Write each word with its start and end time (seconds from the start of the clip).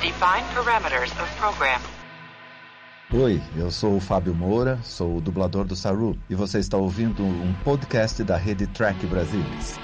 Define 0.00 0.44
parameters 0.54 1.10
of 1.20 1.34
program. 1.38 1.80
Oi, 3.12 3.40
eu 3.56 3.70
sou 3.70 3.96
o 3.96 4.00
Fábio 4.00 4.34
Moura, 4.34 4.78
sou 4.82 5.16
o 5.16 5.20
dublador 5.20 5.64
do 5.64 5.74
Saru 5.74 6.16
e 6.28 6.34
você 6.34 6.58
está 6.58 6.76
ouvindo 6.76 7.24
um 7.24 7.54
podcast 7.64 8.22
da 8.22 8.36
rede 8.36 8.66
Track 8.68 9.04
Brasilis. 9.06 9.76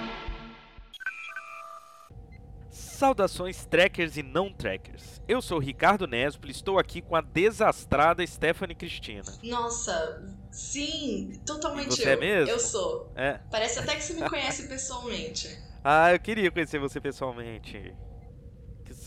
Saudações 2.71 3.65
trackers 3.67 4.17
e 4.17 4.23
não 4.23 4.53
trackers. 4.53 5.21
Eu 5.27 5.43
sou 5.43 5.59
o 5.59 5.61
Ricardo 5.61 6.07
Nespo 6.07 6.47
e 6.47 6.51
estou 6.51 6.79
aqui 6.79 7.01
com 7.03 7.17
a 7.17 7.21
desastrada 7.21 8.25
Stephanie 8.27 8.75
Cristina. 8.77 9.25
Nossa, 9.43 10.23
sim, 10.53 11.33
totalmente 11.45 11.89
E 11.89 11.97
você 11.97 12.09
eu. 12.09 12.13
é 12.13 12.17
mesmo? 12.17 12.51
Eu 12.51 12.61
sou. 12.61 13.11
É. 13.17 13.41
Parece 13.51 13.79
até 13.81 13.97
que 13.97 14.03
você 14.05 14.13
me 14.15 14.29
conhece 14.29 14.69
pessoalmente. 14.69 15.59
Ah, 15.83 16.13
eu 16.13 16.21
queria 16.21 16.51
conhecer 16.51 16.79
você 16.79 17.01
pessoalmente. 17.01 17.93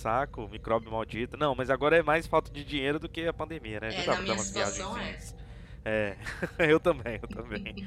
Saco, 0.08 0.48
micróbio 0.48 0.90
maldito. 0.90 1.36
Não, 1.36 1.54
mas 1.54 1.70
agora 1.70 1.98
é 1.98 2.02
mais 2.02 2.26
falta 2.26 2.50
de 2.50 2.64
dinheiro 2.64 2.98
do 2.98 3.10
que 3.10 3.28
a 3.28 3.34
pandemia, 3.34 3.82
né? 3.82 3.90
É, 3.94 4.06
na 4.06 4.22
minha 4.22 4.38
situação, 4.38 4.94
viagenzinhas. 4.94 5.36
É, 5.84 6.16
eu 6.60 6.80
também, 6.80 7.20
eu 7.22 7.28
também. 7.28 7.86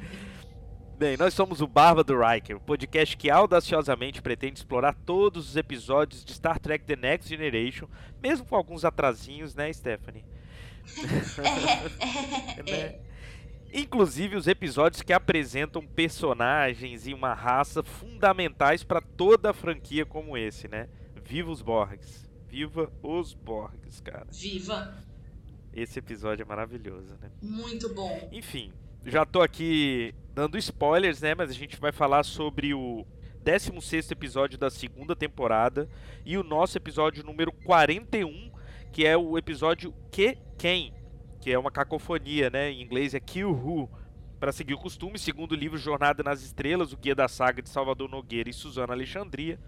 Bem, 0.98 1.16
nós 1.16 1.32
somos 1.32 1.62
o 1.62 1.66
Barba 1.66 2.04
do 2.04 2.14
Riker, 2.20 2.58
o 2.58 2.60
podcast 2.60 3.16
que 3.16 3.30
audaciosamente 3.30 4.20
pretende 4.20 4.58
explorar 4.58 4.94
todos 5.06 5.48
os 5.48 5.56
episódios 5.56 6.22
de 6.22 6.34
Star 6.34 6.58
Trek 6.58 6.84
The 6.84 6.94
Next 6.94 7.26
Generation, 7.26 7.88
mesmo 8.22 8.44
com 8.44 8.54
alguns 8.54 8.84
atrasinhos, 8.84 9.54
né, 9.54 9.72
Stephanie? 9.72 10.24
Né? 12.70 13.00
Inclusive 13.72 14.36
os 14.36 14.46
episódios 14.46 15.00
que 15.00 15.12
apresentam 15.12 15.86
personagens 15.86 17.06
e 17.06 17.14
uma 17.14 17.32
raça 17.32 17.82
fundamentais 17.82 18.84
para 18.84 19.00
toda 19.00 19.50
a 19.50 19.54
franquia 19.54 20.04
como 20.04 20.36
esse, 20.36 20.68
né? 20.68 20.88
Viva 21.24 21.50
os 21.50 21.62
Borgs. 21.62 22.28
Viva 22.48 22.92
os 23.02 23.34
Borgs, 23.34 24.02
cara. 24.02 24.26
Viva! 24.30 24.94
Esse 25.72 25.98
episódio 26.00 26.42
é 26.42 26.46
maravilhoso, 26.46 27.16
né? 27.20 27.30
Muito 27.40 27.94
bom. 27.94 28.28
Enfim, 28.32 28.72
já 29.04 29.24
tô 29.24 29.40
aqui 29.40 30.12
dando 30.34 30.58
spoilers, 30.58 31.20
né? 31.20 31.34
Mas 31.34 31.50
a 31.50 31.54
gente 31.54 31.78
vai 31.78 31.92
falar 31.92 32.24
sobre 32.24 32.74
o 32.74 33.06
16 33.44 34.10
episódio 34.10 34.58
da 34.58 34.68
segunda 34.68 35.16
temporada 35.16 35.88
e 36.24 36.36
o 36.36 36.42
nosso 36.42 36.76
episódio 36.76 37.24
número 37.24 37.52
41, 37.52 38.50
que 38.92 39.06
é 39.06 39.16
o 39.16 39.38
episódio 39.38 39.94
Que 40.10 40.36
Quem, 40.58 40.92
que 41.40 41.50
é 41.50 41.58
uma 41.58 41.70
cacofonia, 41.70 42.50
né? 42.50 42.70
Em 42.70 42.82
inglês 42.82 43.14
é 43.14 43.20
Kill 43.20 43.50
Who. 43.50 43.88
Para 44.38 44.52
seguir 44.52 44.72
o 44.72 44.78
costume, 44.78 45.18
segundo 45.18 45.52
o 45.52 45.56
livro 45.56 45.76
Jornada 45.76 46.22
nas 46.22 46.42
Estrelas, 46.42 46.92
o 46.92 46.96
guia 46.96 47.14
da 47.14 47.28
saga 47.28 47.60
de 47.60 47.68
Salvador 47.68 48.08
Nogueira 48.08 48.48
e 48.48 48.54
Suzana 48.54 48.94
Alexandria, 48.94 49.60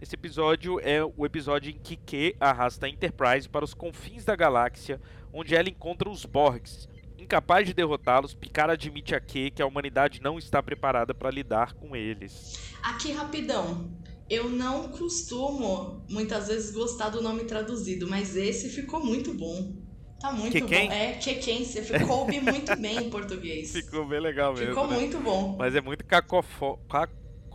esse 0.00 0.14
episódio 0.14 0.78
é 0.80 1.02
o 1.04 1.26
episódio 1.26 1.70
em 1.70 1.78
que 1.78 1.96
Q 1.96 2.36
arrasta 2.38 2.86
a 2.86 2.88
Enterprise 2.88 3.48
para 3.48 3.64
os 3.64 3.74
confins 3.74 4.24
da 4.24 4.36
galáxia, 4.36 5.00
onde 5.32 5.56
ela 5.56 5.68
encontra 5.68 6.08
os 6.08 6.24
Borgs. 6.24 6.88
Incapaz 7.18 7.66
de 7.66 7.74
derrotá-los, 7.74 8.32
Picard 8.32 8.72
admite 8.72 9.14
a 9.14 9.20
Q 9.20 9.50
que 9.50 9.60
a 9.60 9.66
humanidade 9.66 10.22
não 10.22 10.38
está 10.38 10.62
preparada 10.62 11.12
para 11.12 11.30
lidar 11.30 11.74
com 11.74 11.96
eles. 11.96 12.72
Aqui 12.80 13.10
rapidão. 13.10 13.90
Eu 14.30 14.48
não 14.48 14.88
costumo 14.88 16.04
muitas 16.08 16.46
vezes 16.46 16.70
gostar 16.70 17.08
do 17.08 17.20
nome 17.20 17.44
traduzido, 17.44 18.06
mas 18.06 18.36
esse 18.36 18.68
ficou 18.68 19.04
muito 19.04 19.34
bom. 19.34 19.74
Tá 20.20 20.32
muito 20.32 20.52
Que 20.52 20.60
bom. 20.60 20.92
É, 20.92 21.12
que 21.14 21.34
quem? 21.36 21.64
Você 21.64 21.82
ficou 21.82 22.26
muito 22.26 22.76
bem 22.76 23.06
em 23.06 23.10
português. 23.10 23.70
Ficou 23.72 24.06
bem 24.06 24.20
legal 24.20 24.52
mesmo. 24.52 24.68
Ficou 24.68 24.88
né? 24.88 24.96
muito 24.96 25.18
bom. 25.20 25.56
Mas 25.56 25.74
é 25.74 25.80
muito 25.80 26.04
cacofo... 26.04 26.78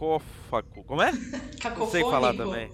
cacófaco. 0.03 0.83
Como 0.83 1.01
é? 1.01 1.11
Não 1.11 1.39
Cacofônico. 1.59 1.91
sei 1.91 2.01
falar 2.03 2.33
também. 2.33 2.69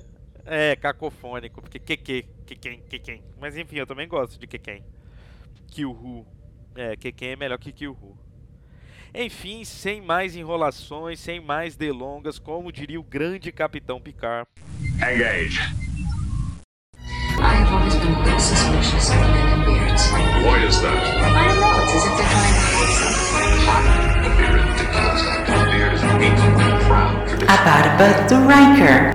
É, 0.45 0.75
cacofônico, 0.75 1.61
porque 1.61 1.77
que 1.79 1.95
que, 1.97 2.25
que 2.45 2.55
quem, 2.55 2.81
que 2.81 2.99
quem. 2.99 3.23
Mas 3.39 3.55
enfim, 3.55 3.77
eu 3.77 3.85
também 3.87 4.07
gosto 4.07 4.39
de 4.39 4.47
que 4.47 4.57
quem. 4.57 4.83
Kill 5.67 5.91
Who. 5.91 6.25
É, 6.75 6.95
que 6.95 7.11
quem 7.11 7.29
é 7.31 7.35
melhor 7.35 7.57
que 7.59 7.71
Kill 7.71 7.91
Who. 7.91 8.17
Enfim, 9.13 9.63
sem 9.65 10.01
mais 10.01 10.35
enrolações, 10.35 11.19
sem 11.19 11.39
mais 11.39 11.75
delongas, 11.75 12.37
como 12.39 12.71
diria 12.71 12.99
o 12.99 13.03
grande 13.03 13.51
Capitão 13.51 13.99
Picard. 13.99 14.47
Engage. 14.95 15.59
I 17.41 17.53
have 17.53 17.71
always 17.73 17.95
been 17.95 18.13
a 18.13 18.23
bit 18.23 18.39
suspicious 18.41 19.09
of 19.09 19.15
men 19.15 19.59
in 19.59 19.65
beards. 19.65 20.11
Why 20.11 20.65
is 20.67 20.81
that? 20.81 20.93
I 20.93 21.47
don't 21.47 21.59
know, 21.59 21.83
it's 21.83 21.93
as 21.95 22.05
if 22.05 22.17
they're 22.17 22.29
trying 22.29 22.53
to 22.53 22.61
hide 22.65 22.93
something. 24.43 24.58
A 27.47 27.57
barba 27.63 28.27
do 28.27 28.35
Riker. 28.47 29.13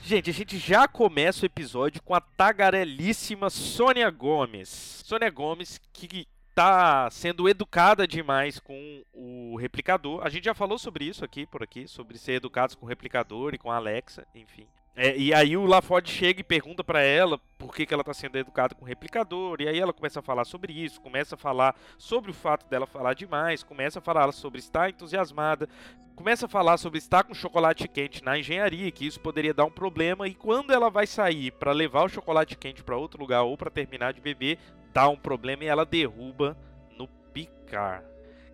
Gente, 0.00 0.30
a 0.30 0.32
gente 0.32 0.56
já 0.56 0.86
começa 0.86 1.42
o 1.42 1.46
episódio 1.46 2.00
com 2.02 2.14
a 2.14 2.20
tagarelíssima 2.20 3.50
Sônia 3.50 4.08
Gomes. 4.10 5.02
Sônia 5.04 5.30
Gomes 5.30 5.80
que 5.92 6.28
tá 6.54 7.10
sendo 7.10 7.48
educada 7.48 8.06
demais 8.06 8.60
com 8.60 9.02
o 9.12 9.56
replicador. 9.56 10.20
A 10.24 10.28
gente 10.28 10.44
já 10.44 10.54
falou 10.54 10.78
sobre 10.78 11.06
isso 11.06 11.24
aqui, 11.24 11.44
por 11.44 11.62
aqui, 11.62 11.88
sobre 11.88 12.16
ser 12.16 12.34
educados 12.34 12.76
com 12.76 12.86
o 12.86 12.88
replicador 12.88 13.52
e 13.52 13.58
com 13.58 13.70
a 13.70 13.76
Alexa, 13.76 14.24
enfim. 14.34 14.68
É, 14.96 15.16
e 15.16 15.34
aí 15.34 15.56
o 15.56 15.66
LaFord 15.66 16.08
chega 16.08 16.40
e 16.40 16.44
pergunta 16.44 16.84
pra 16.84 17.02
ela 17.02 17.40
por 17.58 17.74
que, 17.74 17.84
que 17.84 17.92
ela 17.92 18.04
tá 18.04 18.14
sendo 18.14 18.38
educada 18.38 18.74
com 18.74 18.84
replicador. 18.84 19.56
E 19.60 19.68
aí 19.68 19.78
ela 19.78 19.92
começa 19.92 20.20
a 20.20 20.22
falar 20.22 20.44
sobre 20.44 20.72
isso, 20.72 21.00
começa 21.00 21.34
a 21.34 21.38
falar 21.38 21.74
sobre 21.98 22.30
o 22.30 22.34
fato 22.34 22.68
dela 22.68 22.86
falar 22.86 23.14
demais, 23.14 23.62
começa 23.62 23.98
a 23.98 24.02
falar 24.02 24.30
sobre 24.30 24.60
estar 24.60 24.88
entusiasmada, 24.88 25.68
começa 26.14 26.46
a 26.46 26.48
falar 26.48 26.76
sobre 26.76 26.98
estar 26.98 27.24
com 27.24 27.34
chocolate 27.34 27.88
quente 27.88 28.22
na 28.22 28.38
engenharia, 28.38 28.90
que 28.92 29.04
isso 29.04 29.18
poderia 29.18 29.52
dar 29.52 29.64
um 29.64 29.70
problema. 29.70 30.28
E 30.28 30.34
quando 30.34 30.72
ela 30.72 30.88
vai 30.88 31.08
sair 31.08 31.50
pra 31.50 31.72
levar 31.72 32.04
o 32.04 32.08
chocolate 32.08 32.56
quente 32.56 32.84
pra 32.84 32.96
outro 32.96 33.20
lugar 33.20 33.42
ou 33.42 33.56
pra 33.56 33.70
terminar 33.70 34.12
de 34.12 34.20
beber, 34.20 34.58
dá 34.92 35.08
um 35.08 35.16
problema 35.16 35.64
e 35.64 35.66
ela 35.66 35.84
derruba 35.84 36.56
no 36.96 37.08
Picard. 37.08 38.06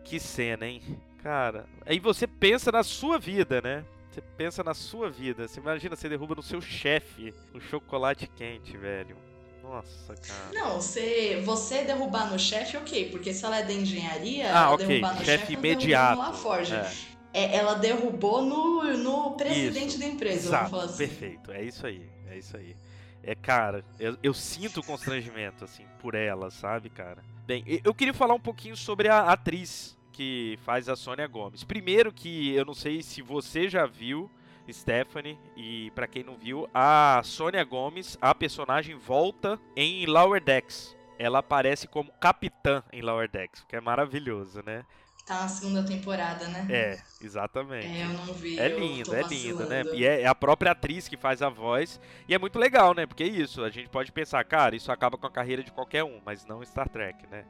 Que 0.05 0.19
cena, 0.19 0.67
hein? 0.67 0.81
Cara, 1.23 1.67
aí 1.85 2.01
você 2.01 2.27
pensa 2.27 2.73
na 2.73 2.83
sua 2.83 3.19
vida, 3.19 3.61
né? 3.61 3.85
Você 4.11 4.21
pensa 4.37 4.65
na 4.65 4.75
sua 4.75 5.09
vida. 5.11 5.47
Você 5.47 5.61
imagina, 5.61 5.95
você 5.95 6.09
derruba 6.09 6.35
no 6.35 6.43
seu 6.43 6.61
chefe 6.61 7.33
o 7.55 7.61
chocolate 7.61 8.27
quente, 8.27 8.77
velho. 8.77 9.17
Nossa, 9.63 10.15
cara. 10.17 10.51
Não, 10.53 10.81
você, 10.81 11.41
você 11.45 11.85
derrubar 11.85 12.31
no 12.31 12.39
chefe, 12.39 12.77
ok, 12.77 13.11
porque 13.11 13.33
se 13.33 13.45
ela 13.45 13.59
é 13.59 13.63
da 13.63 13.73
engenharia, 13.73 14.47
Ah, 14.49 14.63
ela 14.65 14.71
ok, 14.73 14.87
derrubar 14.87 15.15
no 15.15 15.25
chefe 15.25 15.31
chefe, 15.39 15.53
ela 15.53 15.59
imediato. 15.61 16.17
no 16.23 16.29
LaForge. 16.29 16.75
É, 16.75 16.91
É, 17.33 17.57
ela 17.57 17.75
derrubou 17.75 18.43
no, 18.43 18.97
no 18.97 19.37
presidente 19.37 19.91
Isso, 19.91 19.99
da 20.01 20.07
empresa, 20.07 20.49
exato, 20.49 20.77
assim. 20.77 20.97
perfeito. 20.99 21.53
É 21.53 21.63
isso 21.63 21.87
aí, 21.87 22.11
é 22.27 22.37
isso 22.39 22.57
aí. 22.57 22.75
É, 23.23 23.35
cara, 23.37 23.85
eu, 24.01 24.17
eu 24.23 24.35
sinto 24.35 24.83
constrangimento, 24.83 25.63
assim, 25.65 25.85
por 26.01 26.17
ela, 26.17 26.51
sabe, 26.51 26.91
cara? 26.91 27.23
Bem, 27.47 27.63
eu 27.85 27.95
queria 27.95 28.15
falar 28.15 28.35
um 28.35 28.41
pouquinho 28.41 28.77
sobre 28.77 29.09
a 29.09 29.21
atriz 29.31 29.97
que 30.13 30.59
faz 30.65 30.89
a 30.89 30.97
Sônia 30.97 31.27
Gomes. 31.27 31.65
Primeiro 31.65 32.13
que 32.13 32.55
eu 32.55 32.65
não 32.65 32.75
sei 32.75 33.03
se 33.03 33.23
você 33.23 33.69
já 33.69 33.87
viu, 33.87 34.31
Stephanie, 34.71 35.39
e 35.57 35.91
pra 35.93 36.07
quem 36.07 36.23
não 36.23 36.37
viu, 36.37 36.69
a 36.73 37.21
Sônia 37.25 37.65
Gomes, 37.65 38.17
a 38.21 38.35
personagem, 38.35 38.97
volta 38.97 39.59
em 39.77 40.07
Lower 40.07 40.43
Decks. 40.43 40.97
Ela 41.19 41.41
aparece 41.41 41.87
como 41.87 42.13
capitã 42.13 42.83
em 42.93 43.03
Lower 43.03 43.31
Decks, 43.31 43.63
o 43.63 43.67
que 43.67 43.77
é 43.77 43.81
maravilhoso, 43.81 44.63
né? 44.65 44.85
Tá 45.27 45.43
na 45.43 45.49
segunda 45.49 45.85
temporada, 45.85 46.49
né? 46.49 46.67
É, 46.69 46.99
exatamente. 47.21 47.87
É, 47.87 48.05
eu 48.05 48.09
não 48.09 48.35
vi. 48.35 48.59
É 48.59 48.69
tô 49.05 49.15
é 49.15 49.23
lindo, 49.23 49.67
né? 49.67 49.85
E 49.93 50.05
é, 50.05 50.23
é 50.23 50.27
a 50.27 50.35
própria 50.35 50.73
atriz 50.73 51.07
que 51.07 51.17
faz 51.17 51.41
a 51.43 51.49
voz. 51.49 52.01
E 52.27 52.35
é 52.35 52.39
muito 52.39 52.59
legal, 52.59 52.95
né? 52.95 53.07
Porque 53.07 53.23
é 53.23 53.29
isso, 53.29 53.63
a 53.63 53.71
gente 53.71 53.89
pode 53.89 54.11
pensar, 54.11 54.43
cara, 54.45 54.75
isso 54.75 54.91
acaba 54.91 55.17
com 55.17 55.27
a 55.27 55.31
carreira 55.31 55.63
de 55.63 55.71
qualquer 55.71 56.03
um, 56.03 56.21
mas 56.25 56.45
não 56.47 56.65
Star 56.65 56.89
Trek, 56.89 57.27
né? 57.29 57.45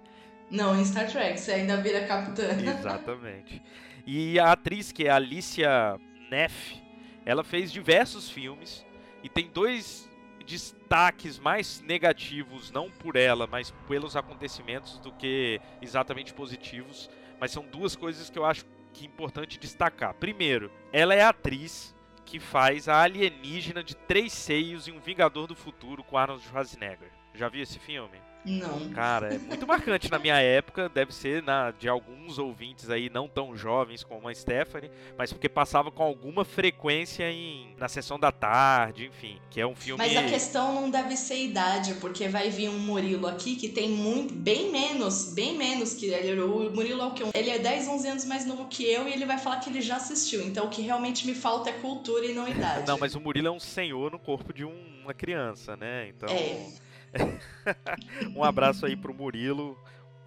Não, 0.51 0.79
em 0.79 0.85
Star 0.85 1.11
Trek, 1.11 1.39
você 1.39 1.53
ainda 1.53 1.77
vira 1.77 2.07
capitã. 2.07 2.49
Exatamente. 2.59 3.63
E 4.07 4.39
a 4.39 4.53
atriz, 4.53 4.91
que 4.91 5.07
é 5.07 5.11
a 5.11 5.17
Alicia 5.17 5.99
Neff, 6.31 6.83
ela 7.25 7.45
fez 7.45 7.71
diversos 7.71 8.29
filmes 8.29 8.85
e 9.23 9.29
tem 9.29 9.49
dois 9.49 10.09
destaques 10.45 11.39
mais 11.39 11.81
negativos, 11.83 12.73
não 12.73 12.91
por 12.91 13.15
ela, 13.15 13.47
mas 13.47 13.71
pelos 13.87 14.17
acontecimentos, 14.17 14.99
do 14.99 15.13
que 15.13 15.61
exatamente 15.81 16.35
positivos. 16.35 17.09
Mas 17.39 17.53
são 17.53 17.65
duas 17.65 17.95
coisas 17.95 18.29
que 18.29 18.39
eu 18.39 18.45
acho 18.45 18.65
que 18.93 19.05
é 19.05 19.07
importante 19.07 19.59
destacar. 19.59 20.15
Primeiro, 20.15 20.71
ela 20.93 21.15
é 21.15 21.21
a 21.21 21.29
atriz 21.29 21.95
que 22.25 22.41
faz 22.41 22.89
a 22.89 23.03
alienígena 23.03 23.83
de 23.83 23.95
três 23.95 24.33
seios 24.33 24.89
em 24.89 24.93
Um 24.93 25.01
Vingador 25.01 25.47
do 25.47 25.55
Futuro 25.55 26.03
com 26.03 26.17
Arnold 26.17 26.45
Schwarzenegger. 26.45 27.11
Já 27.35 27.49
viu 27.49 27.63
esse 27.63 27.79
filme? 27.79 28.19
Não. 28.45 28.89
Cara, 28.91 29.35
é 29.35 29.39
muito 29.39 29.67
marcante 29.67 30.11
na 30.11 30.19
minha 30.19 30.39
época, 30.41 30.89
deve 30.89 31.15
ser 31.15 31.43
na, 31.43 31.71
de 31.73 31.89
alguns 31.89 32.39
ouvintes 32.39 32.89
aí 32.89 33.11
não 33.11 33.29
tão 33.29 33.55
jovens 33.57 34.03
como 34.03 34.29
a 34.29 34.35
Stephanie, 34.35 34.91
mas 35.19 35.33
porque 35.33 35.49
passava 35.49 35.91
com 35.91 36.03
alguma 36.03 36.45
frequência 36.45 37.31
em, 37.31 37.75
na 37.77 37.87
sessão 37.89 38.19
da 38.19 38.33
tarde, 38.33 39.07
enfim, 39.07 39.39
que 39.51 39.61
é 39.61 39.67
um 39.67 39.75
filme... 39.75 40.03
Mas 40.03 40.17
a 40.17 40.23
questão 40.25 40.75
não 40.75 40.91
deve 40.91 41.17
ser 41.17 41.37
idade, 41.45 41.95
porque 42.01 42.29
vai 42.29 42.49
vir 42.49 42.71
um 42.71 42.79
Murilo 42.79 43.27
aqui 43.27 43.57
que 43.57 43.69
tem 43.69 43.91
muito, 43.91 44.33
bem 44.33 44.71
menos, 44.73 45.35
bem 45.35 45.57
menos 45.57 45.95
que 45.95 46.07
ele. 46.07 46.41
O 46.41 46.71
Murilo 46.73 47.03
é 47.03 47.07
o 47.07 47.11
quê? 47.13 47.25
Ele 47.35 47.51
é 47.51 47.59
10, 47.59 47.89
11 47.89 48.09
anos 48.09 48.25
mais 48.25 48.47
novo 48.47 48.67
que 48.69 48.85
eu 48.85 49.07
e 49.07 49.13
ele 49.13 49.27
vai 49.27 49.37
falar 49.39 49.59
que 49.61 49.69
ele 49.69 49.83
já 49.83 49.97
assistiu. 49.97 50.43
Então 50.43 50.67
o 50.67 50.71
que 50.71 50.81
realmente 50.81 51.27
me 51.27 51.35
falta 51.35 51.69
é 51.71 51.73
cultura 51.75 52.25
e 52.25 52.33
não 52.33 52.49
idade. 52.49 52.87
Não, 52.87 52.97
mas 52.99 53.15
o 53.15 53.21
Murilo 53.21 53.49
é 53.49 53.51
um 53.51 53.61
senhor 53.61 54.11
no 54.11 54.19
corpo 54.19 54.53
de 54.53 54.65
um- 54.65 55.01
uma 55.03 55.13
criança, 55.13 55.77
né? 55.77 56.09
Então... 56.09 56.29
É. 56.29 56.90
um 58.37 58.45
abraço 58.45 58.87
aí 58.87 58.97
pro 58.97 59.15
Murilo, 59.15 59.79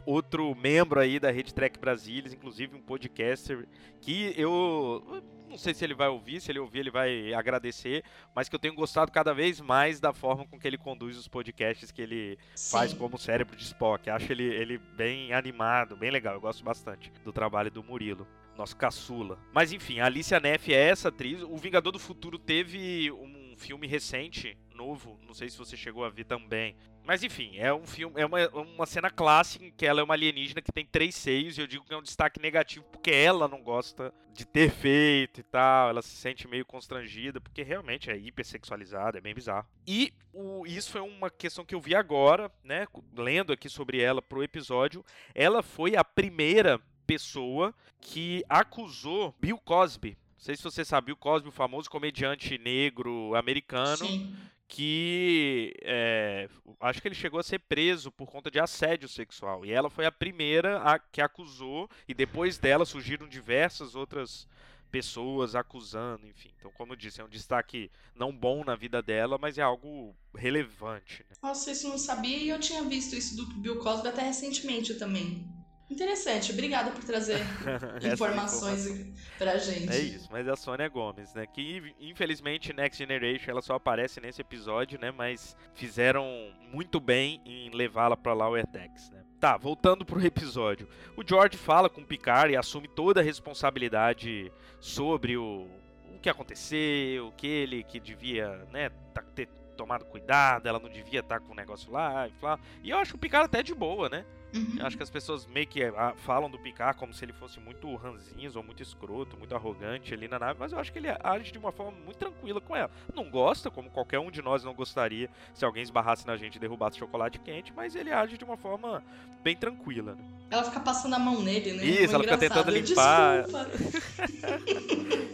outro 0.05 0.53
membro 0.55 0.99
aí 0.99 1.19
da 1.19 1.31
Rede 1.31 1.53
Trek 1.53 1.79
Brasilis, 1.79 2.33
inclusive 2.33 2.75
um 2.75 2.81
podcaster 2.81 3.67
que 4.01 4.33
eu 4.37 5.23
não 5.53 5.57
sei 5.59 5.71
se 5.73 5.85
ele 5.85 5.93
vai 5.93 6.07
ouvir, 6.07 6.41
se 6.41 6.51
ele 6.51 6.57
ouvir 6.57 6.79
ele 6.79 6.89
vai 6.89 7.31
agradecer, 7.31 8.03
mas 8.35 8.49
que 8.49 8.55
eu 8.55 8.59
tenho 8.59 8.73
gostado 8.73 9.11
cada 9.11 9.35
vez 9.35 9.61
mais 9.61 9.99
da 9.99 10.11
forma 10.11 10.47
com 10.47 10.59
que 10.59 10.67
ele 10.67 10.79
conduz 10.79 11.15
os 11.15 11.27
podcasts 11.27 11.91
que 11.91 12.01
ele 12.01 12.39
faz 12.71 12.89
Sim. 12.91 12.97
como 12.97 13.15
o 13.15 13.19
cérebro 13.19 13.55
de 13.55 13.63
Spock. 13.63 14.09
Acho 14.09 14.31
ele, 14.31 14.45
ele 14.45 14.79
bem 14.79 15.31
animado, 15.31 15.95
bem 15.95 16.09
legal. 16.09 16.33
Eu 16.33 16.41
gosto 16.41 16.63
bastante 16.63 17.11
do 17.23 17.31
trabalho 17.31 17.69
do 17.69 17.83
Murilo. 17.83 18.27
Nosso 18.57 18.75
caçula. 18.75 19.37
Mas 19.53 19.71
enfim, 19.71 19.99
a 19.99 20.07
Alicia 20.07 20.39
Neff 20.39 20.73
é 20.73 20.89
essa 20.89 21.09
atriz. 21.09 21.43
O 21.43 21.55
Vingador 21.57 21.91
do 21.91 21.99
Futuro 21.99 22.39
teve 22.39 23.11
um 23.11 23.53
filme 23.55 23.85
recente, 23.85 24.57
novo. 24.73 25.19
Não 25.25 25.33
sei 25.33 25.49
se 25.49 25.57
você 25.57 25.77
chegou 25.77 26.03
a 26.03 26.09
ver 26.09 26.25
também. 26.25 26.75
Mas 27.05 27.21
enfim, 27.21 27.57
é 27.57 27.73
um 27.73 27.85
filme, 27.85 28.19
é 28.19 28.25
uma, 28.25 28.47
uma 28.49 28.85
cena 28.85 29.09
clássica 29.09 29.65
em 29.65 29.71
que 29.71 29.85
ela 29.85 29.99
é 29.99 30.03
uma 30.03 30.13
alienígena 30.13 30.61
que 30.61 30.71
tem 30.71 30.85
três 30.85 31.15
seios, 31.15 31.57
e 31.57 31.61
eu 31.61 31.67
digo 31.67 31.83
que 31.83 31.93
é 31.93 31.97
um 31.97 32.01
destaque 32.01 32.39
negativo 32.39 32.85
porque 32.85 33.11
ela 33.11 33.47
não 33.47 33.61
gosta 33.61 34.13
de 34.33 34.45
ter 34.45 34.71
feito 34.71 35.41
e 35.41 35.43
tal, 35.43 35.89
ela 35.89 36.01
se 36.01 36.15
sente 36.15 36.47
meio 36.47 36.65
constrangida, 36.65 37.41
porque 37.41 37.61
realmente 37.61 38.09
é 38.09 38.17
hipersexualizada, 38.17 39.17
é 39.17 39.21
bem 39.21 39.35
bizarro. 39.35 39.67
E 39.85 40.13
o, 40.31 40.65
isso 40.65 40.91
foi 40.91 41.01
uma 41.01 41.29
questão 41.29 41.65
que 41.65 41.75
eu 41.75 41.81
vi 41.81 41.93
agora, 41.93 42.49
né, 42.63 42.87
lendo 43.17 43.51
aqui 43.51 43.67
sobre 43.67 44.01
ela 44.01 44.21
pro 44.21 44.43
episódio, 44.43 45.03
ela 45.35 45.61
foi 45.61 45.97
a 45.97 46.05
primeira 46.05 46.79
pessoa 47.05 47.75
que 47.99 48.43
acusou 48.47 49.35
Bill 49.39 49.57
Cosby. 49.57 50.17
Não 50.37 50.45
sei 50.45 50.55
se 50.55 50.63
você 50.63 50.83
sabe, 50.83 51.07
Bill 51.07 51.17
Cosby, 51.17 51.49
o 51.49 51.51
famoso 51.53 51.89
comediante 51.89 52.57
negro 52.57 53.35
americano, 53.35 54.05
Sim. 54.05 54.35
Que 54.67 55.73
é, 55.81 56.49
acho 56.79 57.01
que 57.01 57.07
ele 57.07 57.15
chegou 57.15 57.39
a 57.39 57.43
ser 57.43 57.59
preso 57.59 58.11
por 58.11 58.29
conta 58.29 58.49
de 58.49 58.59
assédio 58.59 59.07
sexual. 59.07 59.65
E 59.65 59.71
ela 59.71 59.89
foi 59.89 60.05
a 60.05 60.11
primeira 60.11 60.81
a, 60.81 60.97
que 60.99 61.21
acusou, 61.21 61.89
e 62.07 62.13
depois 62.13 62.57
dela 62.57 62.85
surgiram 62.85 63.27
diversas 63.27 63.95
outras 63.95 64.47
pessoas 64.93 65.55
acusando, 65.55 66.27
enfim. 66.27 66.51
Então, 66.59 66.71
como 66.71 66.93
eu 66.93 66.95
disse, 66.95 67.19
é 67.19 67.23
um 67.23 67.29
destaque 67.29 67.89
não 68.15 68.31
bom 68.31 68.63
na 68.63 68.75
vida 68.75 69.01
dela, 69.01 69.39
mas 69.39 69.57
é 69.57 69.61
algo 69.63 70.15
relevante. 70.35 71.25
Né? 71.27 71.35
Nossa, 71.41 71.71
isso 71.71 71.87
não 71.89 71.97
sabia 71.97 72.37
e 72.37 72.49
eu 72.49 72.59
tinha 72.59 72.83
visto 72.83 73.15
isso 73.15 73.35
do 73.35 73.45
Bill 73.55 73.79
Cosby 73.79 74.09
até 74.09 74.21
recentemente 74.21 74.93
também. 74.93 75.47
Interessante, 75.93 76.51
obrigada 76.51 76.89
por 76.91 77.03
trazer 77.03 77.37
Essa 77.97 78.13
informações 78.13 78.87
informação. 78.87 79.13
pra 79.37 79.57
gente. 79.57 79.91
É 79.93 79.99
isso, 79.99 80.27
mas 80.31 80.47
é 80.47 80.51
a 80.51 80.55
Sônia 80.55 80.89
Gomes, 80.89 81.33
né? 81.35 81.45
Que 81.45 81.93
infelizmente 81.99 82.73
Next 82.73 82.97
Generation 82.97 83.51
ela 83.51 83.61
só 83.61 83.75
aparece 83.75 84.19
nesse 84.19 84.41
episódio, 84.41 84.99
né? 84.99 85.11
Mas 85.11 85.55
fizeram 85.75 86.25
muito 86.71 86.99
bem 86.99 87.39
em 87.45 87.69
levá-la 87.69 88.17
pra 88.17 88.33
Lower 88.33 88.65
Decks, 88.67 89.11
né? 89.11 89.23
Tá, 89.39 89.55
voltando 89.55 90.03
pro 90.03 90.25
episódio. 90.25 90.87
O 91.15 91.23
George 91.27 91.57
fala 91.57 91.89
com 91.89 92.01
o 92.01 92.05
Picard 92.05 92.51
e 92.53 92.57
assume 92.57 92.87
toda 92.87 93.19
a 93.21 93.23
responsabilidade 93.23 94.51
sobre 94.79 95.37
o, 95.37 95.67
o 96.15 96.19
que 96.21 96.29
aconteceu, 96.29 97.27
o 97.27 97.31
que 97.33 97.45
ele 97.47 97.83
que 97.83 97.99
devia, 97.99 98.65
né, 98.71 98.89
tá- 99.13 99.21
ter 99.35 99.47
tomado 99.77 100.05
cuidado, 100.05 100.67
ela 100.67 100.79
não 100.79 100.89
devia 100.89 101.19
estar 101.19 101.39
com 101.39 101.51
o 101.51 101.55
negócio 101.55 101.91
lá 101.91 102.27
e 102.27 102.31
falar. 102.39 102.59
E 102.83 102.89
eu 102.91 102.97
acho 102.97 103.15
o 103.15 103.19
Picard 103.19 103.45
até 103.45 103.61
de 103.61 103.73
boa, 103.75 104.07
né? 104.09 104.25
Uhum. 104.53 104.85
Acho 104.85 104.95
que 104.95 105.03
as 105.03 105.09
pessoas 105.09 105.47
meio 105.47 105.65
que 105.65 105.83
ah, 105.83 106.13
falam 106.17 106.49
do 106.49 106.59
Picard 106.59 106.97
como 106.97 107.13
se 107.13 107.25
ele 107.25 107.33
fosse 107.33 107.59
muito 107.59 107.93
ranzinhos 107.95 108.55
ou 108.55 108.63
muito 108.63 108.83
escroto, 108.83 109.35
muito 109.37 109.55
arrogante 109.55 110.13
ali 110.13 110.27
na 110.27 110.37
nave, 110.37 110.59
mas 110.59 110.71
eu 110.71 110.79
acho 110.79 110.91
que 110.91 110.99
ele 110.99 111.07
age 111.23 111.51
de 111.51 111.57
uma 111.57 111.71
forma 111.71 111.91
muito 112.03 112.17
tranquila 112.17 112.61
com 112.61 112.75
ela. 112.75 112.91
Não 113.13 113.29
gosta, 113.29 113.71
como 113.71 113.89
qualquer 113.89 114.19
um 114.19 114.29
de 114.29 114.41
nós 114.41 114.63
não 114.63 114.73
gostaria 114.73 115.29
se 115.53 115.65
alguém 115.65 115.81
esbarrasse 115.81 116.27
na 116.27 116.37
gente 116.37 116.55
e 116.55 116.59
derrubasse 116.59 116.99
chocolate 116.99 117.39
quente, 117.39 117.73
mas 117.75 117.95
ele 117.95 118.11
age 118.11 118.37
de 118.37 118.43
uma 118.43 118.57
forma 118.57 119.03
bem 119.43 119.55
tranquila. 119.55 120.15
Né? 120.15 120.23
Ela 120.51 120.63
fica 120.63 120.79
passando 120.79 121.15
a 121.15 121.19
mão 121.19 121.41
nele, 121.41 121.73
né? 121.73 121.85
Isso, 121.85 122.09
Foi 122.09 122.13
ela 122.15 122.23
fica 122.23 122.35
engraçado. 122.35 122.65
tentando 122.65 122.87
limpar. 122.87 123.43
Desculpa. 123.43 123.71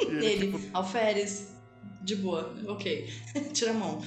ele, 0.23 0.69
alferes, 0.73 1.55
de 2.01 2.15
boa, 2.15 2.55
ok. 2.67 3.13
Tira 3.53 3.71
a 3.71 3.73
mão. 3.73 4.01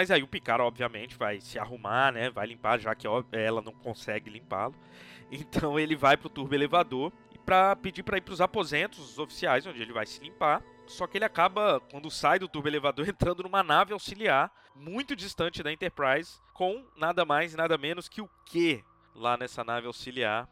Mas 0.00 0.10
aí 0.10 0.22
o 0.22 0.26
Picard, 0.26 0.62
obviamente, 0.62 1.14
vai 1.14 1.42
se 1.42 1.58
arrumar, 1.58 2.10
né? 2.10 2.30
Vai 2.30 2.46
limpar, 2.46 2.80
já 2.80 2.94
que 2.94 3.06
ela 3.32 3.60
não 3.60 3.74
consegue 3.74 4.30
limpá-lo. 4.30 4.74
Então 5.30 5.78
ele 5.78 5.94
vai 5.94 6.16
pro 6.16 6.28
turbo 6.28 6.56
elevador 6.56 7.12
para 7.44 7.76
pedir 7.76 8.02
para 8.02 8.16
ir 8.16 8.22
pros 8.22 8.40
aposentos 8.40 9.16
oficiais, 9.16 9.64
onde 9.64 9.80
ele 9.80 9.92
vai 9.92 10.04
se 10.04 10.20
limpar. 10.20 10.60
Só 10.88 11.06
que 11.06 11.18
ele 11.18 11.24
acaba, 11.24 11.78
quando 11.88 12.10
sai 12.10 12.38
do 12.38 12.48
turbo 12.48 12.66
elevador, 12.66 13.06
entrando 13.08 13.42
numa 13.42 13.62
nave 13.62 13.92
auxiliar, 13.92 14.50
muito 14.74 15.14
distante 15.14 15.62
da 15.62 15.70
Enterprise, 15.70 16.40
com 16.54 16.84
nada 16.96 17.24
mais 17.26 17.54
nada 17.54 17.76
menos 17.76 18.08
que 18.08 18.22
o 18.22 18.28
Q 18.46 18.82
lá 19.14 19.36
nessa 19.36 19.62
nave 19.62 19.86
auxiliar. 19.86 20.48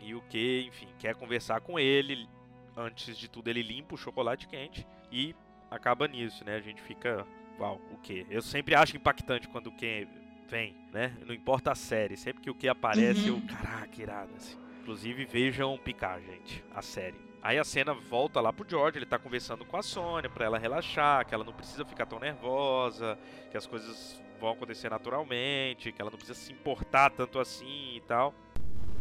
E 0.00 0.14
o 0.14 0.22
Q, 0.22 0.64
enfim, 0.66 0.88
quer 0.98 1.14
conversar 1.14 1.60
com 1.60 1.78
ele. 1.78 2.26
Antes 2.74 3.16
de 3.18 3.28
tudo, 3.28 3.48
ele 3.48 3.62
limpa 3.62 3.94
o 3.94 3.98
chocolate 3.98 4.48
quente 4.48 4.84
e 5.12 5.36
acaba 5.70 6.08
nisso, 6.08 6.44
né? 6.44 6.56
A 6.56 6.60
gente 6.60 6.82
fica 6.82 7.24
Uau, 7.58 7.80
o 7.92 7.96
que? 7.98 8.26
Eu 8.30 8.42
sempre 8.42 8.74
acho 8.74 8.96
impactante 8.96 9.48
quando 9.48 9.68
o 9.68 9.72
que 9.72 10.06
vem, 10.48 10.74
né? 10.92 11.16
Não 11.26 11.34
importa 11.34 11.72
a 11.72 11.74
série, 11.74 12.16
sempre 12.16 12.42
que 12.42 12.50
o 12.50 12.54
que 12.54 12.68
aparece, 12.68 13.30
Uhum. 13.30 13.42
eu. 13.48 13.56
Caraca, 13.56 14.02
irado, 14.02 14.30
assim. 14.36 14.56
Inclusive, 14.82 15.24
vejam 15.24 15.76
Picar, 15.78 16.20
gente, 16.20 16.62
a 16.74 16.80
série. 16.82 17.16
Aí 17.42 17.58
a 17.58 17.64
cena 17.64 17.92
volta 17.94 18.40
lá 18.40 18.52
pro 18.52 18.68
George, 18.68 18.98
ele 18.98 19.06
tá 19.06 19.18
conversando 19.18 19.64
com 19.64 19.76
a 19.76 19.82
Sônia 19.82 20.28
pra 20.28 20.44
ela 20.44 20.58
relaxar, 20.58 21.24
que 21.26 21.34
ela 21.34 21.44
não 21.44 21.52
precisa 21.52 21.84
ficar 21.84 22.06
tão 22.06 22.18
nervosa, 22.18 23.18
que 23.50 23.56
as 23.56 23.66
coisas 23.66 24.20
vão 24.40 24.50
acontecer 24.50 24.90
naturalmente, 24.90 25.92
que 25.92 26.00
ela 26.00 26.10
não 26.10 26.18
precisa 26.18 26.38
se 26.38 26.52
importar 26.52 27.10
tanto 27.10 27.38
assim 27.38 27.96
e 27.96 28.00
tal. 28.06 28.34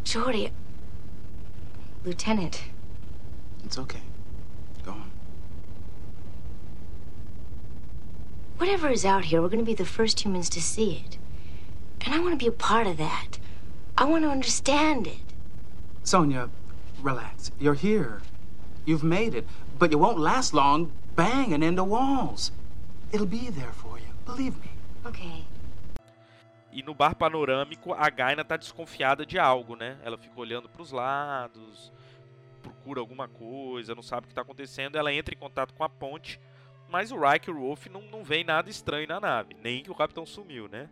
Jordy. 0.03 0.51
Lieutenant. 2.03 2.55
It's 3.63 3.77
okay. 3.77 4.01
Go 4.83 4.91
on. 4.91 5.09
Whatever 8.57 8.89
is 8.89 9.05
out 9.05 9.25
here, 9.25 9.41
we're 9.41 9.49
going 9.49 9.59
to 9.59 9.65
be 9.65 9.73
the 9.73 9.85
first 9.85 10.23
humans 10.23 10.49
to 10.49 10.61
see 10.61 11.03
it. 11.05 11.17
And 12.05 12.13
I 12.13 12.19
want 12.19 12.31
to 12.31 12.43
be 12.43 12.47
a 12.47 12.51
part 12.51 12.87
of 12.87 12.97
that. 12.97 13.37
I 13.97 14.05
want 14.05 14.23
to 14.23 14.29
understand 14.29 15.07
it. 15.07 15.33
Sonia, 16.03 16.49
relax. 17.01 17.51
You're 17.59 17.73
here. 17.73 18.21
You've 18.85 19.03
made 19.03 19.35
it. 19.35 19.45
But 19.77 19.91
you 19.91 19.97
won't 19.97 20.19
last 20.19 20.53
long 20.53 20.91
banging 21.15 21.63
into 21.63 21.83
walls. 21.83 22.51
It'll 23.11 23.25
be 23.25 23.49
there 23.49 23.73
for 23.73 23.97
you. 23.97 24.13
Believe 24.25 24.57
me. 24.59 24.71
Okay. 25.05 25.45
E 26.71 26.83
no 26.83 26.93
bar 26.93 27.15
panorâmico, 27.15 27.93
a 27.93 28.09
Gaina 28.09 28.43
tá 28.43 28.57
desconfiada 28.57 29.25
de 29.25 29.39
algo, 29.39 29.75
né? 29.75 29.97
Ela 30.03 30.17
fica 30.17 30.37
olhando 30.37 30.67
pros 30.67 30.91
lados, 30.91 31.91
procura 32.61 32.99
alguma 32.99 33.27
coisa, 33.29 33.95
não 33.95 34.03
sabe 34.03 34.25
o 34.25 34.27
que 34.27 34.33
tá 34.33 34.41
acontecendo. 34.41 34.97
Ela 34.97 35.13
entra 35.13 35.33
em 35.33 35.37
contato 35.37 35.73
com 35.73 35.83
a 35.83 35.89
ponte, 35.89 36.39
mas 36.95 37.11
o 37.11 37.17
o 37.17 37.59
Wolf 37.59 37.87
não, 37.87 38.03
não 38.03 38.23
vem 38.23 38.45
nada 38.45 38.69
estranho 38.69 39.05
na 39.05 39.19
nave. 39.19 39.53
Nem 39.61 39.83
que 39.83 39.91
o 39.91 39.95
capitão 39.95 40.25
sumiu, 40.25 40.69
né? 40.69 40.89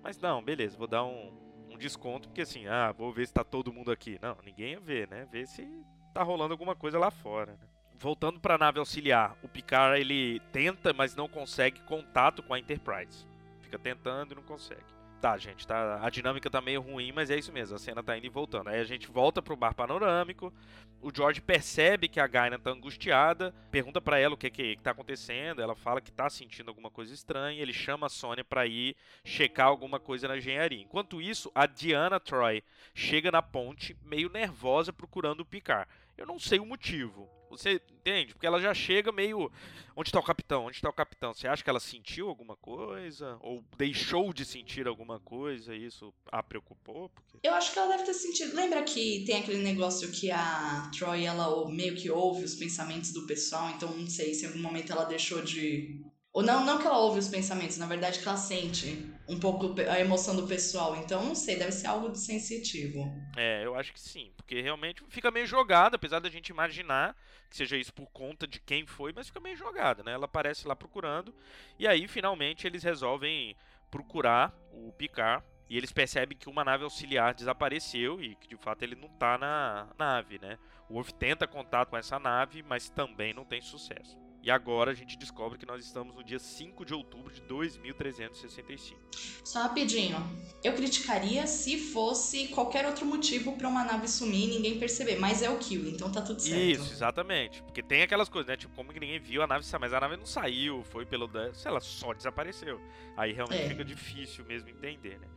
Mas 0.00 0.16
não, 0.16 0.40
beleza, 0.40 0.78
vou 0.78 0.86
dar 0.86 1.02
um, 1.02 1.32
um 1.68 1.76
desconto, 1.76 2.28
porque 2.28 2.42
assim, 2.42 2.68
ah, 2.68 2.92
vou 2.92 3.12
ver 3.12 3.26
se 3.26 3.34
tá 3.34 3.42
todo 3.42 3.72
mundo 3.72 3.90
aqui. 3.90 4.20
Não, 4.22 4.38
ninguém 4.44 4.74
ia 4.74 4.78
ver, 4.78 5.08
né? 5.08 5.26
Ver 5.32 5.48
se 5.48 5.66
tá 6.14 6.22
rolando 6.22 6.54
alguma 6.54 6.76
coisa 6.76 6.96
lá 6.96 7.10
fora, 7.10 7.54
né? 7.54 7.66
Voltando 7.98 8.38
pra 8.38 8.56
nave 8.56 8.78
auxiliar, 8.78 9.36
o 9.42 9.48
Picard 9.48 10.00
ele 10.00 10.38
tenta, 10.52 10.92
mas 10.92 11.16
não 11.16 11.26
consegue 11.26 11.80
contato 11.80 12.40
com 12.40 12.54
a 12.54 12.60
Enterprise. 12.60 13.26
Fica 13.62 13.80
tentando 13.80 14.34
e 14.34 14.36
não 14.36 14.44
consegue. 14.44 14.84
Tá, 15.22 15.38
gente, 15.38 15.64
tá, 15.64 16.04
a 16.04 16.10
dinâmica 16.10 16.50
tá 16.50 16.60
meio 16.60 16.80
ruim, 16.80 17.12
mas 17.12 17.30
é 17.30 17.38
isso 17.38 17.52
mesmo, 17.52 17.76
a 17.76 17.78
cena 17.78 18.02
tá 18.02 18.18
indo 18.18 18.26
e 18.26 18.28
voltando. 18.28 18.66
Aí 18.66 18.80
a 18.80 18.84
gente 18.84 19.06
volta 19.06 19.40
pro 19.40 19.54
bar 19.54 19.72
panorâmico, 19.72 20.52
o 21.00 21.14
George 21.14 21.40
percebe 21.40 22.08
que 22.08 22.18
a 22.18 22.26
Gaina 22.26 22.58
tá 22.58 22.70
angustiada, 22.70 23.54
pergunta 23.70 24.00
pra 24.00 24.18
ela 24.18 24.34
o 24.34 24.36
que 24.36 24.50
que 24.50 24.76
tá 24.82 24.90
acontecendo, 24.90 25.62
ela 25.62 25.76
fala 25.76 26.00
que 26.00 26.10
tá 26.10 26.28
sentindo 26.28 26.70
alguma 26.70 26.90
coisa 26.90 27.14
estranha, 27.14 27.62
ele 27.62 27.72
chama 27.72 28.08
a 28.08 28.10
Sônia 28.10 28.42
pra 28.42 28.66
ir 28.66 28.96
checar 29.24 29.68
alguma 29.68 30.00
coisa 30.00 30.26
na 30.26 30.38
engenharia. 30.38 30.82
Enquanto 30.82 31.22
isso, 31.22 31.52
a 31.54 31.66
Diana 31.66 32.18
Troy 32.18 32.60
chega 32.92 33.30
na 33.30 33.40
ponte, 33.40 33.96
meio 34.02 34.28
nervosa, 34.28 34.92
procurando 34.92 35.42
o 35.42 35.46
Picard. 35.46 35.88
Eu 36.18 36.26
não 36.26 36.40
sei 36.40 36.58
o 36.58 36.66
motivo. 36.66 37.30
Você 37.52 37.80
entende? 37.90 38.32
Porque 38.32 38.46
ela 38.46 38.60
já 38.60 38.72
chega 38.74 39.12
meio. 39.12 39.50
Onde 39.94 40.08
está 40.08 40.18
o 40.18 40.22
capitão? 40.22 40.64
Onde 40.66 40.76
está 40.76 40.88
o 40.88 40.92
capitão? 40.92 41.34
Você 41.34 41.46
acha 41.46 41.62
que 41.62 41.68
ela 41.68 41.78
sentiu 41.78 42.28
alguma 42.28 42.56
coisa? 42.56 43.36
Ou 43.40 43.62
deixou 43.76 44.32
de 44.32 44.44
sentir 44.44 44.88
alguma 44.88 45.20
coisa 45.20 45.74
e 45.74 45.84
isso 45.84 46.12
a 46.30 46.42
preocupou? 46.42 47.10
Porque... 47.10 47.46
Eu 47.46 47.54
acho 47.54 47.72
que 47.72 47.78
ela 47.78 47.88
deve 47.88 48.04
ter 48.04 48.14
sentido. 48.14 48.56
Lembra 48.56 48.82
que 48.82 49.24
tem 49.26 49.40
aquele 49.40 49.62
negócio 49.62 50.10
que 50.10 50.30
a 50.30 50.90
Troy, 50.96 51.24
ela 51.24 51.68
meio 51.70 51.94
que 51.94 52.10
ouve 52.10 52.44
os 52.44 52.54
pensamentos 52.54 53.12
do 53.12 53.26
pessoal, 53.26 53.70
então 53.70 53.94
não 53.94 54.08
sei 54.08 54.32
se 54.34 54.44
em 54.44 54.48
algum 54.48 54.60
momento 54.60 54.92
ela 54.92 55.04
deixou 55.04 55.42
de 55.42 56.00
ou 56.32 56.42
não, 56.42 56.64
não 56.64 56.78
que 56.78 56.86
ela 56.86 56.98
ouve 56.98 57.18
os 57.18 57.28
pensamentos, 57.28 57.76
na 57.76 57.86
verdade 57.86 58.18
que 58.18 58.26
ela 58.26 58.36
sente 58.36 59.12
um 59.28 59.38
pouco 59.38 59.78
a 59.80 60.00
emoção 60.00 60.34
do 60.34 60.46
pessoal. 60.46 60.96
Então, 60.96 61.24
não 61.24 61.34
sei, 61.34 61.56
deve 61.56 61.72
ser 61.72 61.86
algo 61.86 62.10
de 62.10 62.18
sensitivo. 62.18 63.22
É, 63.36 63.64
eu 63.64 63.74
acho 63.74 63.92
que 63.92 64.00
sim, 64.00 64.32
porque 64.36 64.60
realmente 64.60 65.02
fica 65.08 65.30
meio 65.30 65.46
jogada, 65.46 65.96
apesar 65.96 66.20
da 66.20 66.30
gente 66.30 66.48
imaginar 66.48 67.14
que 67.50 67.56
seja 67.56 67.76
isso 67.76 67.92
por 67.92 68.06
conta 68.10 68.46
de 68.46 68.60
quem 68.60 68.86
foi, 68.86 69.12
mas 69.14 69.26
fica 69.26 69.40
meio 69.40 69.56
jogada, 69.56 70.02
né? 70.02 70.12
Ela 70.12 70.24
aparece 70.24 70.66
lá 70.66 70.74
procurando, 70.74 71.34
e 71.78 71.86
aí 71.86 72.08
finalmente 72.08 72.66
eles 72.66 72.82
resolvem 72.82 73.54
procurar 73.90 74.54
o 74.72 74.92
Picard. 74.92 75.44
E 75.68 75.76
eles 75.78 75.90
percebem 75.90 76.36
que 76.36 76.50
uma 76.50 76.64
nave 76.64 76.84
auxiliar 76.84 77.32
desapareceu 77.32 78.20
e 78.20 78.36
que 78.36 78.46
de 78.46 78.58
fato 78.58 78.82
ele 78.82 78.94
não 78.94 79.08
está 79.08 79.38
na 79.38 79.88
nave, 79.98 80.38
né? 80.38 80.58
O 80.86 80.94
Worf 80.94 81.14
tenta 81.14 81.46
contato 81.46 81.88
com 81.88 81.96
essa 81.96 82.18
nave, 82.18 82.62
mas 82.62 82.90
também 82.90 83.32
não 83.32 83.42
tem 83.42 83.62
sucesso. 83.62 84.18
E 84.42 84.50
agora 84.50 84.90
a 84.90 84.94
gente 84.94 85.16
descobre 85.16 85.56
que 85.56 85.64
nós 85.64 85.84
estamos 85.84 86.12
no 86.16 86.24
dia 86.24 86.38
5 86.38 86.84
de 86.84 86.92
outubro 86.92 87.32
de 87.32 87.40
2365. 87.42 89.00
Só 89.44 89.62
rapidinho. 89.62 90.18
Eu 90.64 90.74
criticaria 90.74 91.46
se 91.46 91.78
fosse 91.78 92.48
qualquer 92.48 92.84
outro 92.84 93.06
motivo 93.06 93.56
para 93.56 93.68
uma 93.68 93.84
nave 93.84 94.08
sumir 94.08 94.48
e 94.48 94.54
ninguém 94.56 94.80
perceber, 94.80 95.16
mas 95.16 95.42
é 95.42 95.50
o 95.50 95.58
Kill, 95.58 95.88
então 95.88 96.10
tá 96.10 96.20
tudo 96.20 96.42
certo. 96.42 96.58
Isso, 96.58 96.92
exatamente. 96.92 97.62
Porque 97.62 97.84
tem 97.84 98.02
aquelas 98.02 98.28
coisas, 98.28 98.48
né? 98.48 98.56
Tipo, 98.56 98.74
como 98.74 98.92
que 98.92 98.98
ninguém 98.98 99.20
viu 99.20 99.42
a 99.42 99.46
nave 99.46 99.64
sair, 99.64 99.78
mas 99.78 99.92
a 99.92 100.00
nave 100.00 100.16
não 100.16 100.26
saiu, 100.26 100.82
foi 100.82 101.06
pelo. 101.06 101.30
Sei 101.54 101.70
lá, 101.70 101.80
só 101.80 102.12
desapareceu. 102.12 102.80
Aí 103.16 103.32
realmente 103.32 103.62
é. 103.62 103.68
fica 103.68 103.84
difícil 103.84 104.44
mesmo 104.44 104.68
entender, 104.68 105.20
né? 105.20 105.28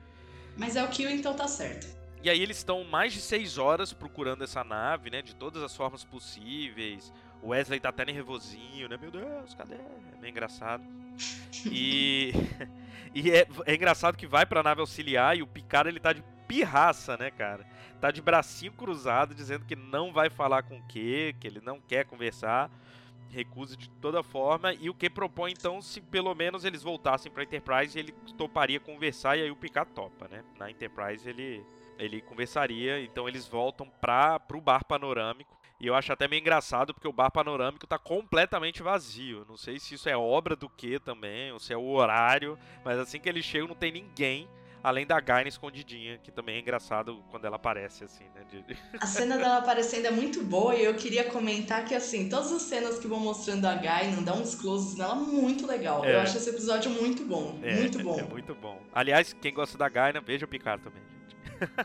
Mas 0.57 0.75
é 0.75 0.83
o 0.83 0.87
Kill, 0.87 1.11
então 1.11 1.35
tá 1.35 1.47
certo. 1.47 1.85
E 2.23 2.29
aí 2.29 2.41
eles 2.41 2.57
estão 2.57 2.83
mais 2.83 3.13
de 3.13 3.21
seis 3.21 3.59
horas 3.59 3.93
procurando 3.93 4.43
essa 4.43 4.63
nave, 4.63 5.11
né? 5.11 5.21
De 5.21 5.35
todas 5.35 5.61
as 5.61 5.75
formas 5.75 6.03
possíveis. 6.03 7.13
O 7.45 7.49
Wesley 7.49 7.79
tá 7.79 7.89
até 7.89 8.03
nervosinho, 8.03 8.89
né? 8.89 8.97
Meu 8.99 9.11
Deus, 9.11 9.53
cadê? 9.53 9.75
É 9.75 10.17
meio 10.19 10.31
engraçado. 10.31 10.83
E, 11.63 12.33
e 13.13 13.29
é, 13.29 13.45
é 13.67 13.75
engraçado 13.75 14.17
que 14.17 14.25
vai 14.25 14.47
pra 14.47 14.63
nave 14.63 14.81
auxiliar 14.81 15.37
e 15.37 15.43
o 15.43 15.47
Picard 15.47 15.87
ele 15.87 15.99
tá 15.99 16.11
de 16.11 16.23
pirraça, 16.47 17.15
né, 17.15 17.29
cara? 17.29 17.63
Tá 18.01 18.09
de 18.09 18.19
bracinho 18.19 18.71
cruzado, 18.71 19.35
dizendo 19.35 19.63
que 19.63 19.75
não 19.75 20.11
vai 20.11 20.27
falar 20.27 20.63
com 20.63 20.75
o 20.79 20.81
Q, 20.87 21.35
que 21.39 21.45
ele 21.45 21.61
não 21.61 21.79
quer 21.79 22.05
conversar, 22.05 22.71
recusa 23.29 23.77
de 23.77 23.91
toda 23.91 24.23
forma. 24.23 24.73
E 24.73 24.89
o 24.89 24.95
que 24.95 25.07
propõe 25.07 25.51
então 25.51 25.83
se 25.83 26.01
pelo 26.01 26.33
menos 26.33 26.65
eles 26.65 26.81
voltassem 26.81 27.31
pra 27.31 27.43
Enterprise, 27.43 27.97
ele 27.97 28.11
toparia 28.35 28.79
conversar 28.79 29.37
e 29.37 29.43
aí 29.43 29.51
o 29.51 29.55
Picard 29.55 29.91
topa, 29.93 30.27
né? 30.27 30.43
Na 30.57 30.71
Enterprise 30.71 31.29
ele 31.29 31.63
ele 31.97 32.21
conversaria, 32.21 32.99
então 33.01 33.29
eles 33.29 33.47
voltam 33.47 33.87
para 34.01 34.39
pro 34.39 34.59
bar 34.59 34.83
panorâmico. 34.83 35.55
E 35.85 35.87
eu 35.87 35.93
acho 35.93 36.11
até 36.11 36.27
meio 36.27 36.39
engraçado 36.39 36.95
porque 36.95 37.07
o 37.07 37.13
bar 37.13 37.29
panorâmico 37.29 37.85
tá 37.85 37.99
completamente 37.99 38.81
vazio. 38.81 39.45
Não 39.47 39.55
sei 39.55 39.77
se 39.79 39.93
isso 39.93 40.09
é 40.09 40.17
obra 40.17 40.55
do 40.55 40.67
que 40.67 40.97
também, 40.97 41.51
ou 41.51 41.59
se 41.59 41.73
é 41.73 41.77
o 41.77 41.89
horário, 41.89 42.57
mas 42.83 42.97
assim 42.97 43.19
que 43.19 43.29
eles 43.29 43.45
chegam 43.45 43.67
não 43.67 43.75
tem 43.75 43.91
ninguém. 43.91 44.49
Além 44.83 45.05
da 45.05 45.19
Gaina 45.19 45.47
escondidinha, 45.47 46.17
que 46.17 46.31
também 46.31 46.55
é 46.55 46.59
engraçado 46.59 47.23
quando 47.29 47.45
ela 47.45 47.57
aparece, 47.57 48.03
assim, 48.03 48.23
né? 48.33 48.43
De... 48.49 48.65
A 48.99 49.05
cena 49.05 49.37
dela 49.37 49.57
aparecendo 49.57 50.07
é 50.07 50.11
muito 50.11 50.43
boa 50.43 50.75
e 50.75 50.83
eu 50.83 50.95
queria 50.95 51.25
comentar 51.25 51.85
que, 51.85 51.93
assim, 51.93 52.29
todas 52.29 52.51
as 52.51 52.63
cenas 52.63 52.97
que 52.97 53.07
vão 53.07 53.19
mostrando 53.19 53.65
a 53.65 53.75
Gaina, 53.75 54.19
dá 54.23 54.33
uns 54.33 54.55
closes 54.55 54.97
nela 54.97 55.13
muito 55.13 55.67
legal. 55.67 56.03
É. 56.03 56.15
Eu 56.15 56.21
acho 56.21 56.35
esse 56.35 56.49
episódio 56.49 56.89
muito 56.89 57.23
bom, 57.25 57.59
é, 57.61 57.75
muito 57.75 57.99
bom. 58.03 58.19
É 58.19 58.23
muito 58.23 58.55
bom. 58.55 58.81
Aliás, 58.91 59.33
quem 59.33 59.53
gosta 59.53 59.77
da 59.77 59.87
Gaina, 59.87 60.19
veja 60.19 60.45
o 60.45 60.47
Picard 60.47 60.83
também. 60.83 61.03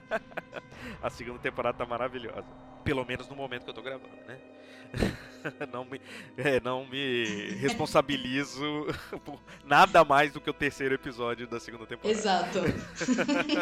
a 1.02 1.11
segunda 1.11 1.38
temporada 1.38 1.76
tá 1.76 1.85
maravilhosa. 1.85 2.70
Pelo 2.90 3.06
menos 3.06 3.28
no 3.28 3.37
momento 3.37 3.62
que 3.62 3.70
eu 3.70 3.75
tô 3.75 3.82
gravando, 3.82 4.11
né? 4.26 4.37
não, 5.73 5.85
me, 5.85 6.00
é, 6.37 6.59
não 6.59 6.85
me 6.85 7.50
responsabilizo 7.61 8.85
por 9.25 9.40
nada 9.64 10.04
mais 10.04 10.32
do 10.32 10.40
que 10.40 10.50
o 10.50 10.52
terceiro 10.52 10.92
episódio 10.92 11.47
da 11.47 11.61
segunda 11.61 11.87
temporada. 11.87 12.18
Exato. 12.18 12.59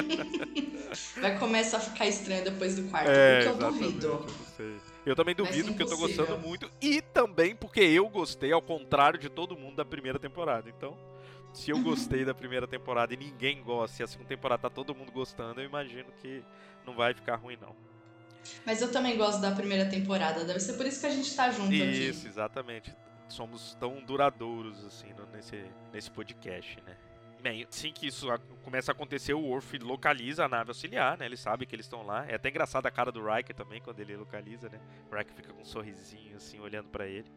Vai 1.20 1.38
começar 1.38 1.76
a 1.76 1.80
ficar 1.80 2.06
estranho 2.06 2.42
depois 2.42 2.76
do 2.76 2.88
quarto, 2.88 3.11
é, 3.11 3.44
porque 3.44 3.64
eu 3.64 3.70
duvido. 3.70 4.26
Eu, 4.58 4.80
eu 5.04 5.14
também 5.14 5.35
duvido, 5.35 5.68
porque 5.68 5.82
eu 5.82 5.88
tô 5.88 5.99
gostando 5.99 6.38
muito. 6.38 6.70
E 6.80 7.02
também 7.02 7.54
porque 7.54 7.80
eu 7.82 8.08
gostei, 8.08 8.50
ao 8.50 8.62
contrário 8.62 9.18
de 9.18 9.28
todo 9.28 9.58
mundo, 9.58 9.76
da 9.76 9.85
primeira 9.85 10.18
temporada. 10.18 10.70
Então 10.70 10.97
se 11.52 11.70
eu 11.70 11.78
gostei 11.80 12.25
da 12.25 12.32
primeira 12.32 12.66
temporada 12.66 13.12
e 13.12 13.16
ninguém 13.18 13.62
gosta, 13.62 14.00
e 14.00 14.04
a 14.04 14.06
segunda 14.06 14.30
temporada 14.30 14.62
tá 14.62 14.70
todo 14.70 14.94
mundo 14.94 15.12
gostando, 15.12 15.61
eu 15.61 15.66
imagino 15.66 16.11
que 16.23 16.42
não 16.87 16.94
vai 16.94 17.12
ficar 17.12 17.37
ruim, 17.37 17.58
não. 17.61 17.76
Mas 18.64 18.83
eu 18.83 18.90
também 18.90 19.17
gosto 19.17 19.40
da 19.40 19.50
primeira 19.50 19.87
temporada, 19.87 20.45
deve 20.45 20.61
ser 20.61 20.75
por 20.75 20.87
isso 20.87 21.00
que 21.00 21.07
a 21.07 21.11
gente 21.11 21.35
tá 21.35 21.50
junto 21.50 21.73
isso, 21.73 21.85
aqui. 21.85 22.09
Isso, 22.09 22.26
exatamente. 22.26 22.95
Somos 23.28 23.75
tão 23.75 24.02
duradouros, 24.02 24.85
assim, 24.85 25.09
nesse, 25.33 25.64
nesse 25.93 26.11
podcast, 26.11 26.81
né? 26.87 26.97
Bem, 27.40 27.67
assim 27.71 27.93
que 27.93 28.07
isso 28.09 28.26
começa 28.62 28.90
a 28.90 28.95
acontecer, 28.95 29.33
o 29.33 29.40
Worf 29.40 29.78
localiza 29.78 30.45
a 30.45 30.49
nave 30.49 30.71
auxiliar, 30.71 31.17
né? 31.17 31.26
Ele 31.26 31.37
sabe 31.37 31.67
que 31.67 31.75
eles 31.75 31.87
estão 31.87 32.02
lá. 32.02 32.26
É 32.26 32.35
até 32.35 32.49
engraçado 32.49 32.87
a 32.87 32.90
cara 32.90 33.12
do 33.12 33.25
Riker 33.25 33.55
também, 33.55 33.81
quando 33.81 34.00
ele 34.00 34.17
localiza, 34.17 34.69
né? 34.69 34.81
O 35.11 35.14
Riker 35.14 35.35
fica 35.35 35.52
com 35.52 35.62
um 35.62 35.64
sorrisinho, 35.64 36.37
assim, 36.37 36.59
olhando 36.59 36.88
para 36.88 37.07
ele. 37.07 37.31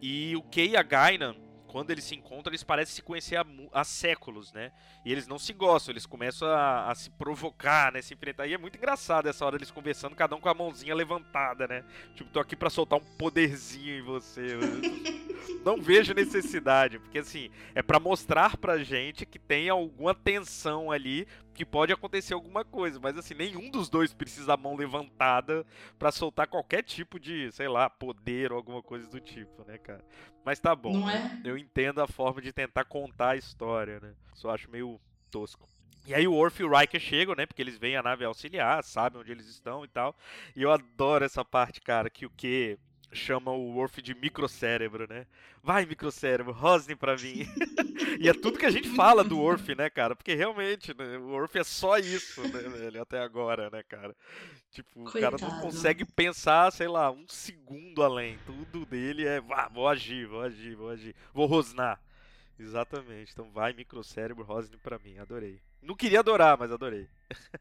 E 0.00 0.36
o 0.36 0.42
Kay 0.42 0.70
e 0.70 0.76
a 0.76 0.82
Gainan 0.82 1.34
quando 1.66 1.90
eles 1.90 2.04
se 2.04 2.14
encontram, 2.14 2.50
eles 2.50 2.62
parecem 2.62 2.94
se 2.94 3.02
conhecer 3.02 3.36
há, 3.36 3.44
há 3.72 3.84
séculos, 3.84 4.52
né? 4.52 4.72
E 5.04 5.12
eles 5.12 5.26
não 5.26 5.38
se 5.38 5.52
gostam, 5.52 5.92
eles 5.92 6.06
começam 6.06 6.48
a, 6.48 6.90
a, 6.90 6.94
se 6.94 7.10
provocar, 7.10 7.92
né? 7.92 8.00
Se 8.00 8.14
enfrentar. 8.14 8.46
E 8.46 8.54
é 8.54 8.58
muito 8.58 8.76
engraçado 8.76 9.28
essa 9.28 9.44
hora 9.44 9.56
eles 9.56 9.70
conversando, 9.70 10.14
cada 10.14 10.34
um 10.34 10.40
com 10.40 10.48
a 10.48 10.54
mãozinha 10.54 10.94
levantada, 10.94 11.66
né? 11.66 11.84
Tipo, 12.14 12.30
tô 12.30 12.40
aqui 12.40 12.56
para 12.56 12.70
soltar 12.70 12.98
um 12.98 13.04
poderzinho 13.16 13.98
em 13.98 14.02
você. 14.02 14.56
não 15.64 15.80
vejo 15.80 16.14
necessidade, 16.14 16.98
porque 16.98 17.18
assim, 17.18 17.50
é 17.74 17.82
para 17.82 18.00
mostrar 18.00 18.56
pra 18.56 18.78
gente 18.78 19.26
que 19.26 19.38
tem 19.38 19.68
alguma 19.68 20.14
tensão 20.14 20.90
ali, 20.90 21.26
que 21.54 21.64
pode 21.64 21.92
acontecer 21.92 22.34
alguma 22.34 22.64
coisa, 22.64 23.00
mas 23.00 23.16
assim, 23.16 23.34
nenhum 23.34 23.70
dos 23.70 23.88
dois 23.88 24.12
precisa 24.12 24.54
a 24.54 24.56
mão 24.56 24.76
levantada 24.76 25.64
para 25.98 26.12
soltar 26.12 26.46
qualquer 26.46 26.82
tipo 26.82 27.18
de, 27.18 27.50
sei 27.52 27.68
lá, 27.68 27.88
poder 27.88 28.52
ou 28.52 28.58
alguma 28.58 28.82
coisa 28.82 29.08
do 29.08 29.20
tipo, 29.20 29.64
né, 29.66 29.78
cara? 29.78 30.04
Mas 30.44 30.60
tá 30.60 30.74
bom. 30.76 30.92
Não 30.92 31.10
é? 31.10 31.40
Eu 31.44 31.56
entendo 31.56 32.00
a 32.00 32.06
forma 32.06 32.40
de 32.40 32.52
tentar 32.52 32.84
contar 32.84 33.30
a 33.30 33.36
história, 33.36 33.98
né? 34.00 34.12
Só 34.34 34.50
acho 34.50 34.70
meio 34.70 35.00
tosco. 35.30 35.68
E 36.06 36.14
aí 36.14 36.28
o 36.28 36.34
Worf 36.34 36.62
e 36.62 36.64
o 36.64 36.70
Riker 36.70 37.00
chegam, 37.00 37.34
né? 37.34 37.46
Porque 37.46 37.60
eles 37.60 37.76
veem 37.76 37.96
a 37.96 38.02
nave 38.02 38.24
auxiliar, 38.24 38.84
sabem 38.84 39.20
onde 39.20 39.32
eles 39.32 39.48
estão 39.48 39.84
e 39.84 39.88
tal. 39.88 40.14
E 40.54 40.62
eu 40.62 40.70
adoro 40.70 41.24
essa 41.24 41.44
parte, 41.44 41.80
cara, 41.80 42.08
que 42.08 42.24
o 42.24 42.30
que 42.30 42.78
chama 43.16 43.50
o 43.50 43.74
Worf 43.74 44.00
de 44.00 44.14
microcérebro, 44.14 45.06
né? 45.08 45.26
Vai, 45.62 45.84
microcérebro, 45.84 46.52
rosne 46.52 46.94
pra 46.94 47.16
mim. 47.16 47.46
e 48.20 48.28
é 48.28 48.32
tudo 48.32 48.58
que 48.58 48.66
a 48.66 48.70
gente 48.70 48.88
fala 48.90 49.24
do 49.24 49.38
Worf, 49.38 49.74
né, 49.74 49.90
cara? 49.90 50.14
Porque 50.14 50.34
realmente, 50.34 50.96
né, 50.96 51.18
o 51.18 51.30
Worf 51.30 51.58
é 51.58 51.64
só 51.64 51.98
isso, 51.98 52.42
né, 52.42 52.60
velho, 52.60 53.02
até 53.02 53.20
agora, 53.20 53.68
né, 53.70 53.82
cara? 53.82 54.14
Tipo, 54.70 55.10
Coitado. 55.10 55.36
o 55.36 55.40
cara 55.40 55.52
não 55.52 55.60
consegue 55.60 56.04
pensar, 56.04 56.70
sei 56.70 56.86
lá, 56.86 57.10
um 57.10 57.26
segundo 57.26 58.02
além. 58.02 58.38
Tudo 58.46 58.86
dele 58.86 59.26
é, 59.26 59.40
vá, 59.40 59.68
vou 59.68 59.88
agir, 59.88 60.26
vou 60.26 60.42
agir, 60.42 60.74
vou 60.76 60.90
agir, 60.90 61.14
vou 61.32 61.46
rosnar. 61.46 62.00
Exatamente. 62.58 63.32
Então 63.32 63.50
vai, 63.50 63.72
microcérebro, 63.72 64.44
rosne 64.44 64.76
pra 64.76 64.98
mim. 64.98 65.18
Adorei. 65.18 65.60
Não 65.82 65.94
queria 65.94 66.20
adorar, 66.20 66.56
mas 66.58 66.72
adorei. 66.72 67.08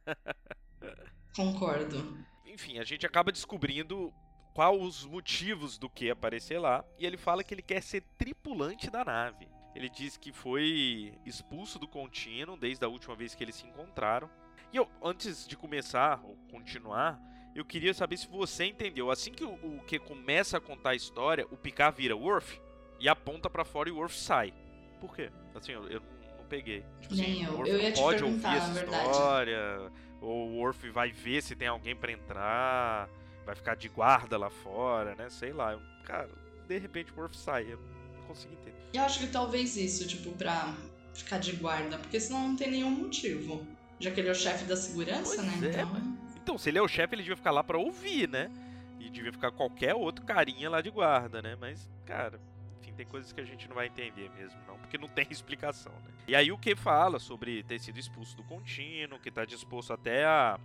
Concordo. 1.36 2.18
Enfim, 2.46 2.80
a 2.80 2.84
gente 2.84 3.06
acaba 3.06 3.32
descobrindo 3.32 4.14
qual 4.56 4.80
os 4.80 5.06
motivos 5.06 5.78
do 5.78 5.90
que 5.90 6.10
aparecer 6.10 6.58
lá, 6.58 6.84
e 6.98 7.06
ele 7.06 7.18
fala 7.18 7.44
que 7.44 7.54
ele 7.54 7.62
quer 7.62 7.84
ser 7.84 8.02
tripulante 8.18 8.90
da 8.90 9.04
nave. 9.04 9.50
Ele 9.76 9.90
diz 9.90 10.16
que 10.16 10.32
foi 10.32 11.14
expulso 11.26 11.78
do 11.78 11.86
contínuo 11.86 12.56
desde 12.56 12.86
a 12.86 12.88
última 12.88 13.18
vez 13.18 13.36
que 13.36 13.44
eles 13.44 13.56
se 13.56 13.68
encontraram. 13.68 14.30
E 14.72 14.78
eu, 14.78 14.90
antes 15.04 15.46
de 15.46 15.58
começar 15.58 16.22
ou 16.24 16.38
continuar, 16.50 17.20
eu 17.54 17.66
queria 17.66 17.94
saber 17.94 18.16
se 18.16 18.30
você 18.30 18.64
entendeu. 18.64 19.12
Assim 19.12 19.34
que 19.34 19.44
o, 19.44 19.56
o 19.56 19.84
que 19.84 20.00
começa 20.00 20.58
a 20.58 20.62
contar 20.62 20.92
a 20.92 20.96
história, 20.96 21.46
o 21.52 21.58
Picard 21.58 21.98
vira 21.98 22.16
Worf 22.16 22.58
e 22.98 23.10
aponta 23.10 23.50
para 23.50 23.66
fora 23.66 23.90
e 23.90 23.92
o 23.92 23.98
Worf 23.98 24.16
sai. 24.18 24.54
Por 25.02 25.14
quê? 25.14 25.32
Assim, 25.54 25.74
eu, 25.74 25.86
eu 25.90 26.02
não 26.38 26.46
peguei. 26.48 26.86
Tipo 27.02 27.14
Nem 27.14 27.44
assim, 27.44 27.44
eu. 27.44 27.52
O 27.52 27.58
Worf 27.58 27.70
eu 27.72 27.82
ia 27.82 27.94
pode 27.94 28.24
ouvir 28.24 28.48
essa 28.56 28.86
história, 28.86 29.92
ou 30.22 30.48
o 30.48 30.56
Worf 30.60 30.90
vai 30.92 31.12
ver 31.12 31.44
se 31.44 31.58
tem 31.58 31.68
alguém 31.68 31.94
para 31.94 32.14
entrar 32.14 33.10
vai 33.46 33.56
ficar 33.56 33.76
de 33.76 33.88
guarda 33.88 34.38
lá 34.38 34.50
fora, 34.50 35.16
né? 35.16 35.30
Sei 35.30 35.54
lá. 35.54 35.80
Cara, 36.04 36.30
de 36.68 36.78
repente 36.78 37.12
o 37.14 37.20
Worf 37.20 37.38
sai. 37.38 37.72
Eu 37.72 37.80
não 38.18 38.28
consigo 38.28 38.54
entender. 38.54 38.76
Eu 38.94 39.04
acho 39.04 39.20
que 39.20 39.28
talvez 39.28 39.78
isso, 39.78 40.08
tipo, 40.08 40.32
pra 40.32 40.74
ficar 41.14 41.38
de 41.38 41.54
guarda, 41.54 41.98
porque 41.98 42.20
senão 42.20 42.50
não 42.50 42.56
tem 42.56 42.72
nenhum 42.72 42.92
motivo. 42.92 43.66
Já 44.00 44.12
que 44.12 44.20
ele 44.20 44.30
é 44.30 44.32
o 44.32 44.36
chefe 44.36 44.66
da 44.66 44.76
segurança, 44.76 45.36
pois 45.36 45.62
né? 45.62 45.68
É, 45.68 45.70
então... 45.70 45.90
Mas... 45.94 46.36
então, 46.36 46.58
se 46.58 46.70
ele 46.70 46.78
é 46.78 46.82
o 46.82 46.88
chefe, 46.88 47.16
ele 47.16 47.24
devia 47.24 47.38
ficar 47.38 47.52
lá 47.52 47.64
para 47.64 47.78
ouvir, 47.78 48.28
né? 48.28 48.52
E 49.00 49.10
devia 49.10 49.32
ficar 49.32 49.52
qualquer 49.52 49.94
outro 49.94 50.26
carinha 50.26 50.70
lá 50.70 50.82
de 50.82 50.90
guarda, 50.90 51.42
né? 51.42 51.56
Mas, 51.60 51.90
cara, 52.06 52.40
enfim, 52.82 52.94
tem 52.94 53.06
coisas 53.06 53.32
que 53.32 53.40
a 53.40 53.46
gente 53.46 53.68
não 53.68 53.76
vai 53.76 53.88
entender 53.88 54.30
mesmo, 54.32 54.60
não, 54.68 54.78
porque 54.78 54.98
não 54.98 55.08
tem 55.10 55.28
explicação, 55.30 55.94
né? 55.94 56.12
E 56.28 56.36
aí 56.36 56.52
o 56.52 56.58
que 56.58 56.76
fala 56.76 57.20
sobre 57.20 57.64
ter 57.64 57.80
sido 57.80 58.00
expulso 58.00 58.36
do 58.36 58.44
contínuo, 58.44 59.20
que 59.20 59.32
tá 59.32 59.46
disposto 59.46 59.94
até 59.94 60.26
a. 60.26 60.60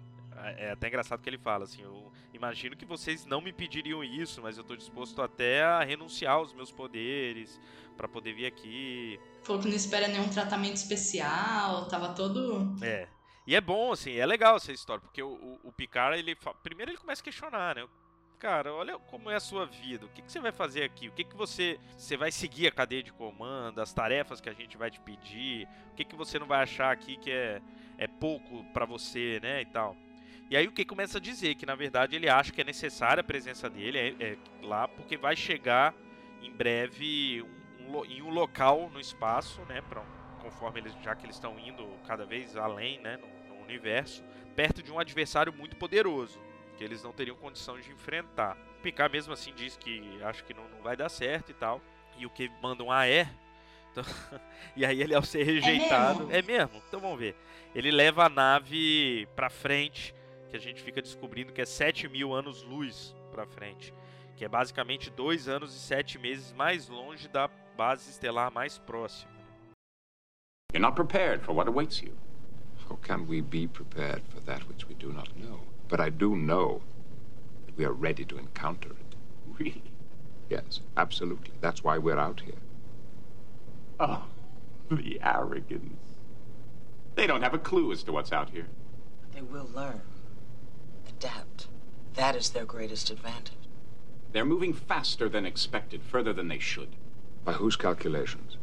É 0.57 0.71
até 0.73 0.89
engraçado 0.89 1.21
que 1.23 1.29
ele 1.29 1.39
fala 1.39 1.65
assim: 1.65 1.83
eu 1.83 2.11
imagino 2.33 2.77
que 2.77 2.85
vocês 2.85 3.27
não 3.27 3.41
me 3.41 3.53
pediriam 3.53 4.03
isso, 4.03 4.41
mas 4.43 4.57
eu 4.59 4.65
tô 4.65 4.75
disposto 4.77 5.21
até 5.23 5.63
a 5.63 5.83
renunciar 5.83 6.35
aos 6.35 6.53
meus 6.53 6.71
poderes 6.73 7.61
para 7.97 8.09
poder 8.09 8.33
vir 8.33 8.47
aqui. 8.47 9.19
Falou 9.43 9.61
que 9.63 9.69
não 9.69 9.77
espera 9.77 10.09
nenhum 10.09 10.29
tratamento 10.29 10.77
especial, 10.77 11.87
tava 11.89 12.15
todo. 12.15 12.75
É. 12.83 13.09
E 13.47 13.55
é 13.55 13.61
bom, 13.61 13.93
assim, 13.93 14.15
é 14.17 14.25
legal 14.25 14.57
essa 14.57 14.71
história, 14.73 15.01
porque 15.03 15.23
o, 15.23 15.29
o, 15.33 15.61
o 15.69 15.73
Picard, 15.73 16.19
ele. 16.19 16.35
fa- 16.37 16.55
Primeiro 16.55 16.91
ele 16.93 16.99
começa 16.99 17.21
a 17.21 17.25
questionar, 17.25 17.75
né? 17.77 17.87
Cara, 18.39 18.73
olha 18.73 18.99
como 18.99 19.29
é 19.29 19.35
a 19.35 19.41
sua 19.41 19.67
vida. 19.67 20.07
O 20.07 20.09
que, 20.09 20.23
que 20.23 20.33
você 20.33 20.41
vai 20.41 20.53
fazer 20.53 20.83
aqui? 20.85 21.09
O 21.09 21.13
que, 21.13 21.25
que 21.25 21.37
você. 21.37 21.79
Você 21.99 22.17
vai 22.17 22.33
seguir 22.33 22.69
a 22.69 22.73
cadeia 22.73 23.03
de 23.03 23.13
comando, 23.13 23.81
as 23.81 23.93
tarefas 23.93 24.41
que 24.41 24.49
a 24.49 24.55
gente 24.55 24.79
vai 24.79 24.91
te 24.91 24.99
pedir? 25.01 25.69
O 25.93 25.95
que, 25.95 26.05
que 26.05 26.17
você 26.17 26.39
não 26.39 26.47
vai 26.47 26.63
achar 26.63 26.91
aqui 26.91 27.17
que 27.19 27.31
é, 27.31 27.61
é 27.99 28.07
pouco 28.07 28.65
pra 28.73 28.87
você, 28.87 29.39
né? 29.43 29.61
E 29.63 29.67
tal. 29.67 29.95
E 30.51 30.57
aí 30.57 30.67
o 30.67 30.73
que 30.73 30.85
começa 30.85 31.19
a 31.19 31.21
dizer 31.21 31.55
que 31.55 31.65
na 31.65 31.75
verdade 31.77 32.17
ele 32.17 32.29
acha 32.29 32.51
que 32.53 32.61
é 32.61 32.65
necessária 32.65 33.21
a 33.21 33.25
presença 33.25 33.71
dele 33.71 33.97
é, 33.99 34.25
é 34.33 34.37
lá 34.63 34.89
porque 34.89 35.17
vai 35.17 35.37
chegar 35.37 35.95
em 36.43 36.51
breve 36.53 37.43
um- 37.43 37.99
um 37.99 38.05
em 38.05 38.21
um 38.23 38.31
local 38.31 38.91
no 38.93 38.99
espaço, 39.01 39.61
né? 39.69 39.81
Pra, 39.89 40.03
conforme 40.43 40.81
eles 40.81 40.93
já 41.03 41.15
que 41.15 41.25
eles 41.25 41.37
estão 41.37 41.59
indo 41.59 41.87
cada 42.07 42.25
vez 42.27 42.57
além, 42.57 42.99
né? 43.01 43.17
No, 43.17 43.55
no 43.55 43.63
universo, 43.63 44.25
perto 44.57 44.83
de 44.83 44.91
um 44.91 44.99
adversário 44.99 45.53
muito 45.53 45.77
poderoso 45.77 46.41
que 46.77 46.83
eles 46.85 47.03
não 47.03 47.13
teriam 47.13 47.37
condição 47.37 47.79
de 47.79 47.91
enfrentar. 47.93 48.57
O 48.79 48.83
Picard 48.83 49.13
mesmo 49.13 49.33
assim 49.35 49.53
diz 49.55 49.77
que 49.77 50.19
acha 50.23 50.43
que 50.43 50.55
não, 50.55 50.67
não 50.71 50.81
vai 50.83 50.97
dar 50.97 51.09
certo 51.11 51.51
e 51.51 51.55
tal. 51.55 51.81
E 52.19 52.25
o 52.27 52.31
que 52.31 52.51
mandam 52.63 52.91
ah 52.91 53.07
é. 53.07 53.29
Então, 53.93 54.05
e 54.77 54.87
aí 54.87 55.03
ele 55.03 55.15
ao 55.17 55.23
ser 55.23 55.43
rejeitado. 55.43 56.21
mesmo? 56.27 56.33
É 56.33 56.41
mesmo? 56.43 56.81
Então 56.89 57.01
vamos 57.01 57.19
ver. 57.19 57.35
Ele 57.75 57.91
leva 57.91 58.25
a 58.27 58.29
nave 58.29 59.27
pra 59.35 59.51
frente, 59.51 60.15
que 60.51 60.57
a 60.57 60.61
gente 60.61 60.83
fica 60.83 61.01
descobrindo 61.01 61.53
que 61.53 61.63
é 61.63 61.65
7 61.65 62.09
mil 62.09 62.35
anos 62.35 62.63
luz 62.65 63.15
pra 63.31 63.47
frente. 63.47 63.95
Que 64.37 64.45
é 64.45 64.49
basicamente 64.49 65.11
dois 65.11 65.49
anos 65.49 65.75
e 65.75 65.79
sete 65.79 66.19
meses 66.19 66.53
mais 66.53 66.89
longe 66.89 67.29
da 67.29 67.49
base 67.77 68.11
estelar 68.11 68.51
mais 68.51 68.79
próxima. 68.79 69.31
You're 70.73 70.81
not 70.81 70.95
prepared 70.95 71.43
for 71.45 71.55
what 71.55 71.69
awaits 71.69 72.03
you. 72.03 72.17
How 72.89 72.97
can 72.97 73.27
we 73.29 73.43
be 73.43 73.69
prepared 73.69 74.23
for 74.31 74.41
that 74.47 74.67
which 74.67 74.89
we 74.89 74.95
do 74.95 75.13
not 75.13 75.29
know? 75.37 75.61
But 75.89 76.01
I 76.01 76.11
do 76.11 76.37
know 76.37 76.81
that 77.67 77.77
we 77.77 77.85
are 77.85 77.93
ready 77.93 78.25
to 78.25 78.39
encounter 78.39 78.91
it. 78.91 79.17
Really? 79.59 79.93
Yes, 80.49 80.81
absolutely. 80.97 81.53
That's 81.61 81.85
why 81.85 81.99
we're 81.99 82.19
out 82.19 82.41
here. 82.41 82.63
Oh, 83.99 84.25
the 84.89 85.21
arrogance. 85.23 86.17
They 87.15 87.27
don't 87.27 87.43
have 87.43 87.55
a 87.55 87.59
clue 87.59 87.93
as 87.93 88.03
to 88.05 88.13
what's 88.13 88.33
out 88.33 88.51
here. 88.51 88.69
They 89.35 89.43
will 89.43 89.69
learn. 89.75 90.01
Adapt. 91.21 91.69
That 92.15 92.35
is 92.35 92.49
their 92.49 92.65
greatest 92.65 93.11
advantage. 93.11 93.53
They're 94.33 94.47
moving 94.47 94.73
faster 94.73 95.29
than 95.29 95.45
expected, 95.45 96.03
further 96.03 96.33
than 96.33 96.49
they 96.49 96.59
should. 96.59 96.97
By 97.45 97.53
whose 97.53 97.77
calculations? 97.77 98.57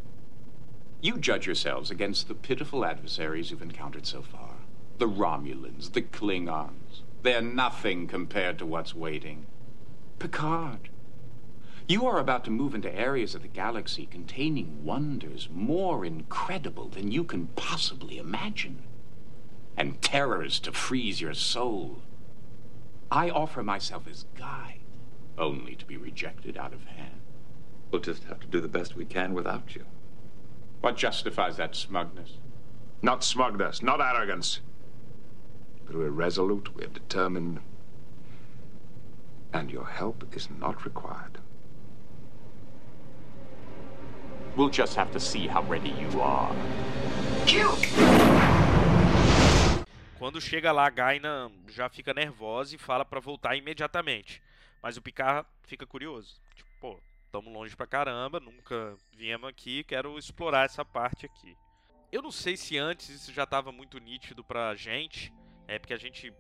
You 1.00 1.20
judge 1.20 1.46
yourselves 1.46 1.92
against 1.92 2.28
the 2.28 2.34
pitiful 2.34 2.84
adversaries 2.84 3.52
you've 3.52 3.62
encountered 3.62 4.08
so 4.08 4.24
far. 4.24 4.56
The 4.98 5.08
Romulans, 5.08 5.94
the 5.94 6.02
Klingons. 6.02 7.02
They're 7.22 7.44
nothing 7.44 8.08
compared 8.08 8.58
to 8.58 8.66
what's 8.66 8.96
waiting. 8.96 9.46
Picard. 10.18 10.90
You 11.88 12.08
are 12.08 12.18
about 12.18 12.44
to 12.46 12.52
move 12.52 12.74
into 12.74 12.92
areas 12.92 13.36
of 13.36 13.44
the 13.44 13.48
galaxy 13.48 14.08
containing 14.08 14.84
wonders 14.84 15.48
more 15.54 16.04
incredible 16.04 16.90
than 16.90 17.12
you 17.12 17.24
can 17.24 17.50
possibly 17.56 18.18
imagine. 18.18 18.82
And 19.78 20.02
terrors 20.02 20.60
to 20.62 20.72
freeze 20.72 21.22
your 21.22 21.36
soul. 21.36 22.02
I 23.12 23.30
offer 23.30 23.64
myself 23.64 24.08
as 24.10 24.26
guide, 24.36 24.82
only 25.38 25.76
to 25.76 25.86
be 25.86 25.98
rejected 25.98 26.58
out 26.58 26.74
of 26.74 26.84
hand. 26.86 27.22
We'll 27.92 28.02
just 28.02 28.26
have 28.26 28.40
to 28.42 28.48
do 28.48 28.60
the 28.60 28.68
best 28.68 28.96
we 28.96 29.06
can 29.06 29.34
without 29.34 29.76
you. 29.76 29.86
What 30.82 30.98
justifies 30.98 31.58
that 31.58 31.76
smugness? 31.76 32.40
Not 33.02 33.24
smugness, 33.24 33.82
not 33.82 34.02
arrogance. 34.02 34.60
But 35.86 35.96
we're 35.96 36.10
resolute, 36.10 36.76
we're 36.76 36.88
determined. 36.88 37.60
And 39.54 39.72
your 39.72 39.88
help 39.88 40.26
is 40.36 40.50
not 40.60 40.84
required. 40.84 41.38
We'll 44.58 44.70
just 44.70 44.96
have 44.96 45.12
to 45.14 45.20
see 45.20 45.48
how 45.48 45.62
ready 45.64 45.92
you 45.92 46.20
are. 46.20 46.54
Quando 50.17 50.41
chega 50.41 50.71
lá, 50.71 50.88
a 50.88 50.89
Gaina 50.89 51.51
já 51.67 51.88
fica 51.89 52.12
nervosa 52.12 52.73
e 52.73 52.80
fala 52.80 53.06
pra 53.06 53.19
voltar 53.19 53.56
imediatamente. 53.56 54.41
Mas 54.82 54.97
o 54.97 55.01
Picard 55.01 55.47
fica 55.63 55.86
curioso. 55.86 56.41
Tipo, 56.56 56.69
pô, 56.80 56.99
tamo 57.32 57.51
longe 57.51 57.75
pra 57.75 57.86
caramba, 57.86 58.39
nunca 58.39 58.97
viemos 59.13 59.47
aqui, 59.47 59.84
quero 59.84 60.17
explorar 60.17 60.65
essa 60.65 60.84
parte 60.84 61.25
aqui. 61.25 61.56
Eu 62.12 62.21
não 62.21 62.32
sei 62.32 62.58
se 62.58 62.77
antes 62.77 63.10
isso 63.10 63.32
já 63.32 63.45
tava 63.45 63.71
muito 63.71 63.99
nítido 63.99 64.43
pra 64.43 64.73
gente, 64.75 65.32
é 65.67 65.77
porque 65.77 65.93
a 65.93 65.99
gente 65.99 66.34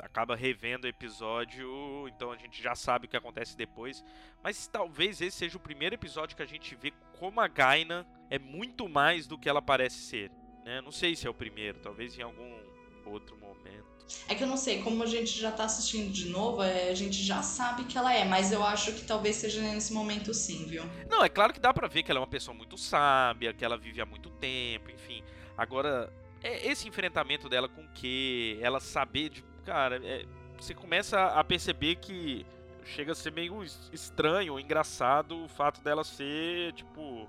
acaba 0.00 0.34
revendo 0.34 0.86
o 0.86 0.90
episódio, 0.90 2.08
então 2.08 2.32
a 2.32 2.36
gente 2.36 2.60
já 2.60 2.74
sabe 2.74 3.06
o 3.06 3.08
que 3.08 3.16
acontece 3.16 3.56
depois. 3.56 4.02
Mas 4.42 4.66
talvez 4.66 5.20
esse 5.20 5.36
seja 5.36 5.56
o 5.56 5.60
primeiro 5.60 5.94
episódio 5.94 6.36
que 6.36 6.42
a 6.42 6.46
gente 6.46 6.74
vê 6.74 6.92
como 7.18 7.40
a 7.40 7.46
Gaina 7.46 8.04
é 8.28 8.38
muito 8.38 8.88
mais 8.88 9.26
do 9.26 9.38
que 9.38 9.48
ela 9.48 9.62
parece 9.62 9.98
ser. 9.98 10.32
Né? 10.64 10.80
Não 10.80 10.90
sei 10.90 11.14
se 11.14 11.26
é 11.26 11.30
o 11.30 11.34
primeiro, 11.34 11.78
talvez 11.78 12.18
em 12.18 12.22
algum 12.22 12.69
outro 13.10 13.36
momento. 13.36 13.84
É 14.28 14.34
que 14.34 14.42
eu 14.42 14.48
não 14.48 14.56
sei, 14.56 14.82
como 14.82 15.02
a 15.02 15.06
gente 15.06 15.38
já 15.38 15.52
tá 15.52 15.64
assistindo 15.64 16.10
de 16.12 16.28
novo, 16.30 16.62
é, 16.62 16.90
a 16.90 16.94
gente 16.94 17.22
já 17.22 17.42
sabe 17.42 17.84
que 17.84 17.96
ela 17.96 18.12
é, 18.12 18.24
mas 18.24 18.50
eu 18.50 18.64
acho 18.64 18.92
que 18.94 19.02
talvez 19.04 19.36
seja 19.36 19.60
nesse 19.60 19.92
momento 19.92 20.34
sim, 20.34 20.64
viu? 20.66 20.82
Não, 21.08 21.22
é 21.24 21.28
claro 21.28 21.52
que 21.52 21.60
dá 21.60 21.72
pra 21.72 21.86
ver 21.86 22.02
que 22.02 22.10
ela 22.10 22.18
é 22.18 22.22
uma 22.22 22.26
pessoa 22.26 22.52
muito 22.56 22.76
sábia, 22.76 23.52
que 23.52 23.64
ela 23.64 23.76
vive 23.78 24.00
há 24.00 24.06
muito 24.06 24.28
tempo, 24.30 24.90
enfim. 24.90 25.22
Agora, 25.56 26.12
é 26.42 26.66
esse 26.68 26.88
enfrentamento 26.88 27.48
dela 27.48 27.68
com 27.68 27.82
o 27.82 27.88
que 27.90 28.58
ela 28.60 28.80
saber 28.80 29.28
de. 29.28 29.44
Cara, 29.64 30.00
é, 30.04 30.24
você 30.58 30.74
começa 30.74 31.26
a 31.26 31.44
perceber 31.44 31.96
que 31.96 32.44
chega 32.84 33.12
a 33.12 33.14
ser 33.14 33.30
meio 33.30 33.62
es- 33.62 33.90
estranho, 33.92 34.58
engraçado 34.58 35.44
o 35.44 35.48
fato 35.48 35.80
dela 35.82 36.02
ser, 36.02 36.72
tipo, 36.72 37.28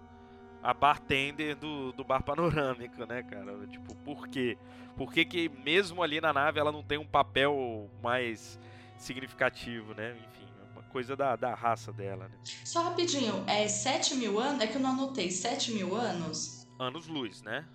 a 0.64 0.74
bartender 0.74 1.56
do, 1.56 1.92
do 1.92 2.04
bar 2.04 2.24
panorâmico, 2.24 3.06
né, 3.06 3.24
cara? 3.24 3.66
Tipo, 3.68 3.96
por 3.96 4.28
quê? 4.28 4.58
Por 4.96 5.12
que, 5.12 5.26
que 5.26 5.50
mesmo 5.50 6.04
ali 6.04 6.22
na 6.22 6.32
nave 6.32 6.60
ela 6.60 6.72
não 6.72 6.84
tem 6.84 6.98
um 6.98 7.06
papel 7.06 7.90
mais 8.02 8.60
significativo, 8.98 9.94
né? 9.94 10.12
Enfim, 10.12 10.48
é 10.60 10.74
uma 10.74 10.84
coisa 10.84 11.16
da, 11.16 11.36
da 11.36 11.56
raça 11.56 11.92
dela, 11.92 12.28
né? 12.28 12.36
Só 12.64 12.84
rapidinho, 12.84 13.44
é 13.48 13.68
7 13.68 14.16
mil 14.16 14.40
anos? 14.40 14.62
É 14.62 14.68
que 14.68 14.76
eu 14.76 14.82
não 14.82 14.92
anotei, 14.92 15.32
7 15.32 15.72
mil 15.72 15.96
anos? 15.96 16.68
Anos-luz, 16.78 17.42
né? 17.42 17.66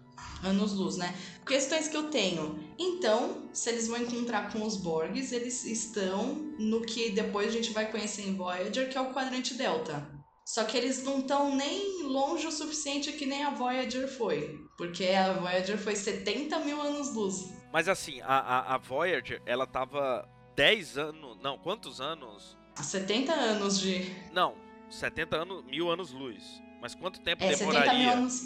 Anos-luz, 0.43 0.97
né? 0.97 1.15
Questões 1.47 1.89
que 1.89 1.97
eu 1.97 2.11
tenho. 2.11 2.59
Então, 2.79 3.49
se 3.53 3.71
eles 3.71 3.89
vão 3.89 3.99
encontrar 3.99 4.51
com 4.53 4.65
os 4.65 4.77
Borgs, 4.77 5.33
eles 5.33 5.65
estão 5.65 6.35
no 6.59 6.83
que 6.83 7.11
depois 7.11 7.49
a 7.49 7.53
gente 7.53 7.73
vai 7.73 7.91
conhecer 7.91 8.27
em 8.27 8.35
Voyager, 8.35 8.89
que 8.89 8.97
é 8.97 9.01
o 9.01 9.13
quadrante 9.13 9.55
Delta. 9.55 10.16
Só 10.47 10.63
que 10.63 10.77
eles 10.77 11.03
não 11.03 11.19
estão 11.19 11.57
nem 11.57 12.05
longe 12.05 12.47
o 12.47 12.53
suficiente 12.53 13.13
que 13.13 13.27
nem 13.27 13.43
a 13.43 13.51
Voyager 13.51 14.07
foi. 14.07 14.65
Porque 14.79 15.07
a 15.09 15.33
Voyager 15.33 15.77
foi 15.77 15.97
70 15.97 16.61
mil 16.61 16.81
anos-luz. 16.81 17.53
Mas 17.73 17.89
assim, 17.89 18.21
a, 18.21 18.39
a, 18.39 18.75
a 18.75 18.79
Voyager, 18.79 19.43
ela 19.45 19.67
tava 19.67 20.27
10 20.55 20.99
anos. 20.99 21.37
Não, 21.43 21.59
quantos 21.59 22.01
anos? 22.01 22.57
70 22.77 23.33
anos 23.33 23.81
de. 23.81 24.09
Não, 24.33 24.55
70 24.89 25.37
anos, 25.37 25.65
mil 25.65 25.91
anos 25.91 26.13
luz. 26.13 26.63
Mas 26.81 26.95
quanto 26.95 27.21
tempo 27.21 27.43
É, 27.43 27.53
70 27.53 27.73
demoraria? 27.73 27.99
mil 28.05 28.13
anos. 28.13 28.43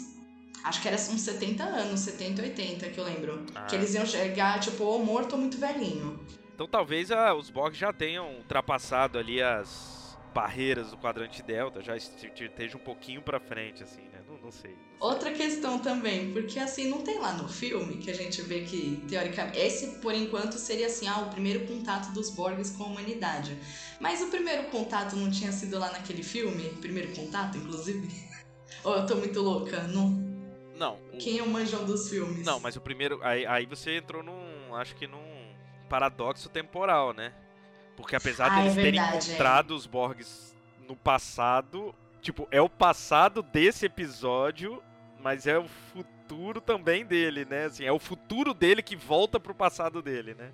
Acho 0.63 0.81
que 0.81 0.87
era 0.87 0.97
uns 0.97 1.21
70 1.21 1.63
anos, 1.63 1.99
70, 1.99 2.41
80 2.41 2.89
que 2.89 2.97
eu 2.99 3.03
lembro. 3.03 3.45
Ah. 3.53 3.65
Que 3.65 3.75
eles 3.75 3.93
iam 3.93 4.05
chegar, 4.07 4.59
tipo, 4.59 4.83
ou 4.83 5.05
morto 5.05 5.33
ou 5.33 5.37
muito 5.39 5.57
velhinho. 5.57 6.19
Então 6.55 6.67
talvez 6.67 7.11
ah, 7.11 7.33
os 7.35 7.51
Borg 7.51 7.75
já 7.75 7.93
tenham 7.93 8.37
ultrapassado 8.37 9.17
ali 9.19 9.41
as 9.41 10.00
barreiras 10.33 10.91
do 10.91 10.97
quadrante 10.97 11.41
Delta, 11.43 11.81
já 11.81 11.95
est- 11.97 12.23
esteja 12.23 12.77
um 12.77 12.79
pouquinho 12.79 13.21
pra 13.21 13.39
frente, 13.39 13.83
assim, 13.83 14.01
né? 14.03 14.21
Não, 14.27 14.37
não 14.37 14.51
sei. 14.51 14.75
Outra 14.99 15.31
questão 15.31 15.79
também, 15.79 16.31
porque 16.31 16.57
assim, 16.59 16.89
não 16.89 17.01
tem 17.01 17.19
lá 17.19 17.33
no 17.33 17.47
filme 17.49 17.97
que 17.97 18.09
a 18.09 18.13
gente 18.13 18.41
vê 18.41 18.61
que, 18.61 19.03
teoricamente, 19.09 19.59
esse 19.59 19.99
por 19.99 20.13
enquanto 20.13 20.53
seria 20.53 20.87
assim, 20.87 21.07
ah, 21.07 21.19
o 21.19 21.29
primeiro 21.29 21.65
contato 21.65 22.13
dos 22.13 22.29
Borgs 22.35 22.71
com 22.77 22.83
a 22.83 22.87
humanidade. 22.87 23.57
Mas 23.99 24.21
o 24.21 24.27
primeiro 24.29 24.63
contato 24.69 25.15
não 25.15 25.29
tinha 25.29 25.51
sido 25.51 25.77
lá 25.79 25.91
naquele 25.91 26.23
filme? 26.23 26.69
Primeiro 26.79 27.13
contato, 27.15 27.57
inclusive? 27.57 28.07
Ou 28.83 28.95
eu 28.95 29.05
tô 29.05 29.15
muito 29.15 29.41
louca? 29.41 29.83
Não. 29.87 30.09
Não. 30.75 30.95
o- 31.13 31.17
Quem 31.17 31.39
é 31.39 31.43
o 31.43 31.49
manjão 31.49 31.85
dos 31.85 32.09
filmes? 32.09 32.45
Não, 32.45 32.59
mas 32.59 32.75
o 32.75 32.81
primeiro. 32.81 33.19
Aí, 33.23 33.45
aí 33.45 33.65
você 33.65 33.97
entrou 33.97 34.23
num. 34.23 34.73
Acho 34.75 34.95
que 34.95 35.05
num 35.05 35.51
paradoxo 35.89 36.47
temporal, 36.49 37.13
né? 37.13 37.33
Porque 37.95 38.15
apesar 38.15 38.51
Ah, 38.51 38.59
é 38.59 38.61
deles 38.61 38.75
terem 38.75 38.91
verdade, 38.93 39.15
é. 39.15 39.33
encontrado 39.33 39.71
os 39.75 39.85
Borgs 39.85 40.55
no 40.87 40.95
passado, 40.95 41.93
tipo, 42.21 42.47
é 42.51 42.61
o 42.61 42.69
passado 42.69 43.41
desse 43.43 43.85
episódio, 43.85 44.81
mas 45.19 45.45
é 45.47 45.57
o 45.57 45.67
futuro 45.67 46.59
também 46.61 47.05
dele, 47.05 47.45
né? 47.45 47.65
Assim, 47.65 47.83
é 47.83 47.91
o 47.91 47.99
futuro 47.99 48.53
dele 48.53 48.81
que 48.81 48.95
volta 48.95 49.39
pro 49.39 49.53
passado 49.53 50.01
dele, 50.01 50.33
né? 50.33 50.51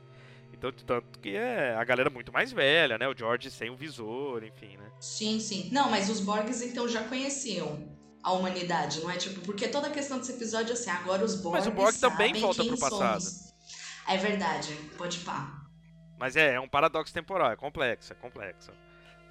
Então, 0.51 0.71
tanto 0.71 1.19
que 1.19 1.35
é 1.35 1.75
a 1.75 1.83
galera 1.83 2.09
muito 2.09 2.33
mais 2.33 2.51
velha, 2.51 2.97
né? 2.97 3.07
O 3.07 3.15
George 3.15 3.51
sem 3.51 3.69
o 3.69 3.75
visor, 3.75 4.43
enfim, 4.43 4.75
né? 4.77 4.89
Sim, 4.99 5.39
sim. 5.39 5.69
Não, 5.71 5.89
mas 5.91 6.09
os 6.09 6.19
Borgs 6.19 6.63
então 6.63 6.87
já 6.87 7.03
conheciam 7.03 7.87
a 8.23 8.31
humanidade, 8.33 8.99
não 9.01 9.11
é? 9.11 9.17
Tipo, 9.17 9.39
porque 9.41 9.67
toda 9.67 9.87
a 9.87 9.91
questão 9.91 10.17
desse 10.17 10.31
episódio 10.31 10.71
é 10.71 10.73
assim, 10.73 10.89
agora 10.89 11.23
os 11.23 11.35
Borgs 11.35 11.65
Mas 11.65 11.67
o 11.67 11.71
Borg 11.71 11.95
também 11.99 12.33
volta 12.33 12.65
pro 12.65 12.77
passado. 12.77 13.21
somos. 13.21 13.53
É 14.07 14.17
verdade, 14.17 14.73
pode 14.97 15.19
pá. 15.19 15.56
Mas 16.17 16.35
é, 16.35 16.55
é 16.55 16.59
um 16.59 16.67
paradoxo 16.67 17.13
temporal, 17.13 17.51
é 17.51 17.55
complexo, 17.55 18.11
é 18.11 18.15
complexo. 18.15 18.71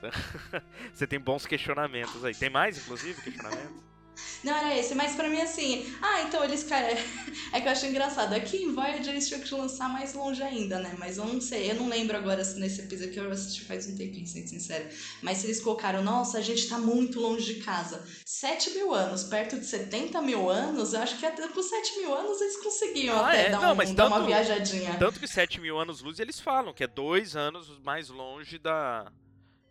Você 0.93 1.07
tem 1.07 1.19
bons 1.19 1.47
questionamentos 1.47 2.25
aí. 2.25 2.35
Tem 2.35 2.51
mais, 2.51 2.79
inclusive, 2.79 3.21
questionamentos? 3.23 3.96
Não 4.45 4.55
era 4.57 4.77
esse, 4.77 4.95
mas 4.95 5.15
pra 5.15 5.29
mim 5.29 5.41
assim, 5.41 5.93
ah, 6.03 6.23
então 6.23 6.43
eles 6.45 6.63
cara, 6.65 6.87
é 7.53 7.61
que 7.61 7.67
eu 7.67 7.73
acho 7.73 7.87
engraçado. 7.87 8.33
Aqui 8.35 8.59
em 8.59 8.73
Voyager 8.75 9.09
eles 9.11 9.29
tinham 9.29 9.41
que 9.41 9.55
lançar 9.55 9.89
mais 9.89 10.15
longe 10.15 10.43
ainda, 10.43 10.79
né? 10.79 10.95
Mas 10.99 11.19
eu 11.19 11.25
não 11.27 11.41
sei, 11.41 11.71
eu 11.71 11.75
não 11.75 11.89
lembro 11.89 12.17
agora 12.17 12.45
se 12.45 12.59
nesse 12.59 12.81
episódio 12.81 13.13
que 13.13 13.21
eu 13.21 13.31
assisti 13.31 13.65
faz 13.65 13.87
um 13.87 13.97
tempinho, 13.97 14.27
sendo 14.27 14.49
sincero. 14.49 14.89
Mas 15.23 15.39
se 15.39 15.47
eles 15.47 15.61
colocaram, 15.61 16.03
nossa, 16.03 16.39
a 16.39 16.43
gente 16.43 16.69
tá 16.69 16.79
muito 16.79 17.21
longe 17.21 17.55
de 17.55 17.61
casa. 17.63 18.05
7 18.25 18.71
mil 18.71 18.93
anos, 18.95 19.25
perto 19.25 19.59
de 19.59 19.67
70 19.67 20.21
mil 20.23 20.49
anos, 20.49 20.93
eu 20.93 21.01
acho 21.01 21.19
que 21.19 21.27
até 21.27 21.47
por 21.49 21.63
7 21.63 21.99
mil 21.99 22.15
anos 22.15 22.41
eles 22.41 22.57
conseguiam 22.63 23.17
Ah, 23.19 23.29
até 23.29 23.47
é? 23.47 23.51
dar, 23.51 23.61
Não, 23.61 23.73
um- 23.73 23.75
mas 23.75 23.93
dar 23.93 24.07
uma 24.07 24.25
viajadinha. 24.25 24.97
Tanto 24.99 25.19
que 25.21 25.27
7 25.29 25.61
mil 25.61 25.79
anos 25.79 26.01
luz 26.01 26.19
eles 26.19 26.39
falam 26.41 26.73
que 26.73 26.85
é 26.85 26.87
dois 26.87 27.35
anos 27.37 27.69
mais 27.85 28.09
longe 28.09 28.59
da. 28.59 29.11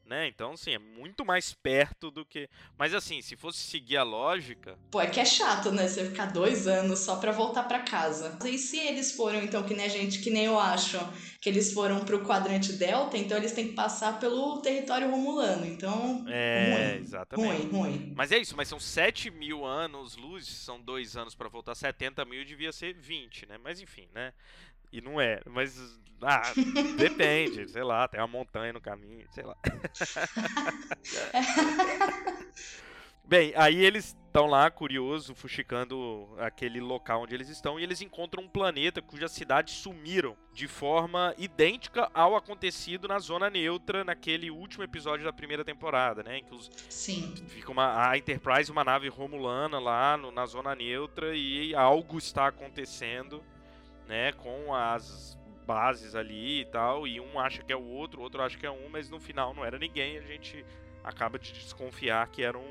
Né? 0.05 0.27
Então, 0.27 0.51
assim, 0.51 0.71
é 0.71 0.77
muito 0.77 1.25
mais 1.25 1.51
perto 1.51 2.11
do 2.11 2.23
que. 2.23 2.47
Mas, 2.77 2.93
assim, 2.93 3.23
se 3.23 3.35
fosse 3.35 3.57
seguir 3.57 3.97
a 3.97 4.03
lógica. 4.03 4.77
Pô, 4.91 5.01
é 5.01 5.07
que 5.07 5.19
é 5.19 5.25
chato, 5.25 5.71
né? 5.71 5.87
Você 5.87 6.05
ficar 6.05 6.27
dois 6.27 6.67
anos 6.67 6.99
só 6.99 7.15
pra 7.15 7.31
voltar 7.31 7.63
pra 7.63 7.79
casa. 7.79 8.37
E 8.45 8.57
se 8.59 8.77
eles 8.77 9.13
foram, 9.13 9.41
então, 9.41 9.63
que 9.63 9.73
nem 9.73 9.85
a 9.85 9.89
gente, 9.89 10.19
que 10.19 10.29
nem 10.29 10.45
eu 10.45 10.59
acho, 10.59 10.99
que 11.41 11.49
eles 11.49 11.73
foram 11.73 12.05
pro 12.05 12.23
quadrante 12.23 12.73
Delta, 12.73 13.17
então 13.17 13.35
eles 13.35 13.51
têm 13.53 13.69
que 13.69 13.73
passar 13.73 14.19
pelo 14.19 14.61
território 14.61 15.09
romulano. 15.09 15.65
Então, 15.65 16.23
É, 16.27 16.93
ruim. 16.93 17.03
exatamente. 17.03 17.61
Ruim, 17.63 17.69
ruim. 17.71 18.13
Mas 18.15 18.31
é 18.31 18.37
isso, 18.37 18.55
mas 18.55 18.67
são 18.67 18.79
7 18.79 19.31
mil 19.31 19.65
anos 19.65 20.15
luz, 20.15 20.45
são 20.47 20.79
dois 20.79 21.17
anos 21.17 21.33
pra 21.33 21.49
voltar 21.49 21.73
70 21.73 22.23
mil, 22.25 22.45
devia 22.45 22.71
ser 22.71 22.93
20, 22.93 23.47
né? 23.47 23.57
Mas 23.57 23.79
enfim, 23.81 24.07
né? 24.13 24.33
E 24.97 25.01
não 25.01 25.19
é, 25.19 25.41
mas. 25.45 25.99
Ah, 26.21 26.43
depende, 26.97 27.67
sei 27.69 27.83
lá, 27.83 28.07
tem 28.07 28.21
uma 28.21 28.27
montanha 28.27 28.71
no 28.71 28.79
caminho, 28.79 29.27
sei 29.31 29.43
lá. 29.43 29.57
Bem, 33.27 33.53
aí 33.55 33.83
eles 33.83 34.15
estão 34.27 34.45
lá, 34.45 34.69
curioso, 34.69 35.33
fuxicando 35.33 36.29
aquele 36.37 36.79
local 36.79 37.23
onde 37.23 37.33
eles 37.33 37.49
estão, 37.49 37.79
e 37.79 37.83
eles 37.83 37.99
encontram 37.99 38.43
um 38.43 38.47
planeta 38.47 39.01
cujas 39.01 39.31
cidades 39.31 39.73
sumiram 39.73 40.37
de 40.53 40.67
forma 40.67 41.33
idêntica 41.37 42.07
ao 42.13 42.35
acontecido 42.35 43.07
na 43.07 43.17
Zona 43.17 43.49
Neutra, 43.49 44.03
naquele 44.03 44.51
último 44.51 44.83
episódio 44.83 45.25
da 45.25 45.33
primeira 45.33 45.65
temporada, 45.65 46.21
né? 46.21 46.37
Em 46.37 46.43
que 46.43 46.53
os, 46.53 46.69
Sim. 46.87 47.33
fica 47.47 47.71
uma, 47.71 48.09
a 48.09 48.15
Enterprise, 48.15 48.71
uma 48.71 48.83
nave 48.83 49.07
romulana 49.09 49.79
lá 49.79 50.15
no- 50.15 50.31
na 50.31 50.45
Zona 50.45 50.75
Neutra, 50.75 51.35
e 51.35 51.73
algo 51.73 52.19
está 52.19 52.45
acontecendo, 52.47 53.43
né? 54.07 54.31
Com 54.33 54.73
as 54.73 55.37
bases 55.65 56.15
ali 56.15 56.61
e 56.61 56.65
tal, 56.65 57.07
e 57.07 57.19
um 57.19 57.39
acha 57.39 57.63
que 57.63 57.73
é 57.73 57.75
o 57.75 57.85
outro, 57.85 58.19
o 58.19 58.23
outro 58.23 58.41
acha 58.41 58.57
que 58.57 58.65
é 58.65 58.71
um, 58.71 58.87
mas 58.89 59.09
no 59.09 59.19
final 59.19 59.53
não 59.53 59.65
era 59.65 59.79
ninguém, 59.79 60.17
a 60.17 60.21
gente 60.21 60.63
acaba 61.03 61.39
de 61.39 61.51
desconfiar 61.53 62.27
que 62.27 62.43
eram 62.43 62.63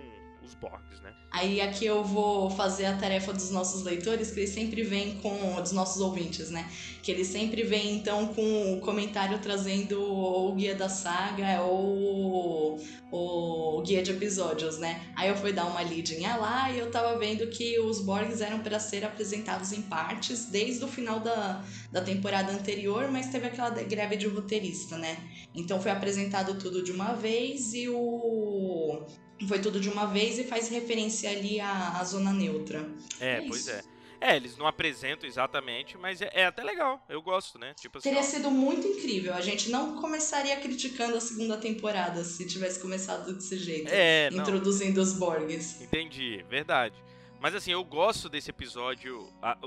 os 0.45 0.55
Borgs, 0.55 1.01
né? 1.03 1.13
Aí 1.31 1.61
aqui 1.61 1.85
eu 1.85 2.05
vou 2.05 2.49
fazer 2.51 2.87
a 2.87 2.97
tarefa 2.97 3.33
dos 3.33 3.51
nossos 3.51 3.83
leitores, 3.83 4.31
que 4.31 4.41
eles 4.41 4.51
sempre 4.51 4.83
vêm 4.83 5.17
com. 5.17 5.61
dos 5.61 5.73
nossos 5.73 6.01
ouvintes, 6.01 6.51
né? 6.51 6.71
Que 7.03 7.11
eles 7.11 7.27
sempre 7.27 7.63
vêm 7.63 7.97
então 7.97 8.29
com 8.29 8.75
o 8.75 8.81
comentário 8.81 9.39
trazendo 9.41 10.01
ou 10.01 10.53
o 10.53 10.55
guia 10.55 10.75
da 10.75 10.89
saga 10.89 11.63
ou 11.63 12.79
o 13.11 13.83
guia 13.83 14.03
de 14.03 14.11
episódios, 14.11 14.79
né? 14.79 15.01
Aí 15.17 15.29
eu 15.29 15.37
fui 15.37 15.53
dar 15.53 15.67
uma 15.67 15.83
lidinha 15.83 16.37
lá 16.37 16.71
e 16.71 16.79
eu 16.79 16.91
tava 16.91 17.19
vendo 17.19 17.47
que 17.49 17.79
os 17.81 18.01
Borgs 18.01 18.41
eram 18.41 18.61
para 18.61 18.79
ser 18.79 19.05
apresentados 19.05 19.73
em 19.73 19.83
partes 19.83 20.47
desde 20.47 20.85
o 20.85 20.89
final 20.89 21.21
da, 21.21 21.65
da 21.91 22.01
temporada 22.01 22.53
anterior, 22.53 23.11
mas 23.11 23.29
teve 23.29 23.47
aquela 23.47 23.71
greve 23.71 24.17
de 24.17 24.27
roteirista, 24.27 24.97
né? 24.99 25.17
Então 25.55 25.81
foi 25.81 25.91
apresentado 25.91 26.59
tudo 26.59 26.83
de 26.83 26.93
uma 26.93 27.15
vez 27.15 27.73
e 27.75 27.89
o 27.89 29.07
foi 29.49 29.59
tudo 29.61 29.81
de 29.81 29.89
uma 29.89 30.07
vez 30.07 30.39
e 30.39 30.45
faz 30.45 30.69
referência 30.69 31.31
ali 31.31 31.61
à, 31.61 31.99
à 31.99 32.05
zona 32.05 32.33
neutra. 32.33 32.89
É, 33.21 33.37
É 33.37 33.49
pois 33.49 33.69
é. 33.69 33.83
É, 34.21 34.37
eles 34.37 34.57
não 34.57 34.67
apresentam 34.67 35.29
exatamente, 35.29 35.99
mas 35.99 36.23
é, 36.23 36.31
é 36.33 36.47
até 36.47 36.63
legal. 36.63 37.05
Eu 37.11 37.21
gosto, 37.21 37.59
né? 37.59 37.75
Tipo 37.79 37.99
assim, 37.99 38.09
Teria 38.09 38.21
ó, 38.21 38.23
sido 38.25 38.51
muito 38.51 38.87
incrível. 38.87 39.35
A 39.35 39.41
gente 39.43 39.69
não 39.71 40.01
começaria 40.01 40.57
criticando 40.61 41.15
a 41.17 41.21
segunda 41.21 41.59
temporada 41.59 42.25
se 42.25 42.47
tivesse 42.47 42.81
começado 42.81 43.35
desse 43.35 43.59
jeito. 43.59 43.91
É, 43.93 44.31
não. 44.31 44.41
introduzindo 44.43 44.99
os 45.01 45.13
Borgs. 45.13 45.83
Entendi, 45.83 46.43
verdade. 46.49 46.95
Mas 47.39 47.55
assim, 47.55 47.73
eu 47.73 47.85
gosto 47.85 48.31
desse 48.31 48.49
episódio, 48.49 49.29
a- 49.43 49.59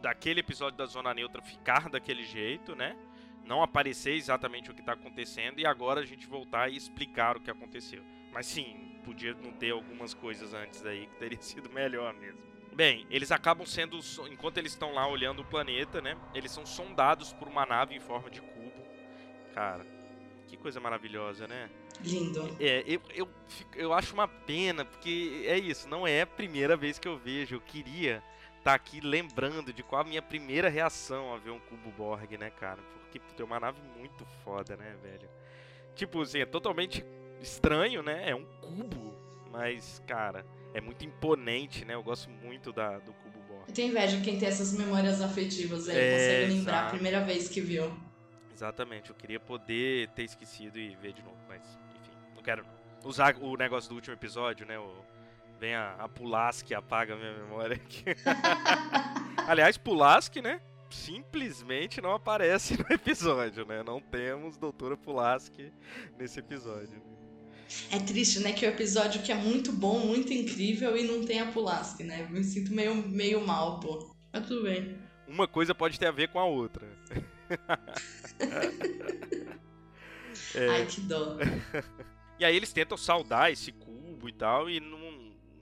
daquele 0.00 0.40
episódio 0.40 0.78
da 0.78 0.86
Zona 0.86 1.12
Neutra 1.12 1.42
ficar 1.42 1.88
daquele 1.90 2.22
jeito, 2.24 2.76
né? 2.76 2.94
Não 3.44 3.64
aparecer 3.64 4.12
exatamente 4.14 4.70
o 4.70 4.74
que 4.74 4.82
tá 4.82 4.92
acontecendo 4.92 5.58
e 5.58 5.66
agora 5.66 6.00
a 6.02 6.06
gente 6.06 6.24
voltar 6.26 6.70
e 6.70 6.76
explicar 6.76 7.36
o 7.36 7.40
que 7.40 7.50
aconteceu. 7.50 8.02
Mas 8.32 8.46
sim, 8.46 8.93
podia 9.04 9.34
não 9.34 9.52
ter 9.52 9.70
algumas 9.70 10.14
coisas 10.14 10.54
antes 10.54 10.84
aí 10.84 11.06
que 11.06 11.16
teria 11.16 11.40
sido 11.42 11.68
melhor 11.70 12.12
mesmo. 12.14 12.38
Bem, 12.72 13.06
eles 13.08 13.30
acabam 13.30 13.64
sendo, 13.64 14.00
enquanto 14.32 14.58
eles 14.58 14.72
estão 14.72 14.92
lá 14.92 15.06
olhando 15.06 15.42
o 15.42 15.44
planeta, 15.44 16.00
né? 16.00 16.16
Eles 16.34 16.50
são 16.50 16.66
sondados 16.66 17.32
por 17.32 17.46
uma 17.46 17.64
nave 17.64 17.94
em 17.94 18.00
forma 18.00 18.28
de 18.28 18.40
cubo. 18.40 18.84
Cara, 19.54 19.86
que 20.48 20.56
coisa 20.56 20.80
maravilhosa, 20.80 21.46
né? 21.46 21.70
Lindo. 22.00 22.56
É, 22.58 22.82
eu, 22.84 23.00
eu, 23.14 23.28
fico- 23.48 23.76
eu 23.78 23.92
acho 23.92 24.12
uma 24.12 24.26
pena, 24.26 24.84
porque 24.84 25.44
é 25.46 25.56
isso, 25.56 25.88
não 25.88 26.04
é 26.04 26.22
a 26.22 26.26
primeira 26.26 26.76
vez 26.76 26.98
que 26.98 27.06
eu 27.06 27.16
vejo. 27.16 27.54
Eu 27.54 27.60
queria 27.60 28.20
estar 28.58 28.74
aqui 28.74 29.00
lembrando 29.00 29.72
de 29.72 29.82
qual 29.84 30.02
a 30.02 30.04
minha 30.04 30.20
primeira 30.22 30.68
reação 30.68 31.32
a 31.32 31.38
ver 31.38 31.50
um 31.50 31.60
cubo 31.60 31.90
Borg, 31.92 32.36
né, 32.36 32.50
cara? 32.50 32.82
Porque 33.04 33.20
puta, 33.20 33.40
é 33.40 33.46
uma 33.46 33.60
nave 33.60 33.80
muito 33.96 34.26
foda, 34.42 34.76
né, 34.76 34.96
velho? 35.00 35.28
Tipo 35.94 36.22
assim, 36.22 36.40
é 36.40 36.46
totalmente 36.46 37.04
estranho, 37.44 38.02
né? 38.02 38.30
É 38.30 38.34
um 38.34 38.44
cubo, 38.60 39.14
mas, 39.52 40.02
cara, 40.06 40.44
é 40.72 40.80
muito 40.80 41.04
imponente, 41.04 41.84
né? 41.84 41.94
Eu 41.94 42.02
gosto 42.02 42.28
muito 42.30 42.72
da, 42.72 42.98
do 42.98 43.12
cubo 43.12 43.38
Borg. 43.48 43.68
Eu 43.68 43.74
tenho 43.74 43.90
inveja 43.90 44.16
de 44.16 44.24
quem 44.24 44.38
tem 44.38 44.48
essas 44.48 44.72
memórias 44.72 45.20
afetivas 45.20 45.88
aí, 45.88 45.96
É, 45.96 46.12
consegue 46.12 46.52
lembrar 46.54 46.72
a 46.72 46.78
exato. 46.80 46.94
primeira 46.94 47.20
vez 47.24 47.48
que 47.48 47.60
viu. 47.60 47.92
Exatamente, 48.52 49.10
eu 49.10 49.16
queria 49.16 49.40
poder 49.40 50.08
ter 50.10 50.22
esquecido 50.24 50.78
e 50.78 50.94
ver 50.96 51.12
de 51.12 51.22
novo, 51.22 51.36
mas 51.48 51.60
enfim, 52.00 52.16
não 52.34 52.42
quero 52.42 52.62
não. 52.64 53.08
Usar 53.08 53.36
o 53.40 53.56
negócio 53.56 53.90
do 53.90 53.96
último 53.96 54.14
episódio, 54.14 54.64
né? 54.66 54.78
O, 54.78 54.94
vem 55.60 55.74
a, 55.74 55.94
a 55.98 56.08
Pulaski 56.08 56.74
apaga 56.74 57.14
a 57.14 57.16
minha 57.16 57.32
memória 57.34 57.76
aqui. 57.76 58.04
Aliás, 59.46 59.76
Pulaski, 59.76 60.40
né? 60.40 60.60
Simplesmente 60.88 62.00
não 62.00 62.12
aparece 62.12 62.78
no 62.78 62.86
episódio, 62.94 63.66
né? 63.66 63.82
Não 63.82 64.00
temos 64.00 64.56
Doutora 64.56 64.96
Pulaski 64.96 65.72
nesse 66.16 66.38
episódio. 66.38 67.02
É 67.90 67.98
triste, 67.98 68.40
né? 68.40 68.52
Que 68.52 68.66
é 68.66 68.68
o 68.68 68.72
episódio 68.72 69.22
que 69.22 69.32
é 69.32 69.34
muito 69.34 69.72
bom, 69.72 69.98
muito 69.98 70.32
incrível 70.32 70.96
e 70.96 71.04
não 71.04 71.24
tem 71.24 71.40
a 71.40 71.46
Pulaski, 71.46 72.04
né? 72.04 72.26
Me 72.30 72.42
sinto 72.42 72.72
meio, 72.72 72.94
meio 72.94 73.46
mal, 73.46 73.80
pô. 73.80 74.14
Mas 74.32 74.46
tudo 74.46 74.64
bem. 74.64 74.96
Uma 75.26 75.46
coisa 75.46 75.74
pode 75.74 75.98
ter 75.98 76.06
a 76.06 76.10
ver 76.10 76.28
com 76.28 76.38
a 76.38 76.44
outra. 76.44 76.86
É. 80.54 80.68
Ai, 80.70 80.86
que 80.86 81.00
dó. 81.02 81.36
E 82.36 82.44
aí 82.44 82.56
eles 82.56 82.72
tentam 82.72 82.98
saudar 82.98 83.52
esse 83.52 83.70
cubo 83.70 84.28
e 84.28 84.32
tal, 84.32 84.68
e 84.68 84.80
não, 84.80 84.98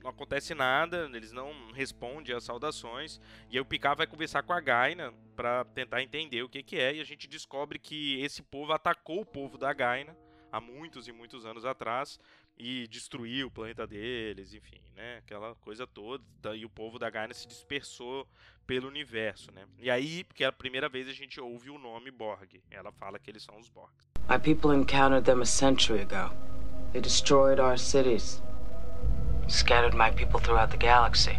não 0.03 0.11
acontece 0.11 0.55
nada, 0.55 1.09
eles 1.13 1.31
não 1.31 1.71
respondem 1.75 2.35
às 2.35 2.45
saudações. 2.45 3.21
E 3.51 3.57
aí 3.57 3.61
o 3.61 3.65
Picard 3.65 3.99
vai 3.99 4.07
conversar 4.07 4.43
com 4.43 4.55
a 4.55 4.61
Gaina 4.61 5.13
pra 5.37 5.67
tentar 5.67 6.03
entender 6.03 6.43
o 6.43 6.49
que, 6.49 6.63
que 6.63 6.77
é, 6.77 6.95
e 6.95 7.01
a 7.01 7.05
gente 7.05 7.29
descobre 7.29 7.79
que 7.79 8.23
esse 8.23 8.43
povo 8.43 8.73
atacou 8.73 9.21
o 9.21 9.27
povo 9.27 9.59
da 9.59 9.71
Gaina 9.75 10.17
há 10.53 10.61
muitos 10.61 11.09
e 11.09 11.13
muitos 11.13 11.47
anos 11.47 11.65
atrás 11.65 12.21
e 12.59 12.87
destruiu 12.87 13.47
o 13.47 13.51
planeta 13.51 13.87
deles, 13.87 14.53
enfim, 14.53 14.81
né? 14.95 15.17
Aquela 15.17 15.55
coisa 15.57 15.87
toda. 15.87 16.23
E 16.55 16.65
o 16.65 16.71
povo 16.71 16.99
da 16.99 17.09
Gaina 17.09 17.33
se 17.33 17.49
dispersou 17.49 18.29
pelo 18.67 18.87
universo, 18.87 19.51
né? 19.51 19.65
E 19.79 19.91
aí, 19.91 20.23
porque 20.23 20.45
é 20.45 20.47
a 20.47 20.53
primeira 20.53 20.89
vez 20.89 21.09
a 21.09 21.13
gente 21.13 21.41
ouve 21.41 21.71
o 21.71 21.79
nome 21.79 22.11
Borg. 22.11 22.63
Ela 22.71 22.93
fala 22.93 23.19
que 23.19 23.31
eles 23.31 23.43
são 23.43 23.59
os 23.59 23.69
Borg. 23.71 23.91
My 24.29 24.39
people 24.39 24.73
encountered 24.73 25.25
them 25.25 25.41
a 25.41 25.47
century 25.47 26.03
ago. 26.03 26.33
They 26.93 27.01
destroyed 27.01 27.59
our 27.59 27.79
cities, 27.79 28.43
scattered 29.49 29.97
my 29.97 30.11
people 30.11 30.39
throughout 30.39 30.71
the 30.71 30.77
galaxy. 30.77 31.37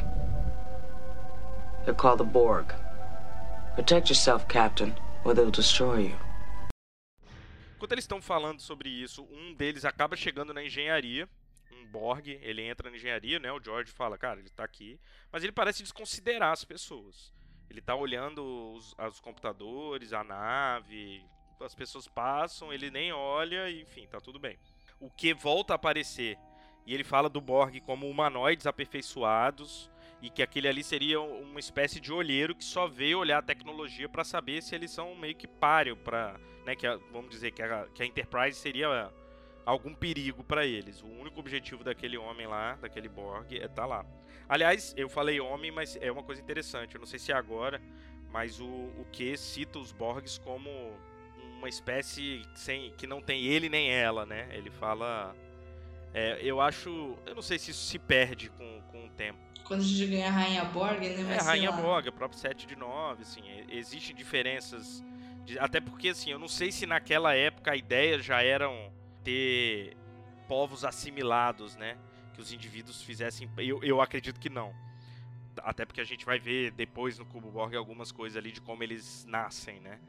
They're 1.85 1.93
called 1.93 2.17
the 2.17 2.25
Borg. 2.25 2.73
Protect 3.75 4.09
yourself, 4.09 4.47
Captain, 4.47 4.95
or 5.23 5.33
they'll 5.33 5.51
destroy 5.51 5.99
you. 5.99 6.15
Enquanto 7.83 7.91
eles 7.91 8.05
estão 8.05 8.21
falando 8.21 8.61
sobre 8.61 8.87
isso, 8.87 9.27
um 9.29 9.53
deles 9.53 9.83
acaba 9.83 10.15
chegando 10.15 10.53
na 10.53 10.63
engenharia, 10.63 11.27
um 11.69 11.85
Borg, 11.87 12.29
ele 12.41 12.61
entra 12.61 12.89
na 12.89 12.95
engenharia, 12.95 13.39
né? 13.39 13.51
O 13.51 13.61
George 13.61 13.91
fala, 13.91 14.17
cara, 14.17 14.39
ele 14.39 14.49
tá 14.49 14.63
aqui, 14.63 14.97
mas 15.29 15.43
ele 15.43 15.51
parece 15.51 15.83
desconsiderar 15.83 16.53
as 16.53 16.63
pessoas. 16.63 17.33
Ele 17.69 17.81
tá 17.81 17.93
olhando 17.93 18.41
os, 18.73 18.95
os 18.97 19.19
computadores, 19.19 20.13
a 20.13 20.23
nave, 20.23 21.25
as 21.59 21.75
pessoas 21.75 22.07
passam, 22.07 22.71
ele 22.71 22.89
nem 22.89 23.11
olha, 23.11 23.69
enfim, 23.69 24.07
tá 24.07 24.21
tudo 24.21 24.39
bem. 24.39 24.57
O 24.97 25.09
que 25.09 25.33
volta 25.33 25.73
a 25.73 25.75
aparecer 25.75 26.37
e 26.85 26.93
ele 26.93 27.03
fala 27.03 27.27
do 27.27 27.41
Borg 27.41 27.81
como 27.81 28.09
humanoides 28.09 28.65
aperfeiçoados 28.65 29.91
e 30.21 30.29
que 30.29 30.41
aquele 30.41 30.69
ali 30.69 30.85
seria 30.85 31.19
uma 31.19 31.59
espécie 31.59 31.99
de 31.99 32.13
olheiro 32.13 32.55
que 32.55 32.63
só 32.63 32.87
veio 32.87 33.19
olhar 33.19 33.39
a 33.39 33.45
tecnologia 33.45 34.07
para 34.07 34.23
saber 34.23 34.63
se 34.63 34.73
eles 34.73 34.89
são 34.89 35.13
meio 35.15 35.35
que 35.35 35.47
páreo 35.47 35.97
para, 35.97 36.39
né, 36.65 36.75
que 36.75 36.87
a, 36.87 36.97
vamos 37.11 37.29
dizer 37.29 37.51
que 37.51 37.61
a, 37.61 37.87
que 37.93 38.03
a 38.03 38.05
Enterprise 38.05 38.57
seria 38.57 39.11
algum 39.65 39.93
perigo 39.93 40.43
para 40.43 40.65
eles. 40.65 41.01
O 41.01 41.07
único 41.07 41.39
objetivo 41.39 41.83
daquele 41.83 42.17
homem 42.17 42.47
lá, 42.47 42.75
daquele 42.75 43.09
Borg, 43.09 43.51
é 43.53 43.57
estar 43.57 43.69
tá 43.69 43.85
lá. 43.85 44.05
Aliás, 44.47 44.93
eu 44.97 45.09
falei 45.09 45.39
homem, 45.39 45.71
mas 45.71 45.97
é 46.01 46.11
uma 46.11 46.23
coisa 46.23 46.41
interessante. 46.41 46.95
Eu 46.95 46.99
não 46.99 47.07
sei 47.07 47.19
se 47.19 47.31
é 47.31 47.35
agora, 47.35 47.81
mas 48.31 48.59
o, 48.59 48.65
o 48.65 49.05
que 49.11 49.35
cita 49.37 49.79
os 49.79 49.91
Borgs 49.91 50.37
como 50.39 50.69
uma 51.57 51.69
espécie 51.69 52.41
sem 52.53 52.91
que 52.91 53.07
não 53.07 53.21
tem 53.21 53.45
ele 53.45 53.69
nem 53.69 53.91
ela, 53.91 54.25
né? 54.25 54.49
Ele 54.51 54.69
fala 54.69 55.33
é, 56.13 56.39
eu 56.41 56.61
acho. 56.61 57.17
Eu 57.25 57.33
não 57.33 57.41
sei 57.41 57.57
se 57.57 57.71
isso 57.71 57.85
se 57.85 57.97
perde 57.97 58.49
com, 58.51 58.81
com 58.91 59.05
o 59.05 59.09
tempo. 59.09 59.39
Quando 59.63 59.79
a 59.79 59.83
gente 59.83 60.05
ganha 60.05 60.27
a 60.27 60.31
Rainha 60.31 60.63
Borg, 60.65 60.99
né? 60.99 61.23
Vai 61.23 61.37
é, 61.37 61.41
Rainha 61.41 61.71
lá. 61.71 61.77
Borg, 61.77 62.07
o 62.07 62.11
próprio 62.13 62.39
7 62.39 62.67
de 62.67 62.75
9, 62.75 63.23
assim. 63.23 63.41
Existem 63.69 64.15
diferenças. 64.15 65.03
Até 65.59 65.81
porque, 65.81 66.09
assim, 66.09 66.31
eu 66.31 66.39
não 66.39 66.47
sei 66.47 66.71
se 66.71 66.85
naquela 66.85 67.33
época 67.35 67.71
a 67.71 67.75
ideia 67.75 68.19
já 68.19 68.41
era 68.41 68.67
ter 69.23 69.97
povos 70.47 70.85
assimilados, 70.85 71.75
né? 71.75 71.97
Que 72.33 72.41
os 72.41 72.51
indivíduos 72.51 73.01
fizessem. 73.01 73.49
Eu, 73.57 73.83
eu 73.83 74.01
acredito 74.01 74.39
que 74.39 74.49
não. 74.49 74.73
Até 75.57 75.85
porque 75.85 76.01
a 76.01 76.05
gente 76.05 76.25
vai 76.25 76.39
ver 76.39 76.71
depois 76.71 77.19
no 77.19 77.25
Cubo 77.25 77.51
Borg 77.51 77.75
algumas 77.75 78.11
coisas 78.11 78.37
ali 78.37 78.51
de 78.51 78.61
como 78.61 78.83
eles 78.83 79.25
nascem, 79.25 79.79
né? 79.81 79.99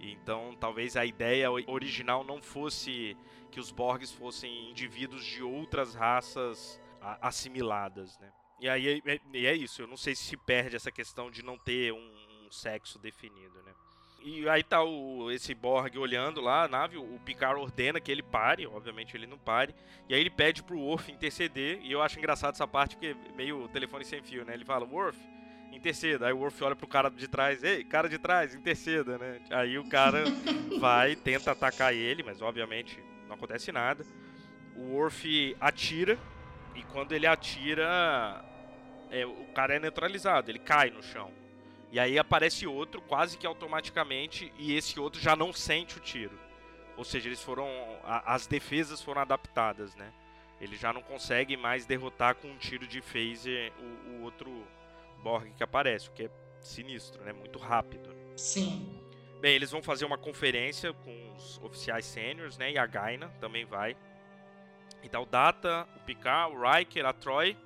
Então, 0.00 0.54
talvez 0.58 0.96
a 0.96 1.04
ideia 1.04 1.50
original 1.50 2.24
não 2.24 2.42
fosse 2.42 3.16
que 3.50 3.60
os 3.60 3.70
Borgs 3.70 4.12
fossem 4.12 4.70
indivíduos 4.70 5.24
de 5.24 5.42
outras 5.42 5.94
raças 5.94 6.80
assimiladas, 7.20 8.18
né? 8.18 8.32
E 8.60 8.68
aí 8.68 9.02
é, 9.04 9.20
e 9.32 9.46
é 9.46 9.54
isso, 9.54 9.82
eu 9.82 9.86
não 9.86 9.96
sei 9.96 10.14
se 10.14 10.24
se 10.24 10.36
perde 10.36 10.76
essa 10.76 10.90
questão 10.90 11.30
de 11.30 11.42
não 11.42 11.58
ter 11.58 11.92
um, 11.92 12.46
um 12.46 12.50
sexo 12.50 12.98
definido, 12.98 13.62
né? 13.62 13.72
E 14.24 14.48
aí 14.48 14.62
tá 14.62 14.82
o, 14.82 15.30
esse 15.30 15.54
Borg 15.54 15.98
olhando 15.98 16.40
lá 16.40 16.64
a 16.64 16.68
nave, 16.68 16.96
o 16.96 17.20
Picard 17.26 17.60
ordena 17.60 18.00
que 18.00 18.10
ele 18.10 18.22
pare, 18.22 18.66
obviamente 18.66 19.14
ele 19.14 19.26
não 19.26 19.36
pare, 19.36 19.74
e 20.08 20.14
aí 20.14 20.20
ele 20.20 20.30
pede 20.30 20.62
pro 20.62 20.78
Worf 20.78 21.12
interceder, 21.12 21.78
e 21.82 21.92
eu 21.92 22.00
acho 22.00 22.18
engraçado 22.18 22.54
essa 22.54 22.66
parte 22.66 22.96
porque 22.96 23.14
meio 23.36 23.68
telefone 23.68 24.02
sem 24.02 24.22
fio, 24.22 24.42
né? 24.42 24.54
Ele 24.54 24.64
fala, 24.64 24.86
Worf, 24.86 25.18
interceda. 25.70 26.26
Aí 26.26 26.32
o 26.32 26.38
Worf 26.38 26.64
olha 26.64 26.74
pro 26.74 26.86
cara 26.86 27.10
de 27.10 27.28
trás, 27.28 27.62
ei, 27.62 27.84
cara 27.84 28.08
de 28.08 28.18
trás, 28.18 28.54
interceda, 28.54 29.18
né? 29.18 29.40
Aí 29.50 29.78
o 29.78 29.86
cara 29.90 30.24
vai, 30.80 31.14
tenta 31.14 31.50
atacar 31.50 31.92
ele, 31.92 32.22
mas 32.22 32.40
obviamente 32.40 32.98
não 33.28 33.34
acontece 33.34 33.70
nada. 33.72 34.06
O 34.74 34.94
Worf 34.94 35.54
atira, 35.60 36.18
e 36.74 36.82
quando 36.84 37.12
ele 37.12 37.26
atira, 37.26 38.42
é, 39.10 39.26
o 39.26 39.52
cara 39.54 39.74
é 39.74 39.78
neutralizado, 39.78 40.50
ele 40.50 40.58
cai 40.58 40.88
no 40.88 41.02
chão. 41.02 41.30
E 41.94 42.00
aí 42.00 42.18
aparece 42.18 42.66
outro 42.66 43.00
quase 43.00 43.38
que 43.38 43.46
automaticamente, 43.46 44.52
e 44.58 44.74
esse 44.74 44.98
outro 44.98 45.20
já 45.20 45.36
não 45.36 45.52
sente 45.52 45.96
o 45.96 46.00
tiro. 46.00 46.36
Ou 46.96 47.04
seja, 47.04 47.28
eles 47.28 47.40
foram. 47.40 47.68
A, 48.02 48.34
as 48.34 48.48
defesas 48.48 49.00
foram 49.00 49.20
adaptadas, 49.20 49.94
né? 49.94 50.12
Ele 50.60 50.76
já 50.76 50.92
não 50.92 51.00
consegue 51.00 51.56
mais 51.56 51.86
derrotar 51.86 52.34
com 52.34 52.48
um 52.48 52.56
tiro 52.56 52.84
de 52.84 53.00
phaser 53.00 53.72
o, 53.78 54.10
o 54.10 54.22
outro 54.22 54.66
Borg 55.22 55.52
que 55.56 55.62
aparece, 55.62 56.08
o 56.08 56.12
que 56.12 56.24
é 56.24 56.30
sinistro, 56.60 57.22
né? 57.22 57.32
Muito 57.32 57.60
rápido. 57.60 58.12
Sim. 58.36 59.00
Bem, 59.40 59.54
eles 59.54 59.70
vão 59.70 59.80
fazer 59.80 60.04
uma 60.04 60.18
conferência 60.18 60.92
com 60.92 61.32
os 61.36 61.62
oficiais 61.62 62.06
sêniores, 62.06 62.58
né? 62.58 62.72
E 62.72 62.76
a 62.76 62.86
Gaina 62.86 63.28
também 63.40 63.64
vai. 63.64 63.96
Então 65.00 65.22
o 65.22 65.26
Data, 65.26 65.86
o 65.94 66.00
Picard, 66.00 66.56
o 66.56 66.60
Riker, 66.60 67.06
a 67.06 67.12
Troy. 67.12 67.56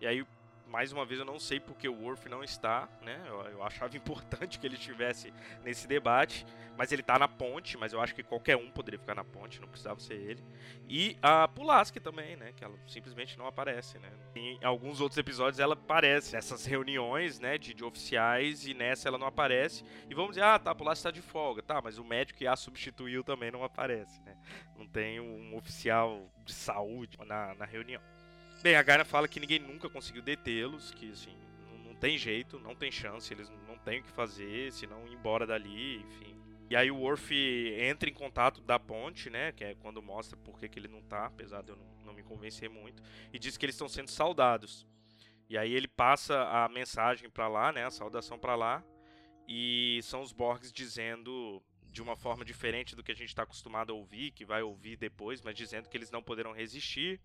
E 0.00 0.06
aí 0.06 0.24
mais 0.66 0.92
uma 0.92 1.04
vez 1.04 1.20
eu 1.20 1.26
não 1.26 1.38
sei 1.38 1.60
porque 1.60 1.88
o 1.88 2.02
Worf 2.02 2.28
não 2.28 2.42
está, 2.42 2.88
né? 3.02 3.20
Eu, 3.26 3.42
eu, 3.42 3.62
achava 3.62 3.96
importante 3.96 4.58
que 4.58 4.66
ele 4.66 4.74
estivesse 4.74 5.32
nesse 5.62 5.86
debate, 5.86 6.46
mas 6.76 6.90
ele 6.90 7.02
está 7.02 7.18
na 7.18 7.28
ponte, 7.28 7.76
mas 7.76 7.92
eu 7.92 8.00
acho 8.00 8.14
que 8.14 8.22
qualquer 8.22 8.56
um 8.56 8.70
poderia 8.70 8.98
ficar 8.98 9.14
na 9.14 9.24
ponte, 9.24 9.60
não 9.60 9.68
precisava 9.68 10.00
ser 10.00 10.14
ele. 10.14 10.44
E 10.88 11.16
a 11.22 11.46
Pulaski 11.46 12.00
também, 12.00 12.36
né? 12.36 12.52
Que 12.56 12.64
ela 12.64 12.76
simplesmente 12.86 13.38
não 13.38 13.46
aparece, 13.46 13.98
né? 13.98 14.10
Em 14.34 14.58
alguns 14.64 15.00
outros 15.00 15.18
episódios 15.18 15.60
ela 15.60 15.74
aparece 15.74 16.34
nessas 16.34 16.64
reuniões, 16.66 17.38
né? 17.38 17.56
De, 17.56 17.72
de 17.72 17.84
oficiais 17.84 18.66
e 18.66 18.74
nessa 18.74 19.08
ela 19.08 19.18
não 19.18 19.26
aparece. 19.26 19.84
E 20.08 20.14
vamos 20.14 20.30
dizer, 20.30 20.42
ah, 20.42 20.58
tá, 20.58 20.70
a 20.72 20.74
Pulaski 20.74 21.00
está 21.00 21.10
de 21.10 21.22
folga, 21.22 21.62
tá? 21.62 21.80
Mas 21.82 21.98
o 21.98 22.04
médico 22.04 22.38
que 22.38 22.46
a 22.46 22.56
substituiu 22.56 23.22
também 23.22 23.50
não 23.50 23.62
aparece, 23.62 24.20
né? 24.22 24.36
Não 24.76 24.86
tem 24.86 25.20
um 25.20 25.56
oficial 25.56 26.28
de 26.44 26.52
saúde 26.52 27.16
na, 27.24 27.54
na 27.54 27.64
reunião. 27.64 28.02
Bem, 28.64 28.76
a 28.76 28.82
Gaina 28.82 29.04
fala 29.04 29.28
que 29.28 29.38
ninguém 29.38 29.58
nunca 29.58 29.90
conseguiu 29.90 30.22
detê-los, 30.22 30.90
que 30.92 31.10
assim, 31.10 31.36
não, 31.70 31.90
não, 31.90 31.94
tem 31.94 32.16
jeito, 32.16 32.58
não 32.58 32.74
tem 32.74 32.90
chance, 32.90 33.30
eles 33.30 33.50
não 33.68 33.76
têm 33.76 34.00
o 34.00 34.02
que 34.02 34.10
fazer, 34.10 34.72
senão 34.72 35.06
ir 35.06 35.12
embora 35.12 35.46
dali, 35.46 35.96
enfim. 35.96 36.34
E 36.70 36.74
aí 36.74 36.90
o 36.90 36.96
Worf 36.96 37.30
entra 37.78 38.08
em 38.08 38.14
contato 38.14 38.62
da 38.62 38.78
ponte, 38.78 39.28
né, 39.28 39.52
que 39.52 39.62
é 39.64 39.74
quando 39.74 40.02
mostra 40.02 40.34
por 40.38 40.58
que, 40.58 40.66
que 40.66 40.78
ele 40.78 40.88
não 40.88 41.02
tá, 41.02 41.26
apesar 41.26 41.62
de 41.62 41.72
eu 41.72 41.76
não, 41.76 42.06
não 42.06 42.14
me 42.14 42.22
convencer 42.22 42.70
muito, 42.70 43.02
e 43.34 43.38
diz 43.38 43.58
que 43.58 43.66
eles 43.66 43.74
estão 43.74 43.86
sendo 43.86 44.08
saudados. 44.08 44.86
E 45.46 45.58
aí 45.58 45.74
ele 45.74 45.86
passa 45.86 46.48
a 46.48 46.66
mensagem 46.70 47.28
para 47.28 47.46
lá, 47.48 47.70
né, 47.70 47.84
a 47.84 47.90
saudação 47.90 48.38
para 48.38 48.54
lá, 48.54 48.82
e 49.46 50.00
são 50.04 50.22
os 50.22 50.32
Borgs 50.32 50.72
dizendo 50.72 51.62
de 51.90 52.00
uma 52.00 52.16
forma 52.16 52.46
diferente 52.46 52.96
do 52.96 53.02
que 53.04 53.12
a 53.12 53.14
gente 53.14 53.28
está 53.28 53.42
acostumado 53.42 53.92
a 53.92 53.94
ouvir, 53.94 54.30
que 54.30 54.46
vai 54.46 54.62
ouvir 54.62 54.96
depois, 54.96 55.42
mas 55.42 55.54
dizendo 55.54 55.86
que 55.86 55.98
eles 55.98 56.10
não 56.10 56.22
poderão 56.22 56.52
resistir 56.52 57.20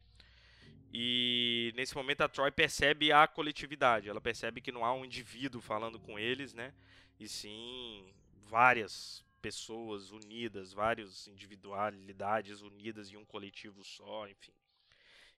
e 0.91 1.71
nesse 1.75 1.95
momento 1.95 2.21
a 2.21 2.28
Troy 2.28 2.52
percebe 2.52 3.12
a 3.12 3.28
coletividade, 3.28 4.10
ela 4.10 4.21
percebe 4.21 4.62
que 4.62 4.71
não 4.71 4.84
há 4.84 4.93
um 4.93 5.06
indivíduo 5.06 5.62
falando 5.62 5.99
com 5.99 6.17
eles, 6.17 6.54
né? 6.54 6.73
E 7.19 7.28
sim 7.28 8.12
várias 8.47 9.23
pessoas 9.41 10.12
unidas, 10.12 10.73
várias 10.73 11.28
individualidades 11.28 12.62
unidas 12.62 13.12
em 13.12 13.17
um 13.17 13.25
coletivo 13.25 13.84
só, 13.84 14.28
enfim. 14.28 14.52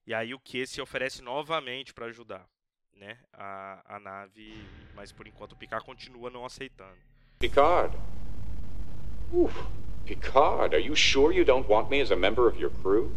E 0.07 0.13
aí 0.13 0.33
o 0.33 0.39
que 0.39 0.65
se 0.65 0.81
oferece 0.81 1.21
novamente 1.21 1.93
para 1.93 2.05
ajudar, 2.05 2.47
né? 2.93 3.19
A, 3.33 3.95
a 3.95 3.99
nave, 3.99 4.53
mas 4.95 5.11
por 5.11 5.27
enquanto 5.27 5.51
o 5.51 5.57
Picard 5.57 5.85
continua 5.85 6.29
não 6.29 6.45
aceitando. 6.45 6.97
Picard. 7.39 7.95
Uf. 9.33 9.53
Picard, 10.05 10.75
are 10.75 10.83
you 10.83 10.95
sure 10.95 11.35
you 11.35 11.45
don't 11.45 11.69
want 11.69 11.89
me 11.89 12.01
as 12.01 12.11
a 12.11 12.15
member 12.15 12.47
of 12.47 12.59
your 12.59 12.71
crew? 12.81 13.13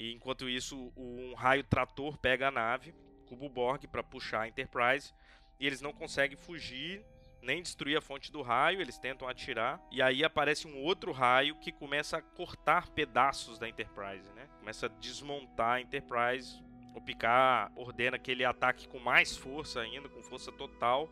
E 0.00 0.14
enquanto 0.14 0.48
isso, 0.48 0.90
um 0.96 1.34
raio 1.34 1.62
trator 1.62 2.16
pega 2.16 2.48
a 2.48 2.50
nave, 2.50 2.94
Cubo 3.26 3.50
Borg, 3.50 3.86
para 3.86 4.02
puxar 4.02 4.40
a 4.40 4.48
Enterprise. 4.48 5.12
E 5.58 5.66
eles 5.66 5.82
não 5.82 5.92
conseguem 5.92 6.38
fugir, 6.38 7.04
nem 7.42 7.62
destruir 7.62 7.98
a 7.98 8.00
fonte 8.00 8.32
do 8.32 8.40
raio, 8.40 8.80
eles 8.80 8.96
tentam 8.96 9.28
atirar. 9.28 9.78
E 9.92 10.00
aí 10.00 10.24
aparece 10.24 10.66
um 10.66 10.82
outro 10.82 11.12
raio 11.12 11.54
que 11.56 11.70
começa 11.70 12.16
a 12.16 12.22
cortar 12.22 12.88
pedaços 12.88 13.58
da 13.58 13.68
Enterprise, 13.68 14.26
né? 14.32 14.48
Começa 14.58 14.86
a 14.86 14.88
desmontar 14.88 15.72
a 15.72 15.80
Enterprise. 15.82 16.58
O 16.94 17.00
Picard 17.02 17.70
ordena 17.76 18.18
que 18.18 18.30
ele 18.30 18.42
ataque 18.42 18.88
com 18.88 18.98
mais 18.98 19.36
força 19.36 19.82
ainda, 19.82 20.08
com 20.08 20.22
força 20.22 20.50
total. 20.50 21.10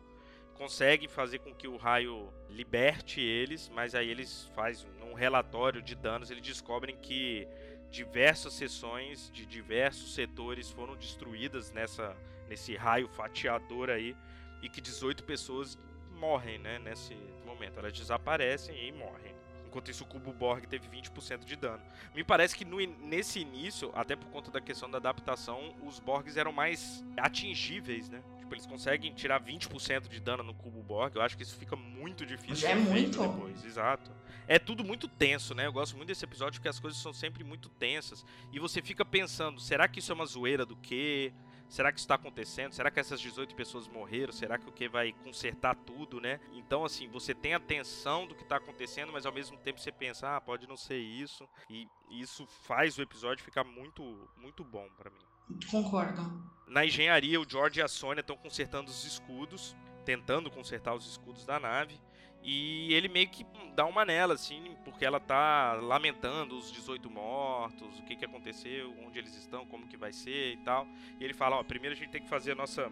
Consegue 0.55 1.07
fazer 1.07 1.37
com 1.37 1.53
que 1.53 1.67
o 1.67 1.77
raio 1.77 2.33
liberte 2.49 3.21
eles, 3.21 3.69
mas 3.69 3.93
aí 3.93 4.09
eles 4.09 4.51
fazem 4.55 4.89
um 5.03 5.13
relatório 5.13 5.79
de 5.79 5.93
danos, 5.93 6.31
eles 6.31 6.43
descobrem 6.43 6.97
que 6.97 7.47
diversas 7.91 8.53
seções 8.53 9.31
de 9.33 9.45
diversos 9.45 10.13
setores 10.13 10.69
foram 10.69 10.95
destruídas 10.95 11.71
nessa 11.71 12.15
nesse 12.47 12.75
raio 12.75 13.07
fatiador 13.07 13.89
aí 13.89 14.15
e 14.61 14.67
que 14.67 14.81
18 14.81 15.23
pessoas 15.23 15.77
morrem, 16.17 16.57
né, 16.57 16.79
nesse 16.79 17.15
momento. 17.45 17.79
Elas 17.79 17.93
desaparecem 17.93 18.87
e 18.87 18.91
morrem. 18.91 19.33
Enquanto 19.65 19.91
isso, 19.91 20.03
o 20.03 20.07
cubo 20.07 20.33
Borg 20.33 20.65
teve 20.65 20.87
20% 20.89 21.45
de 21.45 21.55
dano. 21.55 21.81
Me 22.15 22.23
parece 22.23 22.55
que 22.55 22.65
no, 22.65 22.77
nesse 22.79 23.39
início, 23.39 23.91
até 23.93 24.15
por 24.15 24.27
conta 24.29 24.49
da 24.49 24.59
questão 24.59 24.89
da 24.89 24.97
adaptação, 24.97 25.75
os 25.83 25.99
Borgs 25.99 26.37
eram 26.37 26.51
mais 26.51 27.03
atingíveis, 27.15 28.09
né? 28.09 28.21
Tipo, 28.49 28.55
eles 28.55 28.65
conseguem 28.65 29.13
tirar 29.13 29.39
20% 29.39 30.07
de 30.07 30.19
dano 30.19 30.41
no 30.41 30.55
cubo 30.55 30.81
Borg. 30.81 31.15
Eu 31.15 31.21
acho 31.21 31.37
que 31.37 31.43
isso 31.43 31.55
fica 31.55 31.75
muito 31.75 32.25
difícil. 32.25 32.67
é 32.67 32.73
muito. 32.73 33.21
Depois. 33.21 33.63
Exato. 33.63 34.11
É 34.47 34.57
tudo 34.57 34.83
muito 34.83 35.07
tenso, 35.07 35.53
né? 35.53 35.67
Eu 35.67 35.73
gosto 35.73 35.95
muito 35.95 36.07
desse 36.07 36.25
episódio 36.25 36.59
porque 36.59 36.67
as 36.67 36.79
coisas 36.79 36.99
são 36.99 37.13
sempre 37.13 37.43
muito 37.43 37.69
tensas. 37.69 38.25
E 38.51 38.57
você 38.59 38.81
fica 38.81 39.05
pensando, 39.05 39.59
será 39.59 39.87
que 39.87 39.99
isso 39.99 40.11
é 40.11 40.15
uma 40.15 40.25
zoeira 40.25 40.65
do 40.65 40.75
quê? 40.75 41.31
será 41.69 41.91
que 41.91 41.99
isso 41.99 42.05
está 42.05 42.15
acontecendo? 42.15 42.73
Será 42.73 42.89
que 42.89 42.99
essas 42.99 43.21
18 43.21 43.53
pessoas 43.53 43.87
morreram? 43.87 44.33
Será 44.33 44.57
que 44.57 44.67
o 44.67 44.71
que 44.71 44.89
vai 44.89 45.13
consertar 45.23 45.75
tudo, 45.75 46.19
né? 46.19 46.39
Então, 46.53 46.83
assim, 46.83 47.07
você 47.07 47.35
tem 47.35 47.53
a 47.53 47.59
tensão 47.59 48.25
do 48.25 48.33
que 48.33 48.41
está 48.41 48.55
acontecendo, 48.55 49.13
mas 49.13 49.27
ao 49.27 49.31
mesmo 49.31 49.55
tempo 49.57 49.79
você 49.79 49.91
pensa, 49.91 50.35
ah, 50.35 50.41
pode 50.41 50.65
não 50.65 50.75
ser 50.75 50.97
isso. 50.97 51.47
E 51.69 51.87
isso 52.09 52.47
faz 52.47 52.97
o 52.97 53.03
episódio 53.03 53.45
ficar 53.45 53.63
muito, 53.63 54.27
muito 54.35 54.63
bom 54.63 54.89
para 54.97 55.11
mim. 55.11 55.28
Concordo. 55.69 56.49
Na 56.67 56.85
engenharia, 56.85 57.39
o 57.41 57.49
George 57.49 57.79
e 57.79 57.83
a 57.83 57.87
Sônia 57.87 58.21
estão 58.21 58.37
consertando 58.37 58.89
os 58.89 59.03
escudos, 59.03 59.75
tentando 60.05 60.51
consertar 60.51 60.93
os 60.93 61.09
escudos 61.09 61.45
da 61.45 61.59
nave. 61.59 61.99
E 62.43 62.93
ele 62.93 63.09
meio 63.09 63.27
que 63.29 63.45
dá 63.75 63.85
uma 63.85 64.05
nela, 64.05 64.33
assim, 64.33 64.75
porque 64.85 65.03
ela 65.03 65.19
tá 65.19 65.73
lamentando 65.73 66.57
os 66.57 66.71
18 66.71 67.09
mortos, 67.09 67.99
o 67.99 68.03
que 68.03 68.15
que 68.15 68.25
aconteceu, 68.25 68.93
onde 69.05 69.19
eles 69.19 69.35
estão, 69.35 69.65
como 69.65 69.87
que 69.87 69.97
vai 69.97 70.13
ser 70.13 70.53
e 70.53 70.57
tal. 70.57 70.87
E 71.19 71.23
ele 71.23 71.33
fala, 71.33 71.57
ó, 71.57 71.63
primeiro 71.63 71.95
a 71.95 71.97
gente 71.97 72.11
tem 72.11 72.21
que 72.21 72.29
fazer 72.29 72.53
a 72.53 72.55
nossa 72.55 72.89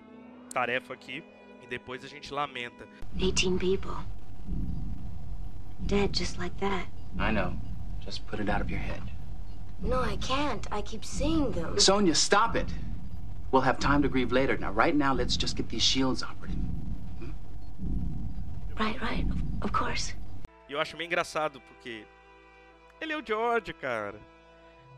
tarefa 0.53 0.93
aqui 0.93 1.23
e 1.63 1.67
depois 1.67 2.03
a 2.03 2.07
gente 2.07 2.33
lamenta. 2.33 2.87
18 3.13 3.57
people. 3.57 3.91
Dead 5.79 6.13
just 6.13 6.37
like 6.37 6.55
that. 6.57 6.89
I 7.19 7.31
know. 7.31 7.55
Just 8.01 8.25
put 8.25 8.41
it 8.41 8.49
out 8.49 8.61
of 8.61 8.71
your 8.71 8.81
head. 8.81 9.16
No, 9.81 10.01
I 10.01 10.17
can't. 10.17 10.67
I 10.71 10.81
keep 10.81 11.05
seeing 11.05 11.51
them. 11.51 11.79
Sonia, 11.79 12.15
stop 12.15 12.55
it. 12.55 12.67
We'll 13.51 13.61
have 13.61 13.79
time 13.79 14.01
to 14.01 14.09
grieve 14.09 14.31
later. 14.31 14.57
Now, 14.57 14.71
right 14.71 14.95
now, 14.95 15.13
let's 15.13 15.37
just 15.37 15.55
get 15.55 15.69
these 15.69 15.83
shields 15.83 16.23
operating. 16.23 16.63
Right, 18.79 18.99
right. 19.01 19.25
Of, 19.29 19.37
of 19.61 19.71
course. 19.71 20.13
E 20.69 20.73
eu 20.73 20.79
acho 20.79 20.97
meio 20.97 21.07
engraçado, 21.07 21.61
porque 21.61 22.05
ele 22.99 23.13
é 23.13 23.17
o 23.17 23.25
George, 23.25 23.73
cara. 23.73 24.19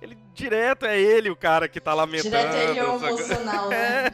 Ele 0.02 0.18
direto 0.34 0.86
é 0.86 1.00
ele 1.00 1.30
o 1.30 1.36
cara 1.36 1.68
que 1.68 1.80
tá 1.80 1.94
lamentando. 1.94 2.30
Direto 2.30 2.56
ele 2.56 2.80
é 2.80 2.86
o 2.86 2.96
emocional, 2.96 3.70
né? 3.70 4.06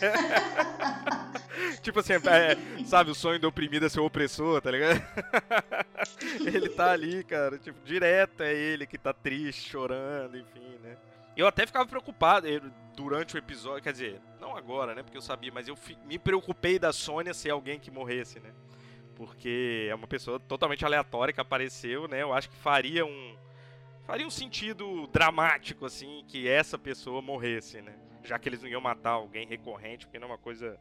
tipo 1.82 2.00
assim, 2.00 2.14
é, 2.14 2.86
sabe, 2.86 3.12
o 3.12 3.16
sonho 3.16 3.40
do 3.40 3.48
oprimido 3.48 3.86
é 3.86 3.90
ser 3.90 4.00
o 4.00 4.06
opressor, 4.06 4.62
tá 4.62 4.72
ligado? 4.72 5.02
ele 6.44 6.70
tá 6.70 6.92
ali, 6.92 7.24
cara, 7.24 7.58
tipo, 7.60 7.78
direto 7.86 8.42
é 8.42 8.54
ele 8.54 8.88
que 8.88 8.98
tá 8.98 9.14
triste, 9.14 9.70
chorando, 9.70 10.38
enfim, 10.38 10.80
né? 10.84 10.98
Eu 11.38 11.48
até 11.48 11.66
ficava 11.68 11.86
preocupado 11.86 12.48
durante 12.96 13.36
o 13.36 13.38
episódio, 13.38 13.84
quer 13.84 13.92
dizer, 13.92 14.22
não 14.40 14.56
agora, 14.56 14.96
né, 14.96 15.04
porque 15.04 15.18
eu 15.18 15.22
sabia, 15.22 15.52
mas 15.54 15.68
eu 15.68 15.78
me 16.06 16.18
preocupei 16.18 16.80
da 16.80 16.94
Sônia 16.94 17.34
ser 17.34 17.50
alguém 17.50 17.80
que 17.80 17.92
morresse, 17.92 18.40
né? 18.40 18.52
Porque 19.16 19.88
é 19.90 19.96
uma 19.96 20.08
pessoa 20.08 20.40
totalmente 20.40 20.84
aleatória 20.84 21.34
que 21.34 21.40
apareceu, 21.40 22.08
né? 22.08 22.22
Eu 22.22 22.34
acho 22.34 22.50
que 22.50 22.56
faria 22.58 23.06
um 23.06 23.36
faria 24.06 24.26
um 24.26 24.30
sentido 24.30 25.08
dramático 25.08 25.86
assim 25.86 26.24
que 26.28 26.48
essa 26.48 26.78
pessoa 26.78 27.22
morresse, 27.22 27.82
né? 27.82 27.96
Já 28.24 28.40
que 28.40 28.48
eles 28.48 28.62
não 28.62 28.70
iam 28.70 28.82
matar 28.82 29.12
alguém 29.12 29.48
recorrente, 29.48 30.06
porque 30.06 30.20
não 30.20 30.28
é 30.28 30.32
uma 30.32 30.38
coisa 30.38 30.80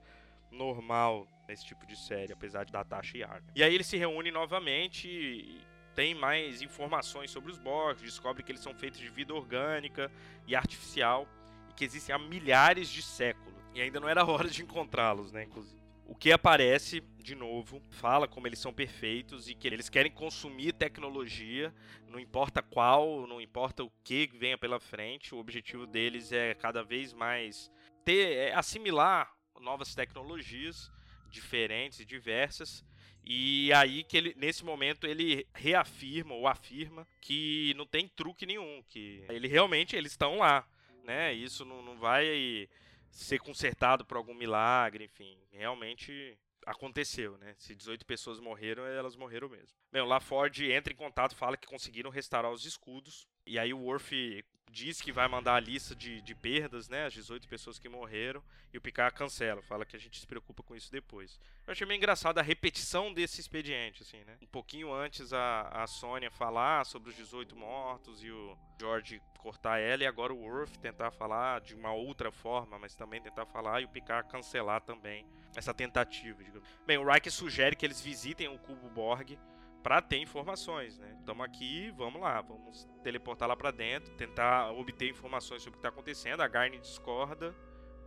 normal 0.50 1.26
nesse 1.48 1.64
tipo 1.64 1.86
de 1.86 1.96
série, 1.96 2.32
apesar 2.32 2.64
de 2.64 2.72
da 2.72 2.84
Tasha 2.84 3.18
e 3.18 3.24
Arya. 3.24 3.44
E 3.54 3.62
aí 3.62 3.74
eles 3.74 3.86
se 3.86 3.96
reúnem 3.96 4.32
novamente 4.32 5.08
e 5.08 5.60
tem 5.94 6.14
mais 6.14 6.62
informações 6.62 7.30
sobre 7.30 7.50
os 7.50 7.58
Borgs, 7.58 8.02
descobre 8.02 8.42
que 8.42 8.50
eles 8.50 8.62
são 8.62 8.74
feitos 8.74 8.98
de 8.98 9.08
vida 9.08 9.34
orgânica 9.34 10.10
e 10.46 10.56
artificial 10.56 11.28
e 11.70 11.74
que 11.74 11.84
existem 11.84 12.14
há 12.14 12.18
milhares 12.18 12.88
de 12.88 13.02
séculos. 13.02 13.54
E 13.74 13.80
ainda 13.80 14.00
não 14.00 14.08
era 14.08 14.24
hora 14.26 14.48
de 14.48 14.62
encontrá-los, 14.62 15.32
né, 15.32 15.44
inclusive. 15.44 15.83
O 16.06 16.14
que 16.14 16.30
aparece, 16.30 17.00
de 17.18 17.34
novo, 17.34 17.80
fala 17.90 18.28
como 18.28 18.46
eles 18.46 18.58
são 18.58 18.72
perfeitos 18.72 19.48
e 19.48 19.54
que 19.54 19.66
eles 19.66 19.88
querem 19.88 20.12
consumir 20.12 20.72
tecnologia, 20.72 21.74
não 22.06 22.20
importa 22.20 22.62
qual, 22.62 23.26
não 23.26 23.40
importa 23.40 23.82
o 23.82 23.90
que 24.02 24.30
venha 24.34 24.58
pela 24.58 24.78
frente, 24.78 25.34
o 25.34 25.38
objetivo 25.38 25.86
deles 25.86 26.30
é 26.30 26.54
cada 26.54 26.82
vez 26.82 27.14
mais 27.14 27.70
ter, 28.04 28.36
é 28.36 28.54
assimilar 28.54 29.34
novas 29.60 29.94
tecnologias 29.94 30.92
diferentes 31.30 32.00
e 32.00 32.04
diversas. 32.04 32.84
E 33.24 33.72
aí 33.72 34.04
que 34.04 34.18
ele, 34.18 34.34
nesse 34.36 34.62
momento 34.62 35.06
ele 35.06 35.46
reafirma 35.54 36.34
ou 36.34 36.46
afirma 36.46 37.08
que 37.20 37.72
não 37.74 37.86
tem 37.86 38.06
truque 38.06 38.44
nenhum, 38.44 38.84
que 38.90 39.24
ele 39.30 39.48
realmente 39.48 39.96
eles 39.96 40.12
estão 40.12 40.38
lá, 40.38 40.68
né? 41.02 41.32
Isso 41.32 41.64
não, 41.64 41.82
não 41.82 41.96
vai 41.96 42.68
ser 43.14 43.38
consertado 43.38 44.04
por 44.04 44.16
algum 44.16 44.34
milagre, 44.34 45.04
enfim, 45.04 45.38
realmente 45.52 46.36
aconteceu, 46.66 47.38
né? 47.38 47.54
Se 47.58 47.74
18 47.74 48.04
pessoas 48.04 48.40
morreram, 48.40 48.84
elas 48.84 49.14
morreram 49.14 49.48
mesmo. 49.48 49.76
Bem, 49.92 50.02
o 50.02 50.06
LaFord 50.06 50.72
entra 50.72 50.92
em 50.92 50.96
contato, 50.96 51.36
fala 51.36 51.56
que 51.56 51.66
conseguiram 51.66 52.10
restaurar 52.10 52.50
os 52.50 52.64
escudos, 52.64 53.28
e 53.46 53.58
aí 53.58 53.72
o 53.72 53.78
Worf 53.78 54.44
diz 54.70 55.00
que 55.00 55.12
vai 55.12 55.28
mandar 55.28 55.54
a 55.54 55.60
lista 55.60 55.94
de, 55.94 56.20
de 56.20 56.34
perdas, 56.34 56.88
né? 56.88 57.06
As 57.06 57.12
18 57.12 57.46
pessoas 57.48 57.78
que 57.78 57.88
morreram, 57.88 58.42
e 58.72 58.78
o 58.78 58.80
Picard 58.80 59.14
cancela, 59.16 59.62
fala 59.62 59.84
que 59.84 59.96
a 59.96 60.00
gente 60.00 60.18
se 60.18 60.26
preocupa 60.26 60.62
com 60.62 60.74
isso 60.74 60.90
depois. 60.90 61.38
Eu 61.66 61.72
achei 61.72 61.86
meio 61.86 61.98
engraçado 61.98 62.38
a 62.38 62.42
repetição 62.42 63.12
desse 63.12 63.40
expediente, 63.40 64.02
assim, 64.02 64.22
né? 64.24 64.36
Um 64.42 64.46
pouquinho 64.46 64.92
antes 64.92 65.32
a, 65.32 65.68
a 65.68 65.86
Sônia 65.86 66.30
falar 66.30 66.84
sobre 66.84 67.10
os 67.10 67.16
18 67.16 67.54
mortos 67.54 68.22
e 68.22 68.30
o 68.30 68.58
George 68.80 69.22
cortar 69.38 69.78
ela, 69.78 70.02
e 70.02 70.06
agora 70.06 70.32
o 70.32 70.40
Worf 70.40 70.78
tentar 70.78 71.10
falar 71.10 71.60
de 71.60 71.74
uma 71.74 71.92
outra 71.92 72.32
forma, 72.32 72.78
mas 72.78 72.94
também 72.94 73.22
tentar 73.22 73.46
falar, 73.46 73.80
e 73.80 73.84
o 73.84 73.88
Picard 73.88 74.28
cancelar 74.28 74.80
também 74.80 75.24
essa 75.54 75.72
tentativa, 75.72 76.42
digamos. 76.42 76.68
Bem, 76.86 76.98
o 76.98 77.10
Riker 77.10 77.30
sugere 77.30 77.76
que 77.76 77.86
eles 77.86 78.00
visitem 78.00 78.48
o 78.48 78.58
Cubo 78.58 78.88
Borg 78.88 79.38
para 79.84 80.00
ter 80.00 80.16
informações, 80.16 80.98
né? 80.98 81.14
Estamos 81.20 81.44
aqui, 81.44 81.92
vamos 81.94 82.18
lá, 82.18 82.40
vamos 82.40 82.88
teleportar 83.02 83.46
lá 83.46 83.54
para 83.54 83.70
dentro, 83.70 84.10
tentar 84.14 84.70
obter 84.70 85.10
informações 85.10 85.60
sobre 85.60 85.76
o 85.76 85.80
que 85.80 85.86
está 85.86 85.90
acontecendo. 85.90 86.40
A 86.40 86.48
Garni 86.48 86.78
discorda, 86.78 87.54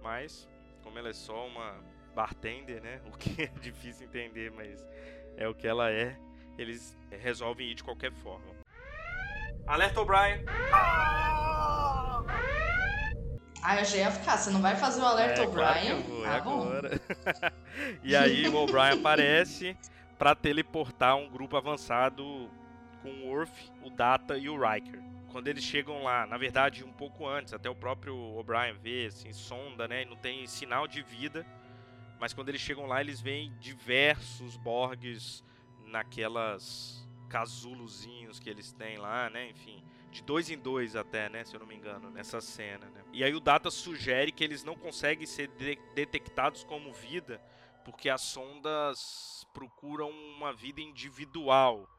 mas 0.01 0.49
como 0.81 0.97
ela 0.97 1.09
é 1.09 1.13
só 1.13 1.45
uma 1.45 1.79
bartender, 2.15 2.81
né? 2.81 2.99
O 3.13 3.15
que 3.15 3.43
é 3.43 3.47
difícil 3.61 4.07
entender, 4.07 4.51
mas 4.51 4.83
é 5.37 5.47
o 5.47 5.53
que 5.53 5.67
ela 5.67 5.91
é. 5.91 6.17
Eles 6.57 6.97
resolvem 7.11 7.69
ir 7.69 7.75
de 7.75 7.83
qualquer 7.83 8.11
forma. 8.11 8.55
Alerta 9.67 10.01
O'Brien. 10.01 10.43
Ah, 13.61 13.77
eu 13.79 13.85
já 13.85 13.97
ia 13.97 14.11
ficar. 14.11 14.37
Você 14.37 14.49
não 14.49 14.63
vai 14.63 14.75
fazer 14.75 15.01
o 15.01 15.05
alerta 15.05 15.43
É, 15.43 15.47
claro 15.47 15.77
O'Brien? 15.77 16.01
vou, 16.01 16.25
é 16.25 16.29
tá 16.29 16.39
bom. 16.41 16.71
e 18.01 18.15
aí 18.15 18.47
o 18.47 18.55
O'Brien 18.55 18.97
aparece 18.99 19.77
para 20.17 20.35
teleportar 20.35 21.15
um 21.15 21.29
grupo 21.29 21.55
avançado 21.55 22.49
com 23.01 23.09
o 23.09 23.27
Worf, 23.27 23.71
o 23.83 23.89
Data 23.89 24.37
e 24.37 24.49
o 24.49 24.57
Riker. 24.59 25.01
Quando 25.31 25.47
eles 25.47 25.63
chegam 25.63 26.03
lá, 26.03 26.25
na 26.25 26.37
verdade 26.37 26.83
um 26.83 26.91
pouco 26.91 27.27
antes, 27.27 27.53
até 27.53 27.69
o 27.69 27.75
próprio 27.75 28.15
O'Brien 28.15 28.75
vê, 28.81 29.05
assim, 29.05 29.31
sonda, 29.31 29.87
né, 29.87 30.01
e 30.01 30.05
não 30.05 30.15
tem 30.15 30.47
sinal 30.47 30.87
de 30.87 31.01
vida. 31.01 31.45
Mas 32.19 32.33
quando 32.33 32.49
eles 32.49 32.61
chegam 32.61 32.87
lá, 32.87 32.99
eles 33.01 33.21
veem 33.21 33.53
diversos 33.59 34.57
Borgs 34.57 35.43
naquelas 35.85 37.07
casulozinhos 37.29 38.39
que 38.39 38.49
eles 38.49 38.71
têm 38.71 38.97
lá, 38.97 39.29
né, 39.29 39.49
enfim 39.49 39.83
de 40.17 40.23
dois 40.23 40.49
em 40.49 40.57
dois 40.57 40.95
até, 40.95 41.29
né, 41.29 41.43
se 41.43 41.55
eu 41.55 41.59
não 41.59 41.67
me 41.67 41.75
engano, 41.75 42.09
nessa 42.09 42.41
cena, 42.41 42.85
né? 42.87 43.03
E 43.13 43.23
aí 43.23 43.33
o 43.33 43.39
Data 43.39 43.69
sugere 43.69 44.31
que 44.31 44.43
eles 44.43 44.63
não 44.63 44.75
conseguem 44.75 45.25
ser 45.25 45.47
de 45.49 45.77
detectados 45.93 46.63
como 46.63 46.91
vida 46.91 47.41
porque 47.87 48.09
as 48.09 48.19
sondas 48.19 49.47
procuram 49.53 50.09
uma 50.09 50.51
vida 50.51 50.81
individual 50.81 51.89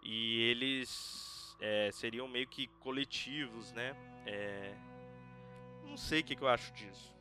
e 0.00 0.40
eles 0.42 1.56
é, 1.60 1.90
seriam 1.92 2.28
meio 2.28 2.46
que 2.46 2.68
coletivos, 2.78 3.72
né? 3.72 3.96
É, 4.24 4.72
não 5.84 5.96
sei 5.96 6.20
o 6.20 6.24
que, 6.24 6.36
que 6.36 6.42
eu 6.42 6.46
acho 6.46 6.72
disso. 6.72 7.12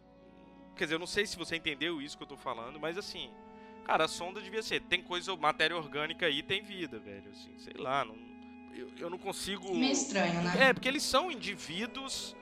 Quer 0.76 0.84
dizer, 0.84 0.96
eu 0.96 1.00
não 1.00 1.08
sei 1.08 1.26
se 1.26 1.36
você 1.36 1.56
entendeu 1.56 2.00
isso 2.00 2.16
que 2.16 2.22
eu 2.22 2.28
tô 2.28 2.38
falando, 2.38 2.80
mas 2.80 2.96
assim, 2.96 3.34
cara, 3.84 4.06
a 4.06 4.08
sonda 4.08 4.40
devia 4.40 4.62
ser, 4.62 4.82
tem 4.82 5.02
coisa, 5.02 5.36
matéria 5.36 5.76
orgânica 5.76 6.28
aí, 6.28 6.44
tem 6.44 6.62
vida, 6.62 7.00
velho, 7.00 7.32
assim, 7.32 7.58
sei 7.58 7.74
lá, 7.74 8.06
não, 8.06 8.16
eu, 8.76 8.88
eu 9.00 9.10
não 9.10 9.18
consigo. 9.18 9.74
Meio 9.74 9.92
estranho, 9.92 10.44
né? 10.44 10.70
É, 10.70 10.74
porque 10.74 10.88
eles 10.88 11.02
são 11.02 11.32
indivíduos, 11.32 12.36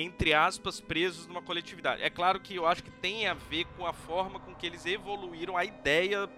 entre 0.00 0.32
aspas, 0.32 0.80
presos 0.80 1.26
numa 1.26 1.42
coletividade. 1.42 2.02
É 2.02 2.08
claro 2.08 2.38
que 2.38 2.54
eu 2.54 2.66
acho 2.66 2.84
que 2.84 2.90
tem 2.90 3.26
a 3.26 3.34
ver 3.34 3.64
com 3.76 3.84
a 3.84 3.92
forma 3.92 4.38
com 4.38 4.54
que 4.54 4.64
eles 4.64 4.86
evoluíram 4.86 5.56
a 5.56 5.64
ideia 5.64 6.28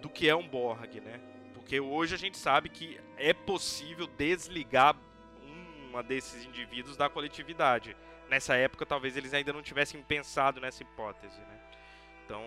do 0.00 0.08
que 0.08 0.28
é 0.28 0.36
um 0.36 0.46
Borg, 0.46 1.00
né? 1.00 1.20
Porque 1.52 1.80
hoje 1.80 2.14
a 2.14 2.18
gente 2.18 2.38
sabe 2.38 2.68
que 2.68 3.00
é 3.16 3.32
possível 3.32 4.06
desligar 4.06 4.96
uma 5.88 6.02
desses 6.02 6.44
indivíduos 6.44 6.96
da 6.96 7.08
coletividade. 7.08 7.96
Nessa 8.28 8.54
época, 8.54 8.86
talvez 8.86 9.16
eles 9.16 9.34
ainda 9.34 9.52
não 9.52 9.62
tivessem 9.62 10.00
pensado 10.00 10.60
nessa 10.60 10.82
hipótese, 10.82 11.40
né? 11.40 11.60
Então, 12.24 12.42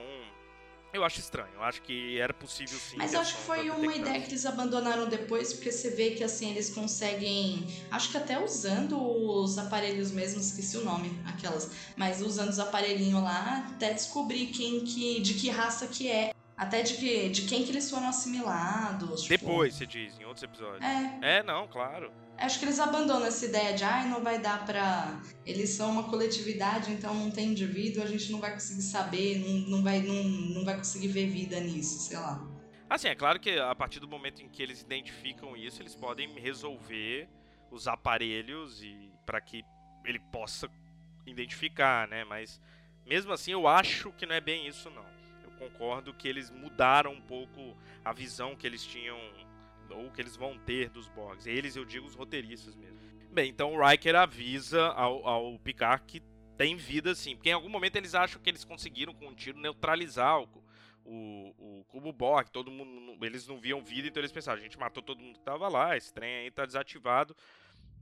eu 0.95 1.03
acho 1.03 1.19
estranho. 1.19 1.49
Eu 1.55 1.63
acho 1.63 1.81
que 1.81 2.19
era 2.19 2.34
possível 2.34 2.77
sim. 2.79 2.97
Mas 2.97 3.13
eu 3.13 3.19
acho 3.19 3.36
que 3.36 3.41
foi 3.41 3.69
uma 3.69 3.93
ideia 3.93 4.19
que 4.21 4.29
eles 4.29 4.45
abandonaram 4.45 5.08
depois, 5.08 5.53
porque 5.53 5.71
você 5.71 5.89
vê 5.91 6.12
que 6.12 6.23
assim 6.23 6.51
eles 6.51 6.69
conseguem. 6.69 7.67
Acho 7.91 8.12
que 8.12 8.17
até 8.17 8.43
usando 8.43 8.99
os 8.99 9.58
aparelhos 9.58 10.12
mesmo, 10.12 10.39
esqueci 10.39 10.77
o 10.77 10.84
nome, 10.84 11.19
aquelas. 11.25 11.71
Mas 11.95 12.21
usando 12.21 12.49
os 12.49 12.60
aparelhinhos 12.60 13.21
lá, 13.21 13.67
até 13.73 13.93
descobrir 13.93 14.47
quem 14.47 14.84
que. 14.84 15.19
de 15.21 15.34
que 15.36 15.49
raça 15.49 15.88
que 15.88 16.10
é. 16.10 16.34
Até 16.58 16.81
de, 16.84 16.93
que, 16.93 17.29
de 17.29 17.41
quem 17.41 17.65
que 17.65 17.71
eles 17.71 17.89
foram 17.89 18.08
assimilados. 18.08 19.23
Tipo... 19.23 19.45
Depois, 19.45 19.75
você 19.75 19.86
diz, 19.86 20.17
em 20.17 20.23
outros 20.23 20.43
episódios. 20.43 20.81
É. 20.81 21.39
É, 21.39 21.43
não, 21.43 21.67
claro. 21.67 22.13
Acho 22.37 22.59
que 22.59 22.65
eles 22.65 22.79
abandonam 22.79 23.25
essa 23.25 23.45
ideia 23.45 23.73
de, 23.75 23.83
ai, 23.83 24.09
não 24.09 24.21
vai 24.21 24.39
dar 24.39 24.65
pra. 24.65 25.21
Eles 25.45 25.69
são 25.69 25.91
uma 25.91 26.03
coletividade, 26.03 26.91
então 26.91 27.13
não 27.13 27.31
tem 27.31 27.49
indivíduo, 27.51 28.03
a 28.03 28.07
gente 28.07 28.31
não 28.31 28.39
vai 28.39 28.51
conseguir 28.51 28.81
saber, 28.81 29.39
não, 29.39 29.77
não, 29.77 29.83
vai, 29.83 30.01
não, 30.01 30.23
não 30.23 30.65
vai 30.65 30.75
conseguir 30.75 31.07
ver 31.07 31.27
vida 31.27 31.59
nisso, 31.59 31.99
sei 31.99 32.17
lá. 32.17 32.45
Assim, 32.89 33.07
é 33.07 33.15
claro 33.15 33.39
que 33.39 33.57
a 33.57 33.73
partir 33.73 33.99
do 33.99 34.07
momento 34.07 34.41
em 34.41 34.49
que 34.49 34.61
eles 34.61 34.81
identificam 34.81 35.55
isso, 35.55 35.81
eles 35.81 35.95
podem 35.95 36.33
resolver 36.38 37.27
os 37.71 37.88
aparelhos 37.88 38.83
e 38.83 39.11
para 39.25 39.41
que 39.41 39.63
ele 40.03 40.19
possa 40.19 40.69
identificar, 41.25 42.07
né? 42.07 42.23
Mas 42.23 42.61
mesmo 43.05 43.31
assim, 43.31 43.51
eu 43.51 43.67
acho 43.67 44.11
que 44.13 44.25
não 44.25 44.36
é 44.36 44.41
bem 44.41 44.67
isso 44.67 44.89
não. 44.89 45.05
Eu 45.43 45.51
concordo 45.51 46.13
que 46.13 46.27
eles 46.27 46.49
mudaram 46.49 47.13
um 47.13 47.21
pouco 47.21 47.75
a 48.03 48.13
visão 48.13 48.55
que 48.55 48.67
eles 48.67 48.86
tinham 48.86 49.17
ou 49.89 50.11
que 50.11 50.21
eles 50.21 50.36
vão 50.36 50.57
ter 50.57 50.89
dos 50.89 51.07
Borgs. 51.07 51.47
Eles, 51.47 51.75
eu 51.75 51.86
digo, 51.86 52.05
os 52.05 52.15
roteiristas 52.15 52.75
mesmo. 52.75 52.99
Bem, 53.31 53.49
então 53.49 53.73
o 53.73 53.86
Riker 53.86 54.15
avisa 54.15 54.88
ao, 54.88 55.27
ao 55.27 55.59
Picard 55.59 56.03
que 56.07 56.21
tem 56.57 56.75
vida 56.75 57.13
sim, 57.13 57.36
porque 57.36 57.49
em 57.49 57.53
algum 57.53 57.69
momento 57.69 57.97
eles 57.97 58.15
acham 58.15 58.41
que 58.41 58.49
eles 58.49 58.63
conseguiram 58.63 59.13
com 59.13 59.27
um 59.27 59.36
tiro 59.36 59.59
neutralizar 59.59 60.39
o, 60.39 60.47
o, 61.03 61.79
o 61.79 61.86
cubo 61.89 62.13
Borg, 62.13 62.49
todo 62.49 62.71
mundo, 62.71 63.23
eles 63.25 63.45
não 63.45 63.59
viam 63.59 63.83
vida, 63.83 64.07
então 64.07 64.21
eles 64.21 64.31
pensaram, 64.31 64.59
a 64.59 64.63
gente 64.63 64.79
matou 64.79 65.03
todo 65.03 65.21
mundo 65.21 65.38
que 65.38 65.43
tava 65.43 65.67
lá, 65.67 65.97
esse 65.97 66.13
trem 66.13 66.38
aí 66.38 66.51
tá 66.51 66.65
desativado. 66.65 67.36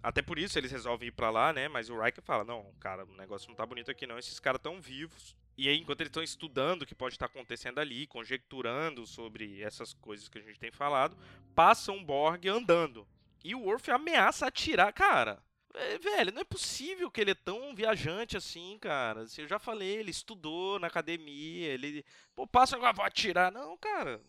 Até 0.04 0.22
por 0.22 0.38
isso 0.38 0.60
eles 0.60 0.72
resolvem 0.72 1.08
ir 1.08 1.12
para 1.14 1.30
lá, 1.30 1.54
né? 1.54 1.68
Mas 1.68 1.90
o 1.90 2.00
Riker 2.00 2.24
fala: 2.24 2.44
"Não, 2.44 2.72
cara, 2.80 3.06
o 3.06 3.16
negócio 3.16 3.48
não 3.48 3.56
tá 3.56 3.66
bonito 3.66 3.90
aqui 3.90 4.06
não, 4.06 4.20
esses 4.20 4.40
caras 4.40 4.60
estão 4.60 4.82
vivos". 4.82 5.36
E 5.58 5.70
aí, 5.70 5.78
enquanto 5.78 6.02
eles 6.02 6.10
estão 6.10 6.24
estudando 6.24 6.82
o 6.82 6.86
que 6.86 6.96
pode 6.96 7.16
estar 7.16 7.28
acontecendo 7.28 7.80
ali, 7.80 8.08
conjecturando 8.08 9.06
sobre 9.06 9.62
essas 9.62 9.94
coisas 9.94 10.28
que 10.28 10.40
a 10.40 10.42
gente 10.42 10.60
tem 10.60 10.72
falado, 10.72 11.16
passa 11.54 11.92
um 11.92 12.04
Borg 12.04 12.48
andando. 12.48 13.08
E 13.44 13.54
o 13.54 13.62
Worf 13.62 13.92
ameaça 13.92 14.48
atirar, 14.48 14.92
cara. 14.94 15.44
É, 15.76 15.98
velho, 15.98 16.32
não 16.32 16.42
é 16.42 16.46
possível 16.46 17.10
que 17.10 17.20
ele 17.20 17.32
é 17.32 17.36
tão 17.36 17.74
viajante 17.74 18.38
assim, 18.38 18.78
cara. 18.80 19.24
Assim, 19.24 19.42
eu 19.42 19.48
já 19.48 19.58
falei, 19.58 19.96
ele 19.98 20.12
estudou 20.12 20.80
na 20.80 20.86
academia, 20.88 21.68
ele. 21.68 22.06
Pô, 22.36 22.46
passa 22.46 22.76
agora, 22.76 22.94
vou 22.94 23.04
atirar. 23.04 23.52
Não, 23.52 23.76
cara. 23.78 24.22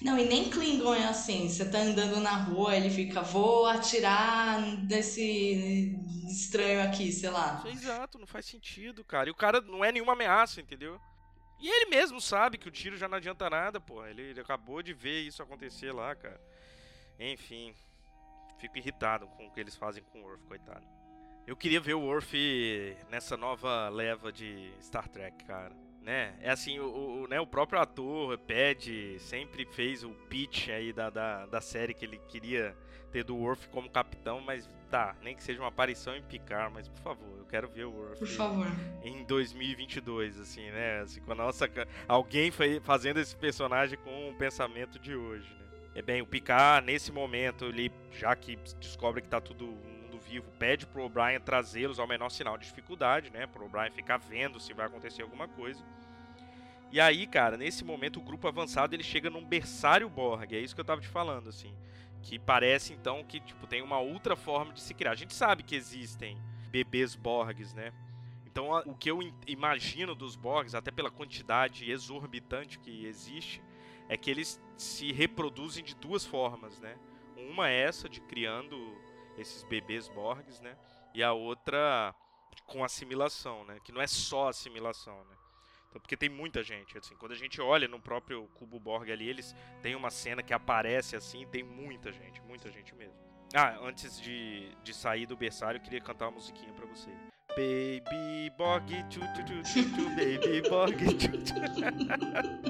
Não, 0.00 0.18
e 0.18 0.24
nem 0.24 0.48
Klingon 0.48 0.94
é 0.94 1.04
assim. 1.04 1.46
Você 1.46 1.70
tá 1.70 1.78
andando 1.80 2.20
na 2.20 2.36
rua, 2.36 2.74
ele 2.74 2.88
fica, 2.88 3.20
vou 3.20 3.66
atirar 3.66 4.62
desse 4.86 5.94
estranho 6.26 6.82
aqui, 6.82 7.12
sei 7.12 7.30
lá. 7.30 7.62
É 7.66 7.70
exato, 7.70 8.18
não 8.18 8.26
faz 8.26 8.46
sentido, 8.46 9.04
cara. 9.04 9.28
E 9.28 9.32
o 9.32 9.36
cara 9.36 9.60
não 9.60 9.84
é 9.84 9.92
nenhuma 9.92 10.14
ameaça, 10.14 10.60
entendeu? 10.60 10.98
E 11.60 11.68
ele 11.68 11.90
mesmo 11.90 12.20
sabe 12.20 12.56
que 12.56 12.68
o 12.68 12.72
tiro 12.72 12.96
já 12.96 13.08
não 13.08 13.18
adianta 13.18 13.50
nada, 13.50 13.78
pô. 13.78 14.06
Ele, 14.06 14.22
ele 14.22 14.40
acabou 14.40 14.82
de 14.82 14.94
ver 14.94 15.20
isso 15.20 15.42
acontecer 15.42 15.92
lá, 15.92 16.14
cara. 16.14 16.40
Enfim, 17.18 17.74
fico 18.58 18.76
irritado 18.78 19.26
com 19.28 19.46
o 19.46 19.50
que 19.50 19.60
eles 19.60 19.76
fazem 19.76 20.02
com 20.02 20.20
o 20.20 20.24
Worf, 20.24 20.44
coitado. 20.44 20.86
Eu 21.46 21.56
queria 21.56 21.80
ver 21.80 21.94
o 21.94 22.00
Worf 22.00 22.36
nessa 23.10 23.36
nova 23.36 23.88
leva 23.88 24.30
de 24.30 24.70
Star 24.82 25.08
Trek, 25.08 25.44
cara. 25.44 25.74
Né? 26.02 26.34
É 26.40 26.50
assim, 26.50 26.78
o, 26.78 27.22
o, 27.22 27.26
né, 27.26 27.40
o 27.40 27.46
próprio 27.46 27.80
ator 27.80 28.38
pede, 28.38 29.18
sempre 29.18 29.66
fez 29.66 30.04
o 30.04 30.10
pitch 30.10 30.68
aí 30.68 30.92
da, 30.92 31.10
da, 31.10 31.46
da 31.46 31.60
série 31.60 31.92
que 31.92 32.04
ele 32.04 32.18
queria 32.28 32.76
ter 33.10 33.24
do 33.24 33.36
Worf 33.36 33.68
como 33.68 33.90
capitão, 33.90 34.40
mas 34.40 34.68
tá, 34.90 35.16
nem 35.22 35.34
que 35.34 35.42
seja 35.42 35.60
uma 35.60 35.68
aparição 35.68 36.16
em 36.16 36.22
Picard, 36.22 36.72
mas 36.72 36.88
por 36.88 37.00
favor, 37.00 37.38
eu 37.38 37.44
quero 37.44 37.68
ver 37.68 37.84
o 37.84 37.92
Worf. 37.92 38.18
Por 38.18 38.28
favor. 38.28 38.66
Em 39.02 39.24
2022, 39.24 40.38
assim, 40.40 40.70
né? 40.70 41.00
Assim, 41.00 41.20
com 41.20 41.32
a 41.32 41.34
nossa. 41.34 41.68
Alguém 42.06 42.50
fazendo 42.82 43.20
esse 43.20 43.36
personagem 43.36 43.98
com 43.98 44.30
o 44.30 44.34
pensamento 44.34 44.98
de 44.98 45.14
hoje, 45.14 45.48
né? 45.54 45.67
É 45.98 46.02
bem, 46.02 46.22
o 46.22 46.26
Picard, 46.26 46.86
nesse 46.86 47.10
momento, 47.10 47.64
ele, 47.64 47.90
já 48.12 48.36
que 48.36 48.54
descobre 48.78 49.20
que 49.20 49.26
tá 49.26 49.40
tudo 49.40 49.64
mundo 49.64 50.16
vivo, 50.20 50.48
pede 50.56 50.86
pro 50.86 51.02
O'Brien 51.02 51.40
trazê-los 51.40 51.98
ao 51.98 52.06
menor 52.06 52.28
sinal 52.28 52.56
de 52.56 52.66
dificuldade, 52.66 53.30
né? 53.30 53.48
Pro 53.48 53.64
O'Brien 53.64 53.90
ficar 53.90 54.16
vendo 54.16 54.60
se 54.60 54.72
vai 54.72 54.86
acontecer 54.86 55.22
alguma 55.22 55.48
coisa. 55.48 55.84
E 56.92 57.00
aí, 57.00 57.26
cara, 57.26 57.56
nesse 57.56 57.84
momento 57.84 58.20
o 58.20 58.22
grupo 58.22 58.46
avançado 58.46 58.94
ele 58.94 59.02
chega 59.02 59.28
num 59.28 59.44
berçário 59.44 60.08
Borg, 60.08 60.52
é 60.52 60.60
isso 60.60 60.72
que 60.72 60.80
eu 60.80 60.84
tava 60.84 61.00
te 61.00 61.08
falando, 61.08 61.48
assim. 61.48 61.74
Que 62.22 62.38
parece 62.38 62.92
então 62.92 63.24
que 63.24 63.40
tipo 63.40 63.66
tem 63.66 63.82
uma 63.82 63.98
outra 63.98 64.36
forma 64.36 64.72
de 64.72 64.80
se 64.80 64.94
criar. 64.94 65.10
A 65.10 65.16
gente 65.16 65.34
sabe 65.34 65.64
que 65.64 65.74
existem 65.74 66.38
bebês 66.70 67.16
Borgs, 67.16 67.74
né? 67.74 67.92
Então 68.46 68.70
o 68.86 68.94
que 68.94 69.10
eu 69.10 69.18
imagino 69.48 70.14
dos 70.14 70.36
Borgs, 70.36 70.76
até 70.76 70.92
pela 70.92 71.10
quantidade 71.10 71.90
exorbitante 71.90 72.78
que 72.78 73.04
existe, 73.04 73.60
é 74.08 74.16
que 74.16 74.30
eles 74.30 74.60
se 74.76 75.12
reproduzem 75.12 75.84
de 75.84 75.94
duas 75.94 76.24
formas, 76.24 76.78
né? 76.80 76.96
Uma 77.36 77.70
é 77.70 77.80
essa 77.82 78.08
de 78.08 78.20
criando 78.20 78.76
esses 79.36 79.62
bebês 79.64 80.08
Borgs, 80.08 80.60
né? 80.60 80.76
E 81.14 81.22
a 81.22 81.32
outra 81.32 82.14
com 82.66 82.84
assimilação, 82.84 83.64
né? 83.64 83.78
Que 83.82 83.92
não 83.92 84.00
é 84.00 84.06
só 84.06 84.48
assimilação, 84.48 85.16
né? 85.24 85.36
Então, 85.88 86.00
porque 86.00 86.16
tem 86.16 86.28
muita 86.28 86.62
gente, 86.62 86.98
assim, 86.98 87.14
quando 87.16 87.32
a 87.32 87.36
gente 87.36 87.60
olha 87.60 87.88
no 87.88 87.98
próprio 87.98 88.46
Cubo 88.54 88.78
Borg 88.78 89.10
ali, 89.10 89.26
eles 89.26 89.56
tem 89.80 89.94
uma 89.94 90.10
cena 90.10 90.42
que 90.42 90.52
aparece 90.52 91.16
assim, 91.16 91.46
tem 91.46 91.62
muita 91.62 92.12
gente, 92.12 92.42
muita 92.42 92.70
gente 92.70 92.94
mesmo. 92.94 93.16
Ah, 93.54 93.78
antes 93.80 94.20
de, 94.20 94.70
de 94.82 94.92
sair 94.92 95.24
do 95.24 95.36
berçário, 95.36 95.78
eu 95.78 95.82
queria 95.82 96.00
cantar 96.00 96.26
uma 96.26 96.32
musiquinha 96.32 96.72
pra 96.74 96.84
você. 96.84 97.10
Baby 97.48 98.50
Borg, 98.58 98.90
tchu, 99.08 99.20
tchu, 99.20 99.44
tchu, 99.44 99.62
tchu, 99.62 99.82
tchu, 99.94 100.08
Baby 100.10 100.68
Borg, 100.68 100.98
tchu, 101.16 101.42
tchu. 101.42 101.54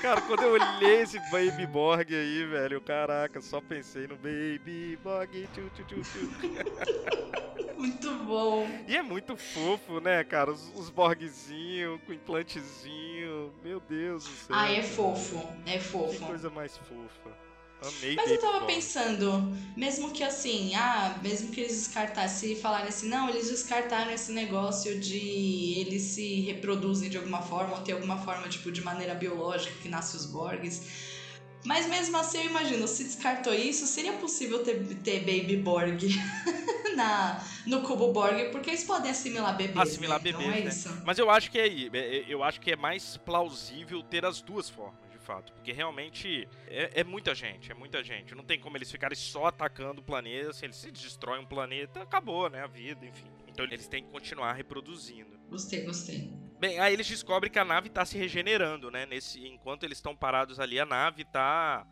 Cara, 0.00 0.20
quando 0.22 0.42
eu 0.42 0.52
olhei 0.52 1.02
esse 1.02 1.18
Baby 1.30 1.66
Borg 1.66 2.14
aí, 2.14 2.44
velho, 2.44 2.80
caraca, 2.80 3.40
só 3.40 3.60
pensei 3.60 4.06
no 4.06 4.16
Baby 4.16 4.98
Borg. 5.02 5.30
Tchu, 5.52 5.70
tchu, 5.74 5.84
tchu, 5.84 6.02
tchu. 6.02 7.74
Muito 7.76 8.14
bom. 8.24 8.66
E 8.86 8.96
é 8.96 9.02
muito 9.02 9.36
fofo, 9.36 10.00
né, 10.00 10.22
cara? 10.24 10.50
Os, 10.52 10.72
os 10.74 10.90
Borgzinho 10.90 12.00
com 12.06 12.12
implantezinho. 12.12 13.52
Meu 13.62 13.80
Deus 13.80 14.24
do 14.24 14.30
céu. 14.30 14.56
Ah, 14.56 14.70
é 14.70 14.80
fofo. 14.82 15.36
É 15.66 15.72
Que 15.72 15.80
fofo. 15.80 16.24
coisa 16.24 16.48
mais 16.50 16.76
fofa. 16.78 17.36
Amei 17.82 18.16
Mas 18.16 18.30
eu 18.30 18.40
tava 18.40 18.66
pensando, 18.66 19.54
mesmo 19.76 20.10
que 20.10 20.22
assim, 20.22 20.74
ah, 20.74 21.18
mesmo 21.22 21.50
que 21.50 21.60
eles 21.60 21.76
descartassem 21.76 22.52
e 22.52 22.56
falarem 22.56 22.88
assim, 22.88 23.08
não, 23.08 23.28
eles 23.28 23.50
descartaram 23.50 24.10
esse 24.10 24.32
negócio 24.32 24.98
de 24.98 25.74
eles 25.78 26.02
se 26.02 26.40
reproduzem 26.42 27.10
de 27.10 27.18
alguma 27.18 27.42
forma, 27.42 27.76
ou 27.76 27.82
ter 27.82 27.92
alguma 27.92 28.18
forma, 28.18 28.48
tipo, 28.48 28.72
de 28.72 28.80
maneira 28.82 29.14
biológica 29.14 29.74
que 29.82 29.88
nasce 29.88 30.16
os 30.16 30.26
Borgs. 30.26 30.82
Mas 31.64 31.86
mesmo 31.88 32.16
assim, 32.18 32.38
eu 32.38 32.44
imagino, 32.44 32.86
se 32.86 33.04
descartou 33.04 33.54
isso, 33.54 33.86
seria 33.86 34.12
possível 34.14 34.62
ter, 34.62 34.84
ter 35.02 35.20
Baby 35.20 35.56
Borg 35.56 35.98
na, 36.94 37.42
no 37.66 37.80
cubo 37.82 38.12
Borg, 38.12 38.50
porque 38.52 38.70
eles 38.70 38.84
podem 38.84 39.10
assimilar 39.10 39.56
bebês. 39.56 39.88
Assimilar 39.88 40.22
né? 40.22 40.28
Então 40.28 40.40
bebês, 40.40 40.56
é 40.60 40.64
né? 40.64 40.70
isso. 40.70 41.02
Mas 41.06 41.18
eu 41.18 41.30
acho 41.30 41.50
que 41.50 41.58
é, 41.58 41.66
é- 41.66 42.24
eu 42.28 42.42
acho 42.42 42.60
que 42.60 42.70
é 42.70 42.76
mais 42.76 43.16
plausível 43.16 44.02
ter 44.02 44.26
as 44.26 44.42
duas 44.42 44.68
formas, 44.68 45.00
fato, 45.24 45.52
porque 45.52 45.72
realmente 45.72 46.48
é, 46.66 47.00
é 47.00 47.04
muita 47.04 47.34
gente, 47.34 47.70
é 47.70 47.74
muita 47.74 48.02
gente. 48.02 48.34
Não 48.34 48.44
tem 48.44 48.60
como 48.60 48.76
eles 48.76 48.90
ficarem 48.90 49.16
só 49.16 49.46
atacando 49.46 50.00
o 50.00 50.04
planeta, 50.04 50.52
se 50.52 50.64
eles 50.64 50.76
se 50.76 50.90
destroem 50.90 51.40
um 51.40 51.46
planeta, 51.46 52.02
acabou, 52.02 52.48
né, 52.48 52.62
a 52.62 52.66
vida, 52.66 53.04
enfim. 53.04 53.30
Então 53.48 53.64
eles 53.64 53.88
têm 53.88 54.04
que 54.04 54.10
continuar 54.10 54.52
reproduzindo. 54.52 55.38
Gostei, 55.48 55.84
gostei. 55.84 56.32
Bem, 56.58 56.78
aí 56.78 56.92
eles 56.92 57.06
descobrem 57.06 57.50
que 57.50 57.58
a 57.58 57.64
nave 57.64 57.88
tá 57.88 58.04
se 58.04 58.16
regenerando, 58.16 58.90
né? 58.90 59.06
Nesse, 59.06 59.46
enquanto 59.46 59.84
eles 59.84 59.98
estão 59.98 60.16
parados 60.16 60.58
ali, 60.58 60.80
a 60.80 60.86
nave 60.86 61.24
tá 61.24 61.86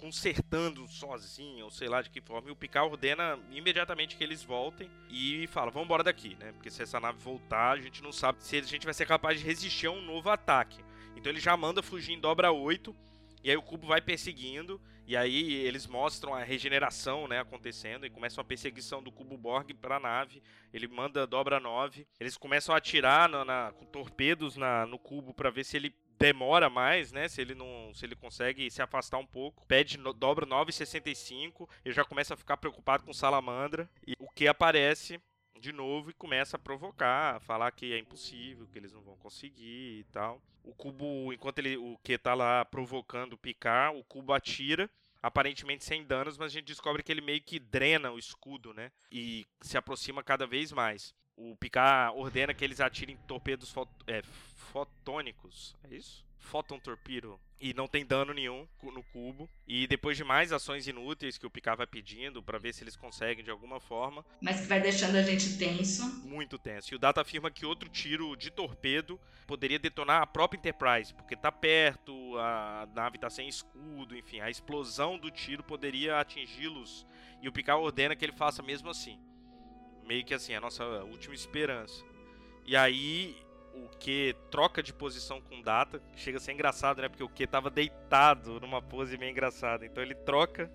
consertando 0.00 0.86
sozinha, 0.88 1.62
ou 1.64 1.70
sei 1.70 1.86
lá 1.86 2.00
de 2.00 2.08
que 2.08 2.22
forma, 2.22 2.48
e 2.48 2.52
o 2.52 2.56
Picard 2.56 2.90
ordena 2.90 3.38
imediatamente 3.50 4.16
que 4.16 4.24
eles 4.24 4.42
voltem 4.42 4.90
e 5.10 5.46
fala, 5.48 5.70
vamos 5.70 5.86
embora 5.86 6.02
daqui, 6.02 6.36
né? 6.36 6.52
Porque 6.52 6.70
se 6.70 6.82
essa 6.82 6.98
nave 6.98 7.18
voltar, 7.18 7.72
a 7.72 7.80
gente 7.80 8.02
não 8.02 8.10
sabe 8.10 8.42
se 8.42 8.56
a 8.56 8.62
gente 8.62 8.84
vai 8.84 8.94
ser 8.94 9.06
capaz 9.06 9.38
de 9.38 9.44
resistir 9.44 9.86
a 9.86 9.90
um 9.90 10.00
novo 10.00 10.30
ataque. 10.30 10.82
Então 11.20 11.30
ele 11.30 11.40
já 11.40 11.56
manda 11.56 11.82
fugir 11.82 12.12
em 12.14 12.20
dobra 12.20 12.50
8, 12.50 12.96
e 13.44 13.50
aí 13.50 13.56
o 13.56 13.62
cubo 13.62 13.86
vai 13.86 14.00
perseguindo, 14.00 14.80
e 15.06 15.16
aí 15.16 15.52
eles 15.66 15.86
mostram 15.86 16.34
a 16.34 16.42
regeneração, 16.42 17.26
né, 17.28 17.40
acontecendo, 17.40 18.06
e 18.06 18.10
começa 18.10 18.40
uma 18.40 18.44
perseguição 18.44 19.02
do 19.02 19.12
cubo 19.12 19.36
Borg 19.36 19.74
para 19.74 19.96
a 19.96 20.00
nave. 20.00 20.42
Ele 20.72 20.86
manda 20.88 21.26
dobra 21.26 21.58
9. 21.60 22.06
Eles 22.18 22.36
começam 22.36 22.74
a 22.74 22.78
atirar 22.78 23.28
na, 23.28 23.44
na- 23.44 23.72
com 23.72 23.84
torpedos 23.84 24.56
na, 24.56 24.86
no 24.86 24.98
cubo 24.98 25.34
para 25.34 25.50
ver 25.50 25.64
se 25.64 25.76
ele 25.76 25.94
demora 26.18 26.68
mais, 26.70 27.12
né? 27.12 27.28
Se 27.28 27.40
ele 27.40 27.54
não, 27.54 27.92
se 27.94 28.04
ele 28.04 28.14
consegue 28.14 28.70
se 28.70 28.80
afastar 28.82 29.18
um 29.18 29.26
pouco. 29.26 29.66
Pede 29.66 29.98
no, 29.98 30.12
dobra 30.12 30.46
9,65. 30.46 31.68
Eu 31.84 31.92
já 31.92 32.04
começo 32.04 32.32
a 32.32 32.36
ficar 32.36 32.56
preocupado 32.58 33.02
com 33.04 33.12
Salamandra. 33.12 33.90
E 34.06 34.14
o 34.18 34.28
que 34.28 34.46
aparece 34.46 35.20
de 35.60 35.72
novo 35.72 36.10
e 36.10 36.14
começa 36.14 36.56
a 36.56 36.60
provocar, 36.60 37.36
a 37.36 37.40
falar 37.40 37.70
que 37.70 37.92
é 37.92 37.98
impossível, 37.98 38.66
que 38.66 38.78
eles 38.78 38.92
não 38.92 39.02
vão 39.02 39.16
conseguir 39.16 40.00
e 40.00 40.04
tal. 40.10 40.40
O 40.64 40.74
cubo, 40.74 41.32
enquanto 41.32 41.58
ele, 41.58 41.76
o 41.76 41.96
que 42.02 42.18
tá 42.18 42.34
lá 42.34 42.64
provocando 42.64 43.34
o 43.34 43.38
Picard, 43.38 43.96
o 43.98 44.04
cubo 44.04 44.32
atira, 44.32 44.90
aparentemente 45.22 45.84
sem 45.84 46.04
danos, 46.04 46.36
mas 46.38 46.46
a 46.52 46.54
gente 46.54 46.66
descobre 46.66 47.02
que 47.02 47.12
ele 47.12 47.20
meio 47.20 47.42
que 47.42 47.58
drena 47.58 48.10
o 48.10 48.18
escudo, 48.18 48.72
né? 48.74 48.90
E 49.12 49.46
se 49.60 49.76
aproxima 49.76 50.22
cada 50.22 50.46
vez 50.46 50.72
mais. 50.72 51.14
O 51.36 51.56
Picard 51.56 52.16
ordena 52.18 52.52
que 52.52 52.64
eles 52.64 52.80
atirem 52.80 53.16
torpedos 53.26 53.70
fot- 53.70 53.88
é, 54.06 54.22
fotônicos, 54.22 55.74
é 55.84 55.94
isso? 55.94 56.26
Photon 56.40 56.78
Torpedo 56.80 57.38
e 57.60 57.74
não 57.74 57.86
tem 57.86 58.04
dano 58.04 58.32
nenhum 58.32 58.66
no 58.82 59.02
cubo. 59.02 59.48
E 59.68 59.86
depois 59.86 60.16
de 60.16 60.24
mais 60.24 60.52
ações 60.52 60.88
inúteis 60.88 61.36
que 61.36 61.46
o 61.46 61.50
Picard 61.50 61.76
vai 61.76 61.86
pedindo 61.86 62.42
para 62.42 62.58
ver 62.58 62.72
se 62.72 62.82
eles 62.82 62.96
conseguem 62.96 63.44
de 63.44 63.50
alguma 63.50 63.78
forma. 63.78 64.24
Mas 64.40 64.60
que 64.60 64.66
vai 64.66 64.80
deixando 64.80 65.16
a 65.16 65.22
gente 65.22 65.58
tenso. 65.58 66.02
Muito 66.26 66.58
tenso. 66.58 66.92
E 66.92 66.96
o 66.96 66.98
Data 66.98 67.20
afirma 67.20 67.50
que 67.50 67.66
outro 67.66 67.88
tiro 67.88 68.34
de 68.34 68.50
torpedo 68.50 69.20
poderia 69.46 69.78
detonar 69.78 70.22
a 70.22 70.26
própria 70.26 70.58
Enterprise, 70.58 71.12
porque 71.12 71.36
tá 71.36 71.52
perto, 71.52 72.12
a 72.38 72.88
nave 72.94 73.18
tá 73.18 73.28
sem 73.28 73.48
escudo, 73.48 74.16
enfim, 74.16 74.40
a 74.40 74.48
explosão 74.48 75.18
do 75.18 75.30
tiro 75.30 75.62
poderia 75.62 76.20
atingi-los. 76.20 77.06
E 77.42 77.48
o 77.48 77.52
Picard 77.52 77.82
ordena 77.82 78.16
que 78.16 78.24
ele 78.24 78.32
faça 78.32 78.62
mesmo 78.62 78.88
assim. 78.88 79.18
Meio 80.04 80.24
que 80.24 80.34
assim, 80.34 80.54
a 80.54 80.60
nossa 80.60 80.84
última 81.04 81.34
esperança. 81.34 82.04
E 82.64 82.76
aí 82.76 83.36
o 83.74 83.88
que 83.98 84.34
troca 84.50 84.82
de 84.82 84.92
posição 84.92 85.40
com 85.40 85.62
Data, 85.62 86.02
chega 86.16 86.38
a 86.38 86.40
ser 86.40 86.52
engraçado, 86.52 87.00
né? 87.00 87.08
Porque 87.08 87.22
o 87.22 87.28
que 87.28 87.46
tava 87.46 87.70
deitado 87.70 88.60
numa 88.60 88.80
pose 88.82 89.16
meio 89.16 89.30
engraçada. 89.30 89.84
Então 89.84 90.02
ele 90.02 90.14
troca 90.14 90.70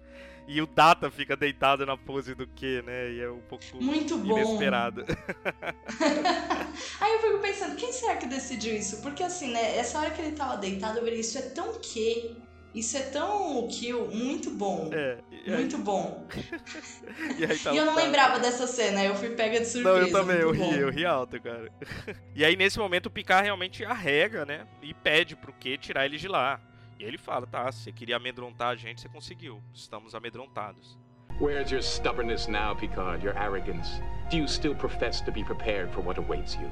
e 0.47 0.61
o 0.61 0.67
Data 0.67 1.09
fica 1.09 1.35
deitado 1.35 1.85
na 1.85 1.97
pose 1.97 2.35
do 2.35 2.45
que, 2.45 2.81
né? 2.83 3.11
E 3.11 3.21
é 3.21 3.29
um 3.29 3.41
pouco 3.41 3.63
Muito 3.81 4.15
inesperado. 4.15 5.05
Aí 7.01 7.13
eu 7.13 7.19
fico 7.19 7.39
pensando, 7.39 7.75
quem 7.75 7.91
será 7.91 8.15
que 8.15 8.27
decidiu 8.27 8.75
isso? 8.75 9.01
Porque 9.01 9.23
assim, 9.23 9.51
né? 9.51 9.77
Essa 9.77 9.99
hora 9.99 10.11
que 10.11 10.21
ele 10.21 10.35
tava 10.35 10.57
deitado, 10.57 10.99
eu 10.99 11.03
falei, 11.03 11.19
isso 11.19 11.37
é 11.37 11.49
tão 11.49 11.79
que 11.79 12.37
isso 12.75 12.97
é 12.97 13.03
tão 13.03 13.65
kill, 13.69 14.11
muito 14.11 14.51
bom. 14.51 14.91
É, 14.91 15.19
muito 15.47 15.77
bom. 15.77 16.27
e, 17.39 17.45
aí 17.45 17.57
tá 17.57 17.71
e 17.71 17.77
eu 17.77 17.85
não 17.85 17.95
lembrava 17.95 18.37
dessa 18.37 18.67
cena, 18.67 19.01
eu 19.01 19.15
fui 19.15 19.29
pega 19.29 19.61
de 19.61 19.65
surpresa. 19.65 19.97
Não, 19.97 20.05
eu 20.05 20.11
também, 20.11 20.37
eu 20.37 20.53
bom. 20.53 20.69
ri, 20.71 20.79
eu 20.79 20.89
ri 20.89 21.05
alto, 21.05 21.41
cara. 21.41 21.71
e 22.35 22.43
aí 22.43 22.57
nesse 22.57 22.77
momento 22.77 23.05
o 23.05 23.09
Picard 23.09 23.45
realmente 23.45 23.85
arrega, 23.85 24.45
né? 24.45 24.67
E 24.81 24.93
pede 24.93 25.37
pro 25.37 25.53
que 25.53 25.77
tirar 25.77 26.05
ele 26.05 26.17
de 26.17 26.27
lá. 26.27 26.59
E 26.99 27.05
ele 27.05 27.17
fala, 27.17 27.47
tá, 27.47 27.71
se 27.71 27.83
você 27.83 27.91
queria 27.93 28.17
amedrontar 28.17 28.69
a 28.69 28.75
gente, 28.75 28.99
você 28.99 29.07
conseguiu. 29.07 29.61
Estamos 29.73 30.13
amedrontados. 30.13 30.97
Where's 31.39 31.71
your 31.71 31.81
stubbornness 31.81 32.47
now, 32.47 32.75
Picard? 32.75 33.23
Your 33.23 33.37
arrogance? 33.37 34.01
Do 34.29 34.37
you 34.37 34.47
still 34.47 34.75
profess 34.75 35.21
to 35.21 35.31
be 35.31 35.43
prepared 35.43 35.93
for 35.93 36.01
what 36.01 36.19
awaits 36.19 36.55
you? 36.55 36.69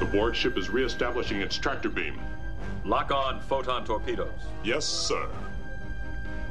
The 0.00 0.06
board 0.06 0.34
ship 0.36 0.58
is 0.58 0.68
re-establishing 0.68 1.40
its 1.40 1.58
tractor 1.58 1.90
beam. 1.90 2.18
Lock 2.84 3.10
on 3.10 3.40
photon 3.40 3.84
torpedoes. 3.84 4.28
Yes, 4.62 4.84
sir. 4.84 5.28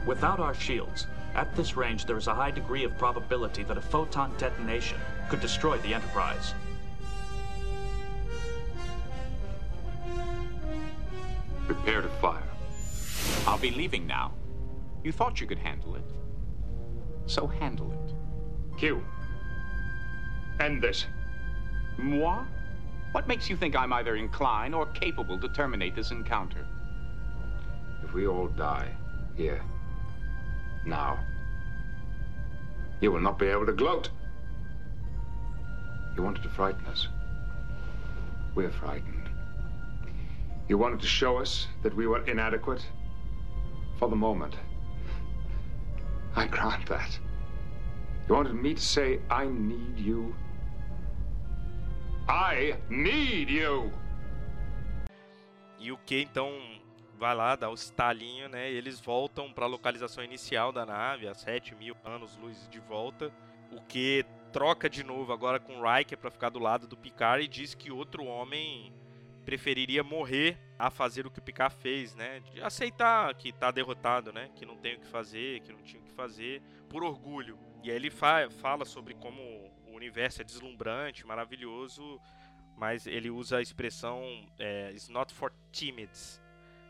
Without 0.06 0.40
our 0.40 0.56
shields, 0.56 1.06
at 1.36 1.56
this 1.56 1.78
range 1.78 2.06
there 2.06 2.18
is 2.18 2.28
a 2.28 2.34
high 2.34 2.52
degree 2.52 2.84
of 2.84 2.98
probability 2.98 3.64
that 3.64 3.78
a 3.78 3.82
photon 3.82 4.34
detonation 4.38 4.98
could 5.30 5.42
destroy 5.42 5.78
the 5.80 5.94
Enterprise. 5.94 6.56
Prepare 11.68 12.02
to 12.02 12.10
fire. 12.20 12.44
I'll 13.46 13.60
be 13.60 13.72
leaving 13.72 14.08
now. 14.08 14.34
You 15.04 15.12
thought 15.12 15.40
you 15.40 15.48
could 15.48 15.60
handle 15.60 15.96
it. 15.96 16.04
So 17.26 17.46
handle 17.48 17.92
it. 17.92 18.80
Q. 18.80 19.04
End 20.60 20.82
this. 20.82 21.06
Moi? 21.98 22.44
What 23.14 23.28
makes 23.28 23.48
you 23.48 23.56
think 23.56 23.76
I'm 23.76 23.94
either 23.94 24.16
inclined 24.16 24.74
or 24.74 24.88
capable 24.88 25.40
to 25.40 25.48
terminate 25.48 25.96
this 25.96 26.10
encounter? 26.10 26.66
If 28.04 28.12
we 28.12 28.26
all 28.26 28.48
die 28.48 28.90
here, 29.36 29.62
now, 30.84 31.20
you 33.02 33.12
will 33.12 33.22
not 33.22 33.38
be 33.38 33.46
able 33.46 33.68
to 33.68 33.72
gloat. 33.72 34.10
You 36.18 36.24
wanted 36.24 36.42
to 36.42 36.50
frighten 36.50 36.86
us. 36.88 37.08
We're 38.56 38.72
frightened. 38.72 39.30
You 40.68 40.80
wanted 40.80 41.00
to 41.02 41.08
show 41.08 41.38
us 41.38 41.68
that 41.84 41.96
we 41.96 42.08
were 42.08 42.26
inadequate 42.26 42.84
for 44.00 44.10
the 44.10 44.16
moment. 44.16 44.56
I 46.36 46.48
grant 46.48 46.88
that. 46.88 47.20
You 48.28 48.34
wanted 48.34 48.56
me 48.56 48.74
to 48.74 48.82
say, 48.82 49.20
I 49.30 49.46
need 49.46 50.00
you. 50.00 50.36
I 52.28 52.76
need 52.90 53.52
you! 53.52 53.92
E 55.78 55.92
o 55.92 55.98
que 55.98 56.22
então 56.22 56.50
vai 57.18 57.36
lá, 57.36 57.56
dá 57.58 57.70
o 57.70 57.74
estalinho, 57.74 58.48
né? 58.48 58.72
Eles 58.72 59.00
voltam 59.00 59.52
para 59.52 59.66
a 59.66 59.68
localização 59.68 60.24
inicial 60.24 60.72
da 60.72 60.86
nave, 60.86 61.28
a 61.28 61.34
7 61.34 61.76
mil 61.76 61.98
anos-luz 62.04 62.68
de 62.70 62.80
volta. 62.80 63.30
O 63.72 63.82
que 63.82 64.26
troca 64.54 64.90
de 64.90 65.04
novo 65.04 65.34
agora 65.34 65.60
com 65.60 65.80
o 65.80 65.84
Riker 65.84 66.18
para 66.18 66.32
ficar 66.32 66.50
do 66.50 66.60
lado 66.60 66.88
do 66.88 66.96
Picard 66.96 67.44
e 67.44 67.48
diz 67.48 67.76
que 67.76 67.92
outro 67.92 68.24
homem 68.24 68.94
preferiria 69.44 70.04
morrer 70.04 70.58
a 70.80 70.90
fazer 70.90 71.28
o 71.28 71.32
que 71.32 71.40
o 71.40 71.44
Picard 71.44 71.76
fez, 71.76 72.16
né? 72.16 72.40
De 72.40 72.62
aceitar 72.62 73.34
que 73.36 73.52
tá 73.52 73.70
derrotado, 73.70 74.32
né? 74.32 74.50
Que 74.56 74.66
não 74.66 74.78
tem 74.78 74.96
o 74.96 75.00
que 75.00 75.08
fazer, 75.08 75.60
que 75.60 75.74
não 75.74 75.82
tinha 75.82 76.02
o 76.02 76.06
que 76.06 76.12
fazer, 76.12 76.62
por 76.88 77.04
orgulho. 77.04 77.60
E 77.84 77.92
aí 77.92 77.98
ele 77.98 78.10
fa 78.10 78.50
fala 78.62 78.86
sobre 78.86 79.14
como 79.16 79.42
o 79.94 79.96
universo 79.96 80.42
é 80.42 80.44
deslumbrante, 80.44 81.26
maravilhoso, 81.26 82.20
mas 82.76 83.08
ele 83.08 83.30
usa 83.30 83.58
a 83.58 83.62
expressão 83.62 84.22
é, 84.60 84.92
"is 84.92 85.08
not 85.08 85.34
for 85.34 85.54
timids", 85.72 86.42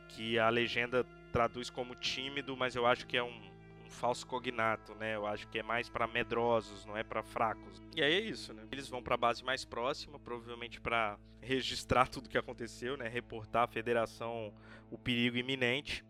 que 0.10 0.40
a 0.40 0.50
legenda 0.50 1.06
traduz 1.32 1.70
como 1.70 1.96
tímido, 1.96 2.56
mas 2.56 2.76
eu 2.76 2.86
acho 2.86 3.06
que 3.06 3.18
é 3.18 3.24
um, 3.24 3.52
um 3.86 3.90
falso 3.90 4.26
cognato, 4.26 4.94
né? 4.96 5.16
Eu 5.16 5.26
acho 5.26 5.48
que 5.48 5.60
é 5.60 5.64
mais 5.64 5.90
para 5.90 6.08
medrosos, 6.08 6.86
não 6.86 6.96
é 6.96 7.04
para 7.04 7.24
fracos. 7.24 7.82
E 7.96 8.02
aí 8.04 8.14
é 8.14 8.20
isso, 8.20 8.54
né? 8.54 8.64
Eles 8.72 8.88
vão 8.88 9.02
para 9.02 9.16
a 9.16 9.18
base 9.18 9.44
mais 9.44 9.66
próxima, 9.66 10.20
provavelmente 10.20 10.80
para 10.80 11.18
registrar 11.42 12.08
tudo 12.08 12.30
que 12.30 12.38
aconteceu, 12.38 12.96
né? 12.96 13.08
Reportar 13.08 13.64
à 13.64 13.68
Federação 13.68 14.54
o 14.90 14.98
perigo 14.98 15.38
iminente. 15.38 16.06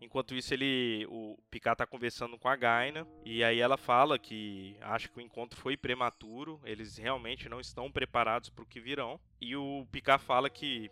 Enquanto 0.00 0.34
isso, 0.34 0.54
ele, 0.54 1.06
o 1.08 1.36
Picard 1.50 1.78
tá 1.78 1.86
conversando 1.86 2.38
com 2.38 2.48
a 2.48 2.56
Gaina 2.56 3.06
e 3.24 3.42
aí 3.42 3.58
ela 3.58 3.76
fala 3.76 4.18
que 4.18 4.76
acha 4.80 5.08
que 5.08 5.18
o 5.18 5.20
encontro 5.20 5.58
foi 5.58 5.76
prematuro, 5.76 6.60
eles 6.64 6.96
realmente 6.96 7.48
não 7.48 7.60
estão 7.60 7.90
preparados 7.90 8.48
para 8.48 8.62
o 8.62 8.66
que 8.66 8.80
virão. 8.80 9.20
E 9.40 9.56
o 9.56 9.86
Picard 9.90 10.22
fala 10.22 10.48
que 10.48 10.90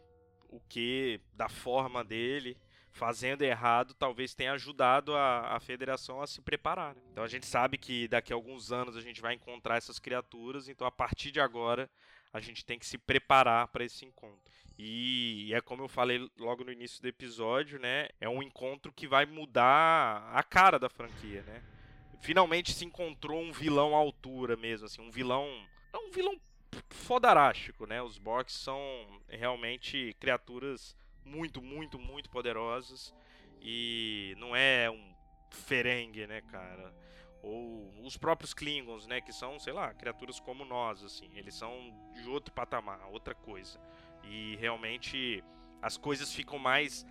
o 0.48 0.60
que 0.60 1.20
da 1.34 1.48
forma 1.48 2.04
dele 2.04 2.56
fazendo 2.96 3.42
errado 3.42 3.92
talvez 3.94 4.34
tenha 4.34 4.52
ajudado 4.52 5.14
a, 5.14 5.54
a 5.54 5.60
federação 5.60 6.22
a 6.22 6.26
se 6.26 6.40
preparar. 6.40 6.94
Né? 6.94 7.02
Então 7.12 7.22
a 7.22 7.28
gente 7.28 7.46
sabe 7.46 7.76
que 7.76 8.08
daqui 8.08 8.32
a 8.32 8.36
alguns 8.36 8.72
anos 8.72 8.96
a 8.96 9.00
gente 9.00 9.20
vai 9.20 9.34
encontrar 9.34 9.76
essas 9.76 9.98
criaturas, 9.98 10.68
então 10.68 10.86
a 10.86 10.90
partir 10.90 11.30
de 11.30 11.38
agora 11.38 11.90
a 12.32 12.40
gente 12.40 12.64
tem 12.64 12.78
que 12.78 12.86
se 12.86 12.96
preparar 12.98 13.68
para 13.68 13.84
esse 13.84 14.04
encontro. 14.04 14.52
E 14.78 15.52
é 15.54 15.60
como 15.60 15.82
eu 15.82 15.88
falei 15.88 16.30
logo 16.38 16.62
no 16.64 16.72
início 16.72 17.00
do 17.00 17.08
episódio, 17.08 17.78
né? 17.78 18.08
É 18.20 18.28
um 18.28 18.42
encontro 18.42 18.92
que 18.92 19.06
vai 19.06 19.24
mudar 19.24 20.30
a 20.34 20.42
cara 20.42 20.78
da 20.78 20.88
franquia, 20.88 21.42
né? 21.42 21.62
Finalmente 22.20 22.72
se 22.72 22.84
encontrou 22.84 23.40
um 23.40 23.52
vilão 23.52 23.94
à 23.94 23.98
altura 23.98 24.56
mesmo, 24.56 24.86
assim, 24.86 25.00
um 25.00 25.10
vilão, 25.10 25.48
é 25.92 25.96
um 25.96 26.10
vilão 26.10 26.38
fodarástico, 26.90 27.86
né? 27.86 28.02
Os 28.02 28.18
Borgs 28.18 28.58
são 28.58 28.80
realmente 29.28 30.14
criaturas 30.20 30.96
muito, 31.24 31.62
muito, 31.62 31.98
muito 31.98 32.30
poderosas 32.30 33.14
e 33.60 34.34
não 34.38 34.54
é 34.54 34.90
um 34.90 35.14
Ferengue, 35.50 36.26
né, 36.26 36.40
cara? 36.42 36.94
Ou 37.42 37.92
os 38.02 38.16
próprios 38.16 38.52
Klingons, 38.52 39.06
né, 39.06 39.20
que 39.20 39.32
são, 39.32 39.58
sei 39.58 39.72
lá, 39.72 39.94
criaturas 39.94 40.40
como 40.40 40.64
nós, 40.64 41.02
assim, 41.02 41.30
eles 41.34 41.54
são 41.54 41.94
de 42.14 42.28
outro 42.28 42.52
patamar, 42.52 43.06
outra 43.10 43.34
coisa. 43.34 43.80
E 44.30 44.56
realmente 44.56 45.42
as 45.82 45.96
coisas 45.96 46.32
ficam 46.32 46.58
mais 46.58 47.06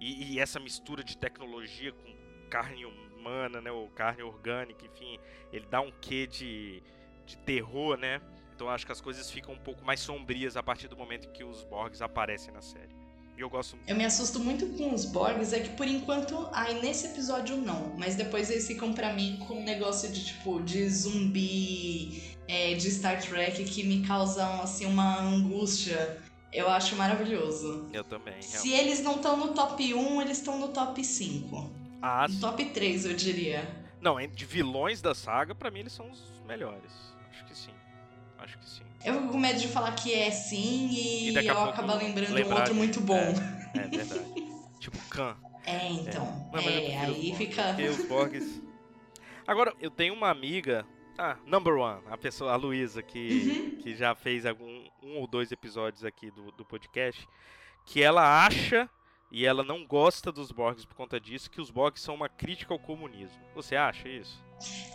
e, 0.00 0.34
e 0.34 0.40
essa 0.40 0.60
mistura 0.60 1.02
de 1.02 1.16
tecnologia 1.16 1.92
com 1.92 2.16
carne 2.50 2.84
humana, 2.84 3.60
né, 3.60 3.70
ou 3.70 3.88
carne 3.90 4.22
orgânica, 4.22 4.86
enfim, 4.86 5.18
ele 5.52 5.66
dá 5.66 5.80
um 5.80 5.92
quê 6.00 6.26
de, 6.26 6.82
de 7.26 7.36
terror, 7.38 7.96
né? 7.98 8.20
Então 8.54 8.68
acho 8.68 8.86
que 8.86 8.92
as 8.92 9.00
coisas 9.00 9.30
ficam 9.30 9.54
um 9.54 9.58
pouco 9.58 9.84
mais 9.84 10.00
sombrias 10.00 10.56
a 10.56 10.62
partir 10.62 10.88
do 10.88 10.96
momento 10.96 11.30
que 11.30 11.44
os 11.44 11.62
Borgs 11.64 12.02
aparecem 12.02 12.52
na 12.52 12.60
série. 12.60 12.96
E 13.36 13.40
eu 13.40 13.48
gosto 13.48 13.76
muito. 13.76 13.88
Eu 13.88 13.94
me 13.94 14.04
assusto 14.04 14.40
muito 14.40 14.66
com 14.76 14.92
os 14.92 15.04
Borgs, 15.04 15.52
é 15.52 15.60
que 15.60 15.70
por 15.70 15.86
enquanto, 15.86 16.48
ai, 16.52 16.80
nesse 16.80 17.06
episódio 17.06 17.56
não, 17.56 17.94
mas 17.96 18.16
depois 18.16 18.50
eles 18.50 18.66
ficam 18.66 18.92
para 18.92 19.12
mim 19.12 19.38
com 19.46 19.60
um 19.60 19.62
negócio 19.62 20.10
de 20.10 20.24
tipo, 20.24 20.60
de 20.60 20.88
zumbi, 20.88 22.20
é, 22.48 22.74
de 22.74 22.90
Star 22.90 23.22
Trek 23.22 23.62
que 23.64 23.84
me 23.84 24.04
causam 24.04 24.62
assim 24.62 24.86
uma 24.86 25.20
angústia. 25.20 26.20
Eu 26.52 26.68
acho 26.68 26.96
maravilhoso. 26.96 27.88
Eu 27.92 28.04
também. 28.04 28.40
Se 28.40 28.72
eles 28.72 29.00
não 29.02 29.16
estão 29.16 29.36
no 29.36 29.48
top 29.52 29.94
1, 29.94 30.22
eles 30.22 30.38
estão 30.38 30.58
no 30.58 30.68
top 30.68 31.04
5. 31.04 31.70
Ah, 32.00 32.26
no 32.28 32.40
top 32.40 32.64
3, 32.64 33.04
eu 33.04 33.14
diria. 33.14 33.68
Não, 34.00 34.18
de 34.26 34.44
vilões 34.44 35.02
da 35.02 35.14
saga, 35.14 35.54
para 35.54 35.70
mim 35.70 35.80
eles 35.80 35.92
são 35.92 36.10
os 36.10 36.40
melhores. 36.46 36.92
Acho 37.30 37.44
que 37.44 37.56
sim. 37.56 37.72
Acho 38.38 38.58
que 38.58 38.68
sim. 38.68 38.82
Eu 39.04 39.14
fico 39.14 39.28
com 39.28 39.38
medo 39.38 39.60
de 39.60 39.68
falar 39.68 39.92
que 39.92 40.12
é 40.12 40.30
sim 40.30 40.88
e, 40.90 41.30
e 41.30 41.46
eu 41.46 41.58
acabar 41.60 41.94
lembrando 41.94 42.34
um 42.34 42.54
outro 42.54 42.74
muito 42.74 43.00
bom. 43.00 43.34
É, 43.74 43.84
é 43.84 43.88
verdade. 43.88 44.48
tipo 44.80 44.98
Khan. 45.10 45.36
É, 45.66 45.86
então. 45.88 46.50
É, 46.54 46.92
é 46.92 46.98
aí 47.00 47.34
fica. 47.36 47.76
os 47.90 48.08
Borgs. 48.08 48.62
Agora, 49.46 49.74
eu 49.80 49.90
tenho 49.90 50.14
uma 50.14 50.30
amiga. 50.30 50.86
Ah, 51.18 51.36
number 51.46 51.74
one, 51.74 52.00
a 52.08 52.16
pessoa, 52.16 52.52
a 52.52 52.56
Luísa, 52.56 53.02
que, 53.02 53.18
uhum. 53.18 53.82
que 53.82 53.96
já 53.96 54.14
fez 54.14 54.46
algum 54.46 54.87
um 55.02 55.18
ou 55.18 55.26
dois 55.26 55.52
episódios 55.52 56.04
aqui 56.04 56.30
do, 56.30 56.50
do 56.52 56.64
podcast, 56.64 57.28
que 57.84 58.02
ela 58.02 58.46
acha 58.46 58.88
e 59.30 59.44
ela 59.44 59.62
não 59.62 59.86
gosta 59.86 60.32
dos 60.32 60.50
Borgs 60.50 60.86
por 60.86 60.94
conta 60.94 61.20
disso, 61.20 61.50
que 61.50 61.60
os 61.60 61.70
Borgs 61.70 62.02
são 62.02 62.14
uma 62.14 62.28
crítica 62.28 62.72
ao 62.72 62.78
comunismo. 62.78 63.38
Você 63.54 63.76
acha 63.76 64.08
isso? 64.08 64.42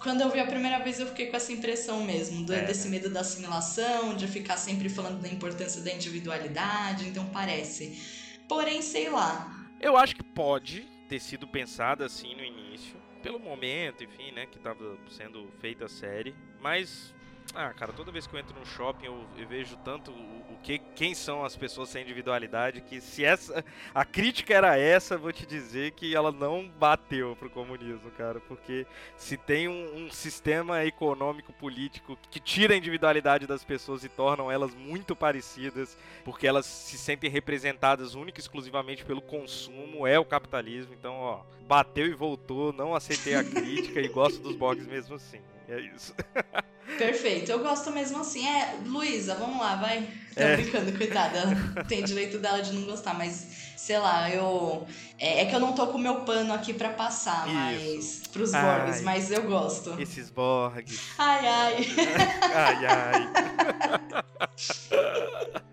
Quando 0.02 0.22
eu 0.22 0.30
vi 0.30 0.40
a 0.40 0.46
primeira 0.46 0.80
vez, 0.80 1.00
eu 1.00 1.08
fiquei 1.08 1.28
com 1.28 1.38
essa 1.38 1.54
impressão 1.54 2.04
mesmo, 2.04 2.46
do, 2.46 2.54
é. 2.54 2.66
desse 2.66 2.90
medo 2.90 3.10
da 3.10 3.22
assimilação, 3.22 4.16
de 4.16 4.28
ficar 4.28 4.58
sempre 4.58 4.90
falando 4.90 5.22
da 5.22 5.30
importância 5.30 5.82
da 5.82 5.92
individualidade, 5.92 7.08
então 7.08 7.26
parece. 7.28 8.42
Porém, 8.50 8.82
sei 8.82 9.10
lá. 9.10 9.50
Eu 9.80 9.96
acho 9.96 10.16
que 10.16 10.24
pode 10.24 10.82
ter 11.08 11.20
sido 11.20 11.48
pensada 11.48 12.06
assim 12.06 12.36
no 12.36 12.44
início, 12.44 12.96
pelo 13.22 13.40
momento, 13.40 14.04
enfim, 14.04 14.32
né, 14.32 14.46
que 14.48 14.58
estava 14.58 14.98
sendo 15.10 15.48
feita 15.60 15.86
a 15.86 15.90
série, 15.90 16.36
mas 16.60 17.16
ah, 17.56 17.74
cara, 17.74 17.94
toda 17.94 18.12
vez 18.12 18.26
que 18.26 18.36
eu 18.36 18.40
entro 18.40 18.58
no 18.60 18.66
shopping 18.66 19.06
eu, 19.06 19.26
eu 19.38 19.48
vejo 19.48 19.78
tanto 19.78 20.12
o, 20.12 20.54
o, 20.54 20.58
que 20.64 20.80
quem 20.96 21.14
são 21.14 21.46
as 21.46 21.56
pessoas 21.56 21.90
sem 21.90 22.02
individualidade 22.02 22.82
que 22.82 23.00
se 23.00 23.24
essa 23.24 23.64
a 23.94 24.04
crítica 24.04 24.54
era 24.54 24.78
essa, 24.78 25.18
vou 25.18 25.32
te 25.32 25.46
dizer 25.46 25.92
que 25.92 26.16
ela 26.16 26.32
não 26.32 26.68
bateu 26.68 27.36
pro 27.36 27.50
comunismo, 27.50 28.10
cara, 28.12 28.40
porque 28.42 28.88
se 29.16 29.38
tem 29.38 29.68
um, 29.68 30.06
um 30.06 30.12
sistema 30.12 30.84
econômico 30.84 31.54
político 31.54 32.18
que 32.32 32.40
tira 32.40 32.74
a 32.74 32.78
individualidade 32.78 33.46
das 33.46 33.64
pessoas 33.64 34.04
e 34.04 34.10
tornam 34.10 34.52
elas 34.52 34.74
muito 34.74 35.16
parecidas, 35.16 35.98
porque 36.26 36.48
elas 36.48 36.66
se 36.66 36.98
sentem 36.98 37.30
representadas 37.30 38.16
única 38.16 38.40
e 38.40 38.42
exclusivamente 38.42 39.06
pelo 39.06 39.22
consumo, 39.22 40.08
é 40.08 40.18
o 40.18 40.26
capitalismo. 40.26 40.94
Então, 40.94 41.16
ó, 41.16 41.44
bateu 41.68 42.08
e 42.08 42.14
voltou, 42.14 42.74
não 42.74 42.96
aceitei 42.96 43.36
a 43.36 43.44
crítica 43.44 44.00
e 44.00 44.08
gosto 44.08 44.42
dos 44.42 44.56
blogs 44.56 44.88
mesmo 44.88 45.16
assim. 45.16 45.42
É 45.68 45.80
isso. 45.80 46.14
Perfeito, 46.98 47.52
eu 47.52 47.60
gosto 47.60 47.92
mesmo 47.92 48.20
assim. 48.20 48.48
É, 48.48 48.76
Luísa, 48.86 49.36
vamos 49.36 49.60
lá, 49.60 49.76
vai. 49.76 50.08
Tô 50.34 50.42
é. 50.42 50.56
brincando, 50.56 50.98
coitada. 50.98 51.42
Tem 51.88 52.04
direito 52.04 52.40
dela 52.40 52.62
de 52.62 52.74
não 52.74 52.84
gostar, 52.84 53.14
mas 53.14 53.48
sei 53.78 53.98
lá, 54.00 54.30
eu. 54.30 54.88
É, 55.20 55.42
é 55.42 55.46
que 55.46 55.56
eu 55.56 55.60
não 55.60 55.74
tô 55.74 55.88
com 55.88 55.98
o 55.98 56.02
meu 56.02 56.22
pano 56.22 56.54
aqui 56.54 56.74
pra 56.74 56.90
passar, 56.90 57.48
Isso. 57.48 57.54
mas. 57.56 58.28
pros 58.32 58.52
Borgs, 58.52 59.02
mas 59.02 59.32
eu 59.32 59.44
gosto. 59.44 60.00
Esses 60.00 60.30
Borgs. 60.30 61.00
Ai, 61.18 61.48
ai. 61.48 61.88
ai, 62.56 62.86
ai. 62.86 63.30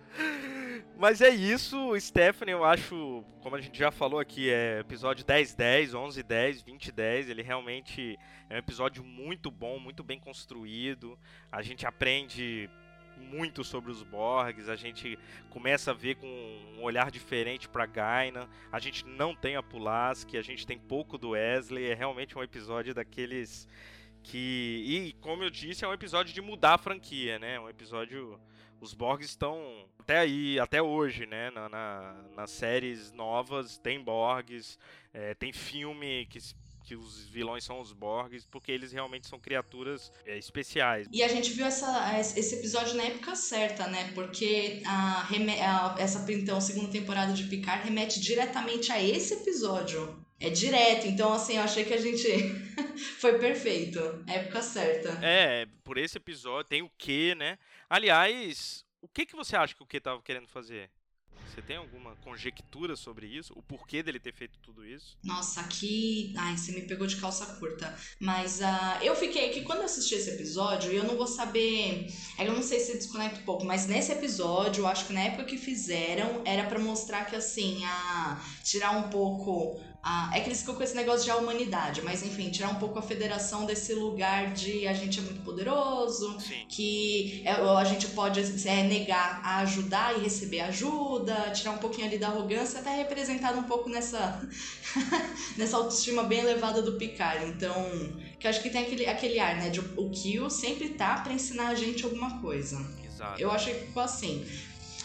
Mas 1.00 1.22
é 1.22 1.30
isso, 1.30 1.98
Stephanie, 1.98 2.52
eu 2.52 2.62
acho, 2.62 3.24
como 3.40 3.56
a 3.56 3.60
gente 3.62 3.78
já 3.78 3.90
falou 3.90 4.20
aqui, 4.20 4.50
é 4.50 4.80
episódio 4.80 5.24
10, 5.24 5.54
10, 5.54 5.94
11, 5.94 6.22
10, 6.22 6.60
20, 6.60 6.92
10, 6.92 7.30
ele 7.30 7.40
realmente 7.40 8.18
é 8.50 8.56
um 8.56 8.58
episódio 8.58 9.02
muito 9.02 9.50
bom, 9.50 9.78
muito 9.78 10.04
bem 10.04 10.20
construído. 10.20 11.18
A 11.50 11.62
gente 11.62 11.86
aprende 11.86 12.68
muito 13.16 13.64
sobre 13.64 13.90
os 13.90 14.02
Borgs, 14.02 14.68
a 14.68 14.76
gente 14.76 15.18
começa 15.48 15.90
a 15.90 15.94
ver 15.94 16.16
com 16.16 16.26
um 16.76 16.82
olhar 16.82 17.10
diferente 17.10 17.66
para 17.66 17.86
Gaina. 17.86 18.46
A 18.70 18.78
gente 18.78 19.06
não 19.06 19.34
tem 19.34 19.56
a 19.56 19.62
Pulaski, 19.62 20.36
a 20.36 20.42
gente 20.42 20.66
tem 20.66 20.78
pouco 20.78 21.16
do 21.16 21.30
Wesley, 21.30 21.86
é 21.86 21.94
realmente 21.94 22.36
um 22.36 22.42
episódio 22.42 22.92
daqueles 22.92 23.66
que 24.22 24.84
e 24.86 25.12
como 25.22 25.42
eu 25.42 25.48
disse, 25.48 25.82
é 25.82 25.88
um 25.88 25.94
episódio 25.94 26.34
de 26.34 26.42
mudar 26.42 26.74
a 26.74 26.78
franquia, 26.78 27.38
né? 27.38 27.58
Um 27.58 27.70
episódio 27.70 28.38
os 28.80 28.94
Borgs 28.94 29.28
estão 29.28 29.84
até 29.98 30.18
aí, 30.18 30.58
até 30.58 30.82
hoje, 30.82 31.26
né? 31.26 31.50
Na, 31.50 31.68
na 31.68 32.24
nas 32.34 32.50
séries 32.50 33.12
novas 33.12 33.78
tem 33.78 34.02
Borgs, 34.02 34.78
é, 35.12 35.34
tem 35.34 35.52
filme 35.52 36.26
que 36.26 36.38
que 36.82 36.96
os 36.96 37.26
vilões 37.28 37.62
são 37.62 37.78
os 37.78 37.92
Borgs, 37.92 38.46
porque 38.50 38.72
eles 38.72 38.90
realmente 38.90 39.28
são 39.28 39.38
criaturas 39.38 40.10
é, 40.26 40.36
especiais. 40.36 41.06
E 41.12 41.22
a 41.22 41.28
gente 41.28 41.52
viu 41.52 41.64
essa, 41.64 42.18
esse 42.18 42.56
episódio 42.56 42.94
na 42.94 43.04
época 43.04 43.36
certa, 43.36 43.86
né? 43.86 44.10
Porque 44.12 44.82
a, 44.84 45.28
a, 45.28 45.94
essa 45.98 46.24
então, 46.32 46.60
segunda 46.60 46.88
temporada 46.88 47.32
de 47.32 47.44
Picard 47.44 47.84
remete 47.84 48.18
diretamente 48.18 48.90
a 48.90 49.00
esse 49.00 49.34
episódio. 49.34 50.18
É 50.40 50.48
direto, 50.48 51.06
então 51.06 51.34
assim, 51.34 51.56
eu 51.56 51.62
achei 51.62 51.84
que 51.84 51.92
a 51.92 52.00
gente 52.00 52.26
foi 53.20 53.38
perfeito. 53.38 53.98
Época 54.26 54.62
certa. 54.62 55.10
É, 55.22 55.66
por 55.84 55.98
esse 55.98 56.16
episódio 56.16 56.70
tem 56.70 56.80
o 56.80 56.90
que, 56.96 57.34
né? 57.34 57.58
Aliás, 57.90 58.86
o 59.02 59.08
que, 59.08 59.26
que 59.26 59.36
você 59.36 59.54
acha 59.54 59.74
que 59.74 59.82
o 59.82 59.86
que 59.86 60.00
tava 60.00 60.22
querendo 60.22 60.48
fazer? 60.48 60.90
Você 61.46 61.60
tem 61.60 61.76
alguma 61.76 62.14
conjectura 62.16 62.94
sobre 62.94 63.26
isso? 63.26 63.52
O 63.56 63.62
porquê 63.62 64.04
dele 64.04 64.20
ter 64.20 64.32
feito 64.32 64.56
tudo 64.60 64.86
isso? 64.86 65.18
Nossa, 65.24 65.60
aqui. 65.60 66.32
Ai, 66.38 66.56
você 66.56 66.70
me 66.70 66.82
pegou 66.82 67.08
de 67.08 67.16
calça 67.16 67.44
curta. 67.56 67.92
Mas 68.20 68.60
uh, 68.60 69.02
eu 69.02 69.16
fiquei 69.16 69.50
que 69.50 69.62
quando 69.62 69.80
eu 69.80 69.86
assisti 69.86 70.14
esse 70.14 70.30
episódio, 70.30 70.92
eu 70.92 71.02
não 71.02 71.16
vou 71.16 71.26
saber. 71.26 72.06
É 72.38 72.46
eu 72.46 72.54
não 72.54 72.62
sei 72.62 72.78
se 72.78 72.92
desconecta 72.92 73.40
um 73.40 73.44
pouco, 73.44 73.64
mas 73.64 73.88
nesse 73.88 74.12
episódio, 74.12 74.82
eu 74.82 74.86
acho 74.86 75.06
que 75.06 75.12
na 75.12 75.22
época 75.22 75.44
que 75.44 75.58
fizeram, 75.58 76.42
era 76.46 76.68
para 76.68 76.78
mostrar 76.78 77.24
que 77.24 77.34
assim, 77.34 77.84
a 77.84 78.40
tirar 78.62 78.92
um 78.92 79.10
pouco 79.10 79.80
ah, 80.02 80.30
é 80.34 80.40
que 80.40 80.48
eles 80.48 80.60
ficam 80.60 80.74
com 80.74 80.82
esse 80.82 80.94
negócio 80.94 81.24
de 81.24 81.30
a 81.30 81.36
humanidade, 81.36 82.00
mas 82.00 82.22
enfim, 82.22 82.48
tirar 82.48 82.70
um 82.70 82.76
pouco 82.76 82.98
a 82.98 83.02
federação 83.02 83.66
desse 83.66 83.92
lugar 83.92 84.54
de 84.54 84.86
a 84.86 84.94
gente 84.94 85.18
é 85.18 85.22
muito 85.22 85.42
poderoso, 85.42 86.40
Sim. 86.40 86.64
que 86.68 87.42
é, 87.44 87.52
a 87.52 87.84
gente 87.84 88.06
pode 88.08 88.40
é, 88.40 88.82
negar 88.82 89.42
a 89.44 89.58
ajudar 89.58 90.16
e 90.16 90.22
receber 90.22 90.60
ajuda, 90.60 91.50
tirar 91.50 91.72
um 91.72 91.78
pouquinho 91.78 92.06
ali 92.06 92.16
da 92.16 92.28
arrogância, 92.28 92.80
até 92.80 92.96
representado 92.96 93.58
um 93.58 93.64
pouco 93.64 93.90
nessa, 93.90 94.40
nessa 95.58 95.76
autoestima 95.76 96.22
bem 96.22 96.40
elevada 96.40 96.80
do 96.80 96.92
Picard. 96.92 97.44
Então, 97.46 97.74
que 98.38 98.46
eu 98.46 98.50
acho 98.50 98.62
que 98.62 98.70
tem 98.70 98.82
aquele, 98.82 99.06
aquele 99.06 99.38
ar, 99.38 99.56
né, 99.56 99.68
de 99.68 99.80
o 99.80 100.10
Kill 100.10 100.48
sempre 100.48 100.88
tá 100.90 101.20
para 101.20 101.34
ensinar 101.34 101.68
a 101.68 101.74
gente 101.74 102.04
alguma 102.04 102.40
coisa. 102.40 102.78
Exato. 103.06 103.38
Eu 103.38 103.50
acho 103.50 103.66
que 103.66 103.74
ficou 103.74 104.02
assim. 104.02 104.46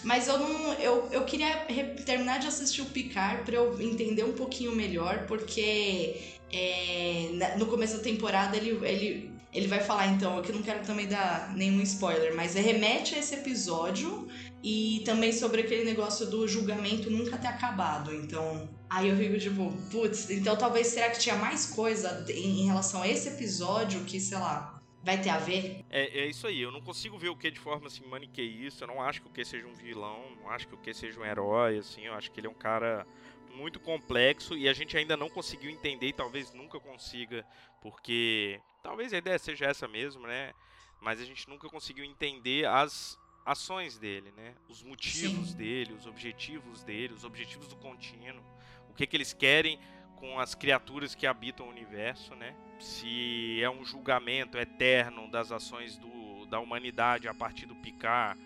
Mas 0.05 0.27
eu 0.27 0.37
não. 0.37 0.73
Eu, 0.73 1.09
eu 1.11 1.25
queria 1.25 1.65
terminar 2.05 2.37
de 2.37 2.45
assistir 2.45 2.83
o 2.83 2.85
Picard 2.85 3.43
para 3.43 3.55
eu 3.55 3.81
entender 3.81 4.23
um 4.23 4.33
pouquinho 4.33 4.73
melhor, 4.75 5.25
porque 5.25 6.21
é, 6.53 7.55
no 7.57 7.65
começo 7.65 7.97
da 7.97 8.03
temporada 8.03 8.55
ele, 8.55 8.69
ele, 8.85 9.31
ele 9.51 9.67
vai 9.67 9.79
falar, 9.79 10.07
então, 10.07 10.37
eu 10.37 10.43
que 10.43 10.51
não 10.51 10.61
quero 10.61 10.85
também 10.85 11.07
dar 11.07 11.51
nenhum 11.55 11.81
spoiler, 11.81 12.35
mas 12.35 12.53
remete 12.53 13.15
a 13.15 13.17
esse 13.17 13.33
episódio 13.33 14.27
e 14.63 15.01
também 15.05 15.33
sobre 15.33 15.61
aquele 15.61 15.83
negócio 15.83 16.27
do 16.27 16.47
julgamento 16.47 17.09
nunca 17.09 17.35
ter 17.39 17.47
acabado. 17.47 18.13
Então, 18.13 18.69
aí 18.87 19.09
eu 19.09 19.17
fico 19.17 19.39
tipo, 19.39 19.73
putz, 19.89 20.29
então 20.29 20.55
talvez 20.55 20.85
será 20.85 21.09
que 21.09 21.19
tinha 21.19 21.35
mais 21.35 21.65
coisa 21.65 22.23
em, 22.29 22.61
em 22.61 22.65
relação 22.67 23.01
a 23.01 23.07
esse 23.07 23.29
episódio 23.29 24.01
que, 24.01 24.19
sei 24.19 24.37
lá, 24.37 24.74
vai 25.05 25.21
ter 25.21 25.29
a 25.29 25.37
ver? 25.37 25.85
É, 25.89 26.21
é 26.21 26.25
isso 26.25 26.47
aí, 26.47 26.59
eu 26.59 26.71
não 26.71 26.81
consigo 26.81 27.17
ver 27.17 27.29
o 27.29 27.37
que 27.37 27.51
de 27.51 27.59
forma 27.59 27.85
assim 27.87 28.03
maniqueísta, 28.07 28.83
eu 28.83 28.87
não 28.87 29.01
acho 29.01 29.21
que 29.21 29.27
o 29.27 29.31
que 29.31 29.45
seja 29.45 29.67
um 29.67 29.73
vilão, 29.73 30.35
não 30.41 30.49
acho 30.49 30.67
que 30.67 30.73
o 30.73 30.77
que 30.77 30.93
seja 30.93 31.19
um 31.19 31.25
herói, 31.25 31.77
assim, 31.77 32.01
eu 32.01 32.13
acho 32.15 32.31
que 32.31 32.39
ele 32.39 32.47
é 32.47 32.49
um 32.49 32.55
cara 32.55 33.05
muito 33.53 33.79
complexo 33.79 34.57
e 34.57 34.67
a 34.67 34.73
gente 34.73 34.97
ainda 34.97 35.15
não 35.15 35.29
conseguiu 35.29 35.69
entender 35.69 36.07
e 36.07 36.13
talvez 36.13 36.51
nunca 36.53 36.79
consiga, 36.79 37.45
porque 37.81 38.59
talvez 38.81 39.13
a 39.13 39.17
ideia 39.17 39.37
seja 39.37 39.65
essa 39.65 39.87
mesmo, 39.87 40.25
né? 40.27 40.51
Mas 40.99 41.21
a 41.21 41.23
gente 41.23 41.47
nunca 41.47 41.69
conseguiu 41.69 42.03
entender 42.03 42.65
as 42.65 43.17
ações 43.45 43.97
dele, 43.99 44.33
né? 44.35 44.55
Os 44.67 44.81
motivos 44.81 45.51
Sim. 45.51 45.57
dele, 45.57 45.93
os 45.93 46.07
objetivos 46.07 46.83
dele, 46.83 47.13
os 47.13 47.23
objetivos 47.23 47.67
do 47.67 47.75
contínuo, 47.75 48.43
o 48.89 48.93
que 48.93 49.05
que 49.05 49.15
eles 49.15 49.33
querem 49.33 49.79
com 50.15 50.39
as 50.39 50.55
criaturas 50.55 51.13
que 51.13 51.27
habitam 51.27 51.67
o 51.67 51.69
universo, 51.69 52.35
né? 52.35 52.55
Se 52.79 53.61
é 53.61 53.69
um 53.69 53.85
julgamento 53.85 54.57
eterno 54.57 55.29
das 55.29 55.51
ações 55.51 55.97
do, 55.97 56.45
da 56.45 56.59
humanidade 56.59 57.27
a 57.27 57.33
partir 57.33 57.65
do 57.65 57.75
Picard, 57.75 58.39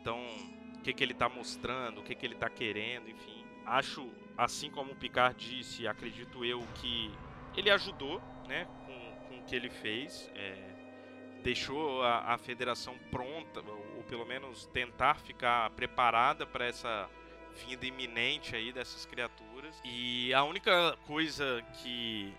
então 0.00 0.18
o 0.76 0.80
que, 0.82 0.92
que 0.92 1.02
ele 1.02 1.12
está 1.12 1.28
mostrando, 1.28 2.00
o 2.00 2.02
que, 2.02 2.14
que 2.14 2.26
ele 2.26 2.34
está 2.34 2.48
querendo, 2.48 3.08
enfim. 3.08 3.44
Acho, 3.66 4.08
assim 4.36 4.70
como 4.70 4.92
o 4.92 4.96
Picard 4.96 5.36
disse, 5.36 5.86
acredito 5.88 6.44
eu 6.44 6.60
que 6.74 7.10
ele 7.56 7.70
ajudou, 7.70 8.20
né, 8.46 8.66
com, 8.86 9.28
com 9.28 9.40
o 9.40 9.44
que 9.44 9.56
ele 9.56 9.70
fez, 9.70 10.30
é, 10.34 10.74
deixou 11.42 12.02
a, 12.02 12.34
a 12.34 12.38
federação 12.38 12.96
pronta, 13.10 13.60
ou, 13.60 13.96
ou 13.96 14.02
pelo 14.04 14.24
menos 14.26 14.66
tentar 14.66 15.16
ficar 15.16 15.70
preparada 15.70 16.46
para 16.46 16.66
essa 16.66 17.08
vinda 17.54 17.86
iminente 17.86 18.56
aí 18.56 18.72
dessas 18.72 19.06
criaturas. 19.06 19.80
E 19.84 20.32
a 20.34 20.42
única 20.44 20.96
coisa 21.06 21.64
que 21.82 22.34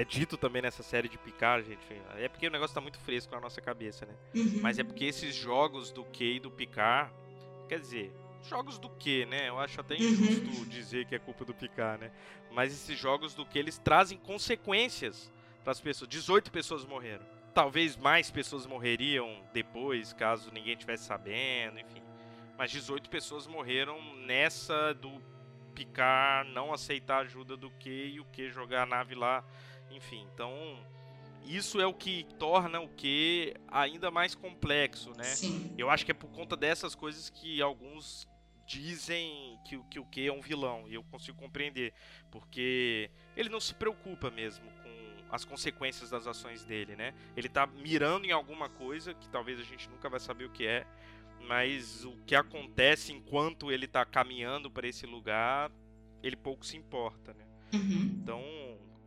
é 0.00 0.04
dito 0.04 0.36
também 0.36 0.62
nessa 0.62 0.82
série 0.82 1.08
de 1.08 1.18
Picard, 1.18 1.66
gente, 1.68 1.80
é 2.16 2.28
porque 2.28 2.46
o 2.46 2.50
negócio 2.50 2.74
tá 2.74 2.80
muito 2.80 2.98
fresco 3.00 3.34
na 3.34 3.40
nossa 3.40 3.60
cabeça, 3.60 4.06
né? 4.06 4.14
Uhum. 4.34 4.60
Mas 4.62 4.78
é 4.78 4.84
porque 4.84 5.04
esses 5.04 5.34
jogos 5.34 5.90
do 5.90 6.04
Q 6.04 6.36
e 6.36 6.40
do 6.40 6.50
Picard, 6.50 7.12
quer 7.68 7.80
dizer, 7.80 8.12
jogos 8.48 8.78
do 8.78 8.88
que, 8.88 9.26
né? 9.26 9.48
Eu 9.48 9.58
acho 9.58 9.80
até 9.80 9.94
uhum. 9.94 10.00
injusto 10.00 10.46
uhum. 10.46 10.68
dizer 10.68 11.06
que 11.06 11.14
é 11.14 11.18
culpa 11.18 11.44
do 11.44 11.52
Picard, 11.52 12.02
né? 12.04 12.12
Mas 12.52 12.72
esses 12.72 12.98
jogos 12.98 13.34
do 13.34 13.44
que 13.44 13.58
eles 13.58 13.78
trazem 13.78 14.18
consequências 14.18 15.32
para 15.64 15.72
as 15.72 15.80
pessoas. 15.80 16.08
18 16.08 16.50
pessoas 16.50 16.84
morreram. 16.84 17.26
Talvez 17.52 17.96
mais 17.96 18.30
pessoas 18.30 18.66
morreriam 18.66 19.42
depois, 19.52 20.12
caso 20.12 20.52
ninguém 20.52 20.76
tivesse 20.76 21.04
sabendo, 21.04 21.80
enfim 21.80 22.08
mas 22.58 22.72
18 22.72 23.08
pessoas 23.08 23.46
morreram 23.46 24.02
nessa 24.16 24.92
do 24.94 25.22
picar, 25.76 26.44
não 26.46 26.74
aceitar 26.74 27.18
a 27.18 27.20
ajuda 27.20 27.56
do 27.56 27.70
que 27.70 28.06
e 28.06 28.18
o 28.18 28.24
que 28.24 28.50
jogar 28.50 28.82
a 28.82 28.86
nave 28.86 29.14
lá, 29.14 29.44
enfim. 29.90 30.26
Então, 30.34 30.52
isso 31.44 31.80
é 31.80 31.86
o 31.86 31.94
que 31.94 32.24
torna 32.38 32.80
o 32.80 32.88
que 32.88 33.54
ainda 33.68 34.10
mais 34.10 34.34
complexo, 34.34 35.12
né? 35.16 35.24
Sim. 35.24 35.74
Eu 35.78 35.88
acho 35.90 36.04
que 36.04 36.10
é 36.10 36.14
por 36.14 36.30
conta 36.30 36.56
dessas 36.56 36.94
coisas 36.94 37.30
que 37.30 37.62
alguns 37.62 38.28
dizem 38.66 39.58
que, 39.64 39.78
que 39.84 39.98
o 39.98 40.04
que 40.04 40.26
é 40.26 40.32
um 40.32 40.42
vilão. 40.42 40.84
E 40.86 40.94
eu 40.94 41.02
consigo 41.04 41.38
compreender. 41.38 41.94
Porque 42.30 43.10
ele 43.34 43.48
não 43.48 43.60
se 43.60 43.74
preocupa 43.74 44.30
mesmo 44.30 44.70
com 44.82 45.34
as 45.34 45.44
consequências 45.44 46.10
das 46.10 46.26
ações 46.26 46.64
dele, 46.64 46.94
né? 46.94 47.14
Ele 47.34 47.48
tá 47.48 47.66
mirando 47.66 48.26
em 48.26 48.30
alguma 48.30 48.68
coisa 48.68 49.14
que 49.14 49.28
talvez 49.28 49.58
a 49.58 49.64
gente 49.64 49.88
nunca 49.88 50.08
vai 50.08 50.20
saber 50.20 50.44
o 50.44 50.50
que 50.50 50.66
é. 50.66 50.86
Mas 51.46 52.04
o 52.04 52.12
que 52.26 52.34
acontece 52.34 53.12
enquanto 53.12 53.72
ele 53.72 53.86
tá 53.86 54.04
caminhando 54.04 54.70
para 54.70 54.86
esse 54.86 55.06
lugar, 55.06 55.70
ele 56.22 56.36
pouco 56.36 56.66
se 56.66 56.76
importa, 56.76 57.32
né? 57.32 57.46
Uhum. 57.72 58.18
Então, 58.22 58.42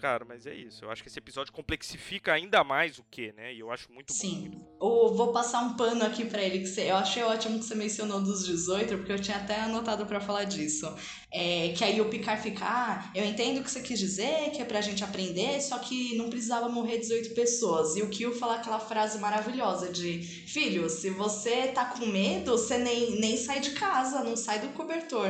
cara, 0.01 0.25
mas 0.27 0.47
é 0.47 0.53
isso. 0.55 0.83
Eu 0.83 0.89
acho 0.89 1.03
que 1.03 1.09
esse 1.09 1.19
episódio 1.19 1.53
complexifica 1.53 2.33
ainda 2.33 2.63
mais 2.63 2.97
o 2.97 3.03
que, 3.09 3.31
né? 3.33 3.53
E 3.53 3.59
eu 3.59 3.71
acho 3.71 3.91
muito 3.91 4.11
Sim. 4.11 4.49
bom. 4.51 4.77
Ou 4.79 5.15
vou 5.15 5.31
passar 5.31 5.59
um 5.61 5.75
pano 5.77 6.03
aqui 6.03 6.25
pra 6.25 6.41
ele, 6.41 6.59
que 6.59 6.65
você- 6.65 6.89
eu 6.89 6.95
achei 6.95 7.21
ótimo 7.23 7.59
que 7.59 7.65
você 7.65 7.75
mencionou 7.75 8.19
dos 8.19 8.43
18, 8.45 8.97
porque 8.97 9.11
eu 9.11 9.19
tinha 9.19 9.37
até 9.37 9.59
anotado 9.61 10.05
pra 10.07 10.19
falar 10.19 10.45
disso. 10.45 10.91
É, 11.31 11.69
que 11.77 11.83
aí 11.83 12.01
o 12.01 12.09
Picard 12.09 12.41
fica, 12.41 12.65
ah, 12.65 13.11
eu 13.15 13.23
entendo 13.23 13.59
o 13.59 13.63
que 13.63 13.69
você 13.71 13.81
quis 13.81 13.99
dizer, 13.99 14.49
que 14.51 14.61
é 14.61 14.65
pra 14.65 14.81
gente 14.81 15.03
aprender, 15.03 15.61
só 15.61 15.77
que 15.77 16.17
não 16.17 16.29
precisava 16.29 16.67
morrer 16.67 16.97
18 16.97 17.33
pessoas. 17.35 17.95
E 17.95 18.01
o 18.01 18.09
Kill 18.09 18.33
fala 18.33 18.55
aquela 18.55 18.79
frase 18.79 19.19
maravilhosa 19.19 19.91
de, 19.91 20.19
filho, 20.47 20.89
se 20.89 21.09
você 21.11 21.67
tá 21.67 21.85
com 21.85 22.07
medo, 22.07 22.51
você 22.53 22.77
nem, 22.77 23.19
nem 23.19 23.37
sai 23.37 23.59
de 23.59 23.71
casa, 23.71 24.23
não 24.23 24.35
sai 24.35 24.59
do 24.59 24.69
cobertor. 24.69 25.29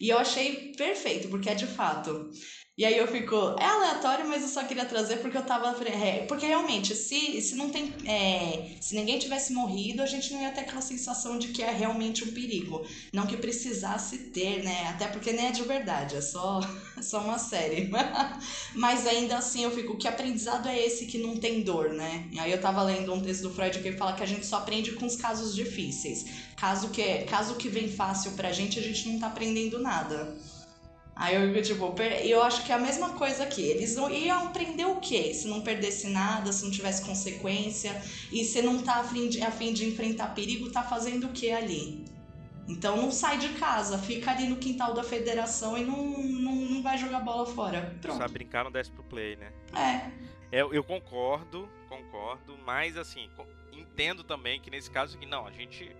E 0.00 0.08
eu 0.10 0.18
achei 0.18 0.72
perfeito, 0.76 1.28
porque 1.28 1.48
é 1.48 1.54
de 1.54 1.66
fato. 1.66 2.30
E 2.76 2.86
aí 2.86 2.96
eu 2.96 3.06
fico, 3.06 3.36
é 3.60 3.66
aleatório, 3.66 4.26
mas 4.26 4.40
eu 4.40 4.48
só 4.48 4.64
queria 4.64 4.86
trazer 4.86 5.18
porque 5.18 5.36
eu 5.36 5.44
tava. 5.44 5.76
é, 5.86 6.24
porque 6.24 6.46
realmente, 6.46 6.94
se, 6.96 7.38
se 7.42 7.54
não 7.54 7.68
tem. 7.68 7.92
é, 8.06 8.70
se 8.80 8.94
ninguém 8.94 9.18
tivesse 9.18 9.52
morrido, 9.52 10.00
a 10.00 10.06
gente 10.06 10.32
não 10.32 10.40
ia 10.40 10.50
ter 10.50 10.62
aquela 10.62 10.80
sensação 10.80 11.38
de 11.38 11.48
que 11.48 11.62
é 11.62 11.70
realmente 11.70 12.24
um 12.24 12.32
perigo. 12.32 12.82
Não 13.12 13.26
que 13.26 13.36
precisasse 13.36 14.16
ter, 14.30 14.62
né? 14.64 14.88
Até 14.88 15.06
porque 15.06 15.32
nem 15.32 15.48
é 15.48 15.50
de 15.50 15.62
verdade, 15.64 16.16
é 16.16 16.22
só, 16.22 16.60
é 16.96 17.02
só 17.02 17.20
uma 17.20 17.38
série. 17.38 17.90
mas 18.74 19.06
ainda 19.06 19.36
assim 19.36 19.64
eu 19.64 19.70
fico, 19.70 19.98
que 19.98 20.08
aprendizado 20.08 20.66
é 20.66 20.78
esse 20.78 21.04
que 21.04 21.18
não 21.18 21.36
tem 21.36 21.60
dor, 21.60 21.90
né? 21.90 22.26
E 22.32 22.40
aí 22.40 22.50
eu 22.50 22.60
tava 22.60 22.82
lendo 22.82 23.12
um 23.12 23.20
texto 23.20 23.42
do 23.42 23.54
Freud 23.54 23.78
que 23.80 23.88
ele 23.88 23.98
fala 23.98 24.14
que 24.14 24.22
a 24.22 24.26
gente 24.26 24.46
só 24.46 24.56
aprende 24.56 24.92
com 24.92 25.04
os 25.04 25.16
casos 25.16 25.54
difíceis. 25.54 26.24
Caso 26.56 26.88
que, 26.88 27.18
caso 27.24 27.56
que 27.56 27.68
vem 27.68 27.88
fácil 27.88 28.32
pra 28.32 28.50
gente, 28.50 28.78
a 28.78 28.82
gente 28.82 29.10
não 29.10 29.18
tá 29.18 29.26
aprendendo 29.26 29.78
nada. 29.78 30.34
Aí 31.14 31.34
eu 31.34 31.48
fico 31.48 31.62
tipo, 31.62 32.02
eu 32.24 32.42
acho 32.42 32.64
que 32.64 32.72
é 32.72 32.74
a 32.74 32.78
mesma 32.78 33.10
coisa 33.10 33.42
aqui. 33.42 33.62
Eles 33.62 33.96
iam 33.96 34.46
aprender 34.46 34.86
o 34.86 34.96
quê? 34.96 35.34
Se 35.34 35.46
não 35.46 35.60
perdesse 35.60 36.08
nada, 36.08 36.52
se 36.52 36.64
não 36.64 36.70
tivesse 36.70 37.04
consequência, 37.04 38.00
e 38.32 38.44
se 38.44 38.62
não 38.62 38.82
tá 38.82 38.96
a 38.96 39.04
fim 39.04 39.28
de, 39.28 39.42
a 39.42 39.50
fim 39.50 39.72
de 39.72 39.86
enfrentar 39.86 40.34
perigo, 40.34 40.70
tá 40.70 40.82
fazendo 40.82 41.26
o 41.26 41.32
que 41.32 41.50
ali? 41.50 42.04
Então 42.66 42.96
não 42.96 43.10
sai 43.10 43.38
de 43.38 43.50
casa, 43.50 43.98
fica 43.98 44.30
ali 44.30 44.48
no 44.48 44.56
quintal 44.56 44.94
da 44.94 45.02
federação 45.02 45.76
e 45.76 45.84
não, 45.84 45.96
não, 45.96 46.54
não 46.54 46.82
vai 46.82 46.96
jogar 46.96 47.20
bola 47.20 47.44
fora. 47.44 47.94
Pronto. 48.00 48.18
Sabe 48.18 48.32
brincar, 48.32 48.64
não 48.64 48.72
desce 48.72 48.90
pro 48.90 49.02
play, 49.02 49.36
né? 49.36 49.52
É. 49.74 50.32
É, 50.50 50.60
eu 50.60 50.84
concordo, 50.84 51.68
concordo, 51.88 52.58
mas 52.64 52.96
assim, 52.96 53.28
entendo 53.72 54.22
também 54.22 54.60
que 54.60 54.70
nesse 54.70 54.90
caso 54.90 55.18
não, 55.26 55.46
a 55.46 55.50
gente 55.50 55.94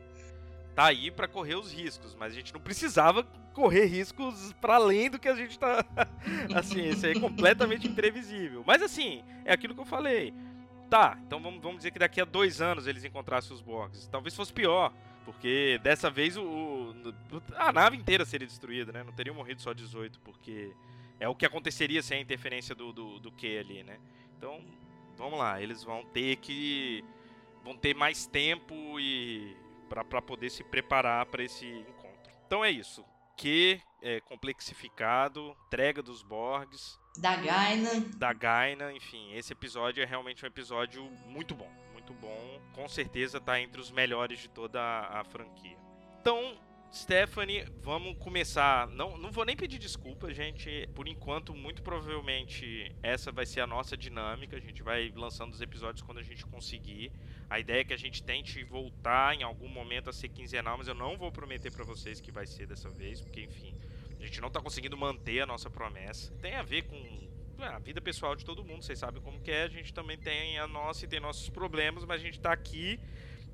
tá 0.75 0.87
aí 0.87 1.11
pra 1.11 1.27
correr 1.27 1.55
os 1.55 1.73
riscos, 1.73 2.15
mas 2.15 2.33
a 2.33 2.37
gente 2.37 2.53
não 2.53 2.61
precisava 2.61 3.27
correr 3.53 3.85
riscos 3.87 4.53
pra 4.61 4.75
além 4.77 5.11
do 5.11 5.19
que 5.19 5.29
a 5.29 5.35
gente 5.35 5.59
tá. 5.59 5.85
assim, 6.55 6.89
isso 6.89 7.07
é 7.07 7.15
completamente 7.15 7.87
imprevisível. 7.87 8.63
Mas 8.67 8.83
assim, 8.83 9.23
é 9.45 9.53
aquilo 9.53 9.75
que 9.75 9.81
eu 9.81 9.85
falei. 9.87 10.33
Tá, 10.91 11.19
então 11.27 11.41
vamos, 11.41 11.61
vamos 11.63 11.79
dizer 11.79 11.91
que 11.91 11.99
daqui 11.99 12.21
a 12.21 12.25
dois 12.25 12.61
anos 12.61 12.87
eles 12.87 13.05
encontrassem 13.05 13.53
os 13.55 13.63
Borgs. 13.63 14.09
Talvez 14.09 14.37
fosse 14.37 14.53
pior, 14.53 14.93
porque 15.25 15.81
dessa 15.83 16.11
vez 16.11 16.37
o, 16.37 16.43
o- 16.45 16.95
a 17.57 17.73
nave 17.73 17.97
inteira 17.97 18.25
seria 18.27 18.47
destruída, 18.47 18.93
né? 18.93 19.03
Não 19.03 19.13
teriam 19.13 19.35
morrido 19.35 19.63
só 19.63 19.73
18, 19.73 20.21
porque 20.21 20.71
é 21.19 21.27
o 21.29 21.35
que 21.35 21.47
aconteceria 21.47 22.03
sem 22.03 22.19
a 22.19 22.21
interferência 22.21 22.75
do, 22.75 22.93
do, 22.93 23.19
do 23.21 23.33
ali, 23.59 23.83
né? 23.83 23.99
Então, 24.37 24.61
vamos 25.17 25.39
lá, 25.39 25.63
eles 25.63 25.83
vão 25.83 26.05
ter 26.05 26.37
que 26.37 27.03
vão 27.65 27.77
ter 27.77 27.95
mais 27.95 28.27
tempo 28.27 28.75
e 29.01 29.57
para 29.89 30.21
poder 30.21 30.51
se 30.51 30.65
preparar 30.65 31.25
para 31.27 31.43
esse 31.45 31.67
encontro. 31.67 32.33
Então 32.47 32.65
é 32.65 32.71
isso. 32.71 33.05
Q 33.43 33.81
é 34.01 34.21
complexificado, 34.21 35.57
entrega 35.67 36.01
dos 36.01 36.23
Borgs, 36.23 36.97
Da 37.19 37.35
Gaina. 37.35 37.91
da 38.17 38.33
Gaina, 38.33 38.93
enfim, 38.93 39.35
esse 39.35 39.53
episódio 39.53 40.01
é 40.01 40.07
realmente 40.07 40.45
um 40.45 40.47
episódio 40.47 41.03
muito 41.27 41.53
bom, 41.53 41.69
muito 41.93 42.15
bom. 42.15 42.61
Com 42.73 42.89
certeza 42.89 43.41
tá 43.41 43.61
entre 43.61 43.81
os 43.81 43.91
melhores 43.91 44.39
de 44.39 44.49
toda 44.49 44.81
a, 44.81 45.21
a 45.21 45.25
franquia. 45.25 45.77
Então, 46.21 46.57
Stephanie, 46.95 47.65
vamos 47.81 48.19
começar. 48.19 48.87
Não, 48.89 49.17
não 49.17 49.33
vou 49.33 49.47
nem 49.47 49.57
pedir 49.57 49.79
desculpa, 49.79 50.33
gente. 50.35 50.87
Por 50.95 51.09
enquanto, 51.09 51.55
muito 51.55 51.83
provavelmente 51.83 52.95
essa 53.03 53.33
vai 53.33 53.47
ser 53.47 53.63
a 53.63 53.67
nossa 53.67 53.97
dinâmica. 53.97 54.59
A 54.59 54.61
gente 54.61 54.83
vai 54.83 55.11
lançando 55.17 55.55
os 55.55 55.63
episódios 55.63 56.03
quando 56.03 56.19
a 56.19 56.23
gente 56.23 56.45
conseguir. 56.45 57.11
A 57.49 57.59
ideia 57.59 57.81
é 57.81 57.85
que 57.85 57.95
a 57.95 57.99
gente 57.99 58.23
tente 58.23 58.63
voltar 58.63 59.35
em 59.35 59.43
algum 59.43 59.69
momento 59.69 60.11
a 60.11 60.13
ser 60.13 60.29
quinzenal, 60.29 60.77
mas 60.77 60.87
eu 60.87 60.95
não 60.95 61.17
vou 61.17 61.33
prometer 61.33 61.73
pra 61.73 61.83
vocês 61.83 62.21
que 62.21 62.31
vai 62.31 62.47
ser 62.47 62.67
dessa 62.67 62.91
vez, 62.91 63.23
porque 63.23 63.41
enfim, 63.41 63.75
a 64.21 64.23
gente 64.23 64.39
não 64.43 64.51
tá 64.51 64.61
conseguindo 64.61 64.97
manter 64.97 65.41
a 65.41 65.47
nossa 65.47 65.71
promessa. 65.71 66.31
Tem 66.43 66.57
a 66.57 66.63
ver 66.63 66.83
com 66.83 67.29
é, 67.59 67.69
a 67.69 67.79
vida 67.79 68.03
pessoal 68.03 68.37
de 68.37 68.45
todo 68.45 68.63
mundo, 68.63 68.85
vocês 68.85 68.99
sabem 68.99 69.23
como 69.23 69.41
que 69.41 69.51
é. 69.51 69.63
A 69.63 69.69
gente 69.69 69.95
também 69.95 70.19
tem 70.19 70.59
a 70.59 70.69
nossa 70.69 71.07
e 71.07 71.09
tem 71.09 71.21
nossos 71.21 71.49
problemas, 71.49 72.05
mas 72.05 72.21
a 72.21 72.25
gente 72.25 72.39
tá 72.39 72.53
aqui 72.53 73.01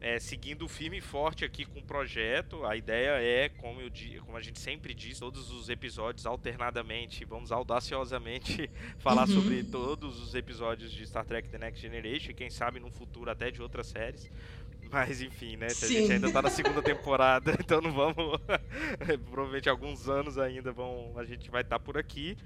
é, 0.00 0.18
seguindo 0.18 0.68
firme 0.68 0.98
e 0.98 1.00
forte 1.00 1.44
aqui 1.44 1.64
com 1.64 1.80
o 1.80 1.82
projeto. 1.84 2.64
A 2.64 2.76
ideia 2.76 3.20
é, 3.22 3.48
como, 3.48 3.80
eu, 3.80 3.90
como 4.24 4.36
a 4.36 4.40
gente 4.40 4.58
sempre 4.60 4.94
diz, 4.94 5.18
todos 5.18 5.50
os 5.50 5.68
episódios 5.68 6.26
alternadamente, 6.26 7.24
vamos 7.24 7.50
audaciosamente 7.52 8.70
falar 8.98 9.28
Uhum. 9.28 9.34
sobre 9.34 9.64
todos 9.64 10.20
os 10.20 10.34
episódios 10.34 10.92
de 10.92 11.04
Star 11.06 11.24
Trek 11.24 11.48
The 11.48 11.58
Next 11.58 11.80
Generation, 11.80 12.30
e 12.30 12.34
quem 12.34 12.50
sabe 12.50 12.78
no 12.80 12.90
futuro 12.90 13.30
até 13.30 13.50
de 13.50 13.60
outras 13.60 13.88
séries. 13.88 14.30
Mas 14.90 15.20
enfim, 15.20 15.56
né? 15.56 15.68
Se 15.68 15.84
a 15.84 15.88
gente 15.88 16.12
ainda 16.12 16.32
tá 16.32 16.40
na 16.40 16.48
segunda 16.50 16.80
temporada, 16.82 17.54
então 17.60 17.80
não 17.80 17.92
vamos. 17.92 18.40
Provavelmente 19.30 19.68
alguns 19.68 20.08
anos 20.08 20.38
ainda 20.38 20.72
vão. 20.72 21.12
A 21.18 21.24
gente 21.24 21.50
vai 21.50 21.60
estar 21.62 21.78
por 21.78 21.98
aqui. 21.98 22.36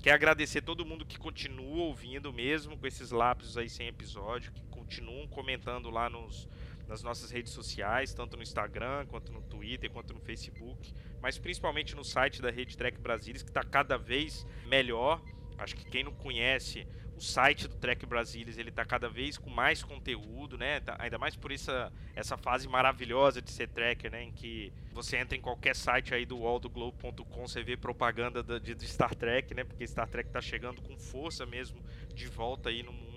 Quer 0.00 0.12
agradecer 0.12 0.60
todo 0.62 0.86
mundo 0.86 1.04
que 1.04 1.18
continua 1.18 1.84
ouvindo 1.86 2.32
mesmo 2.32 2.76
com 2.76 2.86
esses 2.86 3.10
lapsos 3.10 3.58
aí 3.58 3.68
sem 3.68 3.88
episódio, 3.88 4.52
que 4.52 4.62
continuam 4.70 5.26
comentando 5.26 5.90
lá 5.90 6.08
nos, 6.08 6.46
nas 6.88 7.02
nossas 7.02 7.30
redes 7.30 7.52
sociais, 7.52 8.14
tanto 8.14 8.36
no 8.36 8.42
Instagram, 8.42 9.06
quanto 9.06 9.30
no 9.32 9.42
Twitter, 9.42 9.90
quanto 9.90 10.14
no 10.14 10.20
Facebook, 10.20 10.92
mas 11.20 11.38
principalmente 11.38 11.94
no 11.94 12.02
site 12.04 12.40
da 12.40 12.50
Rede 12.50 12.76
Trek 12.76 12.98
Brasilis, 12.98 13.42
que 13.42 13.50
está 13.50 13.62
cada 13.62 13.96
vez 13.98 14.46
melhor. 14.66 15.20
Acho 15.58 15.76
que 15.76 15.84
quem 15.84 16.02
não 16.04 16.12
conhece 16.12 16.86
o 17.16 17.20
site 17.20 17.66
do 17.66 17.74
Trek 17.74 18.06
Brasilis, 18.06 18.58
ele 18.58 18.68
está 18.68 18.84
cada 18.84 19.08
vez 19.08 19.36
com 19.36 19.50
mais 19.50 19.82
conteúdo, 19.82 20.56
né? 20.56 20.78
Tá- 20.78 20.94
ainda 21.00 21.18
mais 21.18 21.34
por 21.34 21.50
essa, 21.50 21.92
essa 22.14 22.36
fase 22.36 22.68
maravilhosa 22.68 23.42
de 23.42 23.50
ser 23.50 23.66
tracker, 23.68 24.08
né? 24.12 24.22
Em 24.22 24.30
que 24.32 24.72
você 24.92 25.16
entra 25.16 25.36
em 25.36 25.40
qualquer 25.40 25.74
site 25.74 26.14
aí 26.14 26.24
do 26.24 26.38
walldoglobe.com, 26.38 27.46
você 27.48 27.60
vê 27.60 27.76
propaganda 27.76 28.40
da- 28.40 28.60
de, 28.60 28.72
de 28.72 28.86
Star 28.86 29.14
Trek, 29.16 29.52
né? 29.52 29.64
Porque 29.64 29.84
Star 29.84 30.08
Trek 30.08 30.30
tá 30.30 30.40
chegando 30.40 30.80
com 30.80 30.96
força 30.96 31.44
mesmo 31.44 31.82
de 32.14 32.28
volta 32.28 32.68
aí 32.68 32.84
no 32.84 32.92
mundo. 32.92 33.07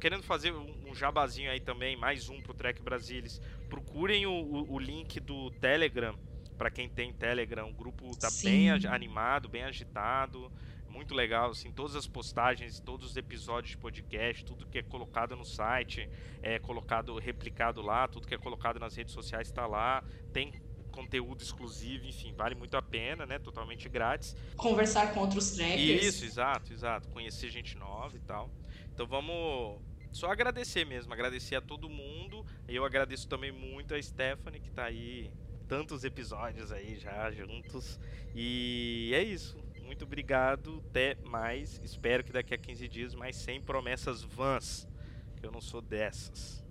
Querendo 0.00 0.22
fazer 0.22 0.52
um, 0.52 0.90
um 0.90 0.94
jabazinho 0.94 1.50
aí 1.50 1.60
também, 1.60 1.96
mais 1.96 2.28
um 2.28 2.40
pro 2.40 2.54
Trek 2.54 2.80
Brasilis. 2.82 3.40
Procurem 3.68 4.26
o, 4.26 4.30
o- 4.32 4.72
o 4.74 4.78
link 4.78 5.18
do 5.20 5.50
Telegram, 5.52 6.16
para 6.56 6.70
quem 6.70 6.88
tem 6.88 7.12
Telegram. 7.12 7.68
O 7.68 7.74
grupo 7.74 8.16
tá 8.16 8.30
Sim. 8.30 8.48
bem 8.48 8.70
animado, 8.70 9.48
bem 9.48 9.62
agitado. 9.64 10.50
Muito 10.88 11.14
legal, 11.14 11.50
assim, 11.50 11.70
todas 11.70 11.94
as 11.94 12.06
postagens, 12.06 12.80
todos 12.80 13.10
os 13.10 13.16
episódios 13.18 13.72
de 13.72 13.76
podcast, 13.76 14.42
tudo 14.44 14.66
que 14.66 14.78
é 14.78 14.82
colocado 14.82 15.36
no 15.36 15.44
site 15.44 16.08
é 16.42 16.58
colocado, 16.58 17.18
replicado 17.18 17.82
lá, 17.82 18.08
tudo 18.08 18.26
que 18.26 18.34
é 18.34 18.38
colocado 18.38 18.78
nas 18.80 18.96
redes 18.96 19.12
sociais 19.12 19.48
está 19.48 19.66
lá. 19.66 20.02
Tem 20.32 20.52
conteúdo 20.90 21.42
exclusivo, 21.42 22.06
enfim, 22.06 22.32
vale 22.32 22.54
muito 22.54 22.74
a 22.78 22.80
pena, 22.80 23.26
né? 23.26 23.38
Totalmente 23.38 23.86
grátis. 23.90 24.34
Conversar 24.56 25.12
com 25.12 25.20
outros 25.20 25.50
trackers. 25.50 26.02
Isso, 26.06 26.24
exato, 26.24 26.72
exato. 26.72 27.08
Conhecer 27.10 27.50
gente 27.50 27.76
nova 27.76 28.16
e 28.16 28.20
tal. 28.20 28.50
Então 28.96 29.06
vamos 29.06 29.78
só 30.10 30.32
agradecer 30.32 30.86
mesmo, 30.86 31.12
agradecer 31.12 31.54
a 31.54 31.60
todo 31.60 31.86
mundo. 31.86 32.46
Eu 32.66 32.82
agradeço 32.82 33.28
também 33.28 33.52
muito 33.52 33.94
a 33.94 34.00
Stephanie 34.02 34.58
que 34.58 34.70
tá 34.70 34.84
aí 34.84 35.30
tantos 35.68 36.02
episódios 36.02 36.72
aí 36.72 36.98
já 36.98 37.30
juntos. 37.30 38.00
E 38.34 39.10
é 39.12 39.22
isso. 39.22 39.62
Muito 39.84 40.06
obrigado, 40.06 40.82
até 40.88 41.14
mais. 41.26 41.78
Espero 41.84 42.24
que 42.24 42.32
daqui 42.32 42.54
a 42.54 42.58
15 42.58 42.88
dias, 42.88 43.14
mas 43.14 43.36
sem 43.36 43.60
promessas 43.60 44.22
vãs, 44.22 44.88
que 45.36 45.44
eu 45.44 45.52
não 45.52 45.60
sou 45.60 45.82
dessas. 45.82 46.64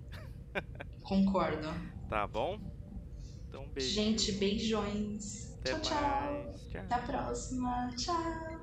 Concordo. 1.04 1.68
Tá 2.08 2.26
bom? 2.26 2.58
Então, 3.48 3.68
beijo. 3.68 3.88
Gente, 3.88 4.32
beijões. 4.32 5.56
Até 5.60 5.74
tchau, 5.74 5.80
tchau. 5.80 6.02
mais. 6.02 6.68
Tchau. 6.72 6.80
Até 6.80 6.94
a 6.96 6.98
próxima. 6.98 7.90
Tchau. 7.96 8.55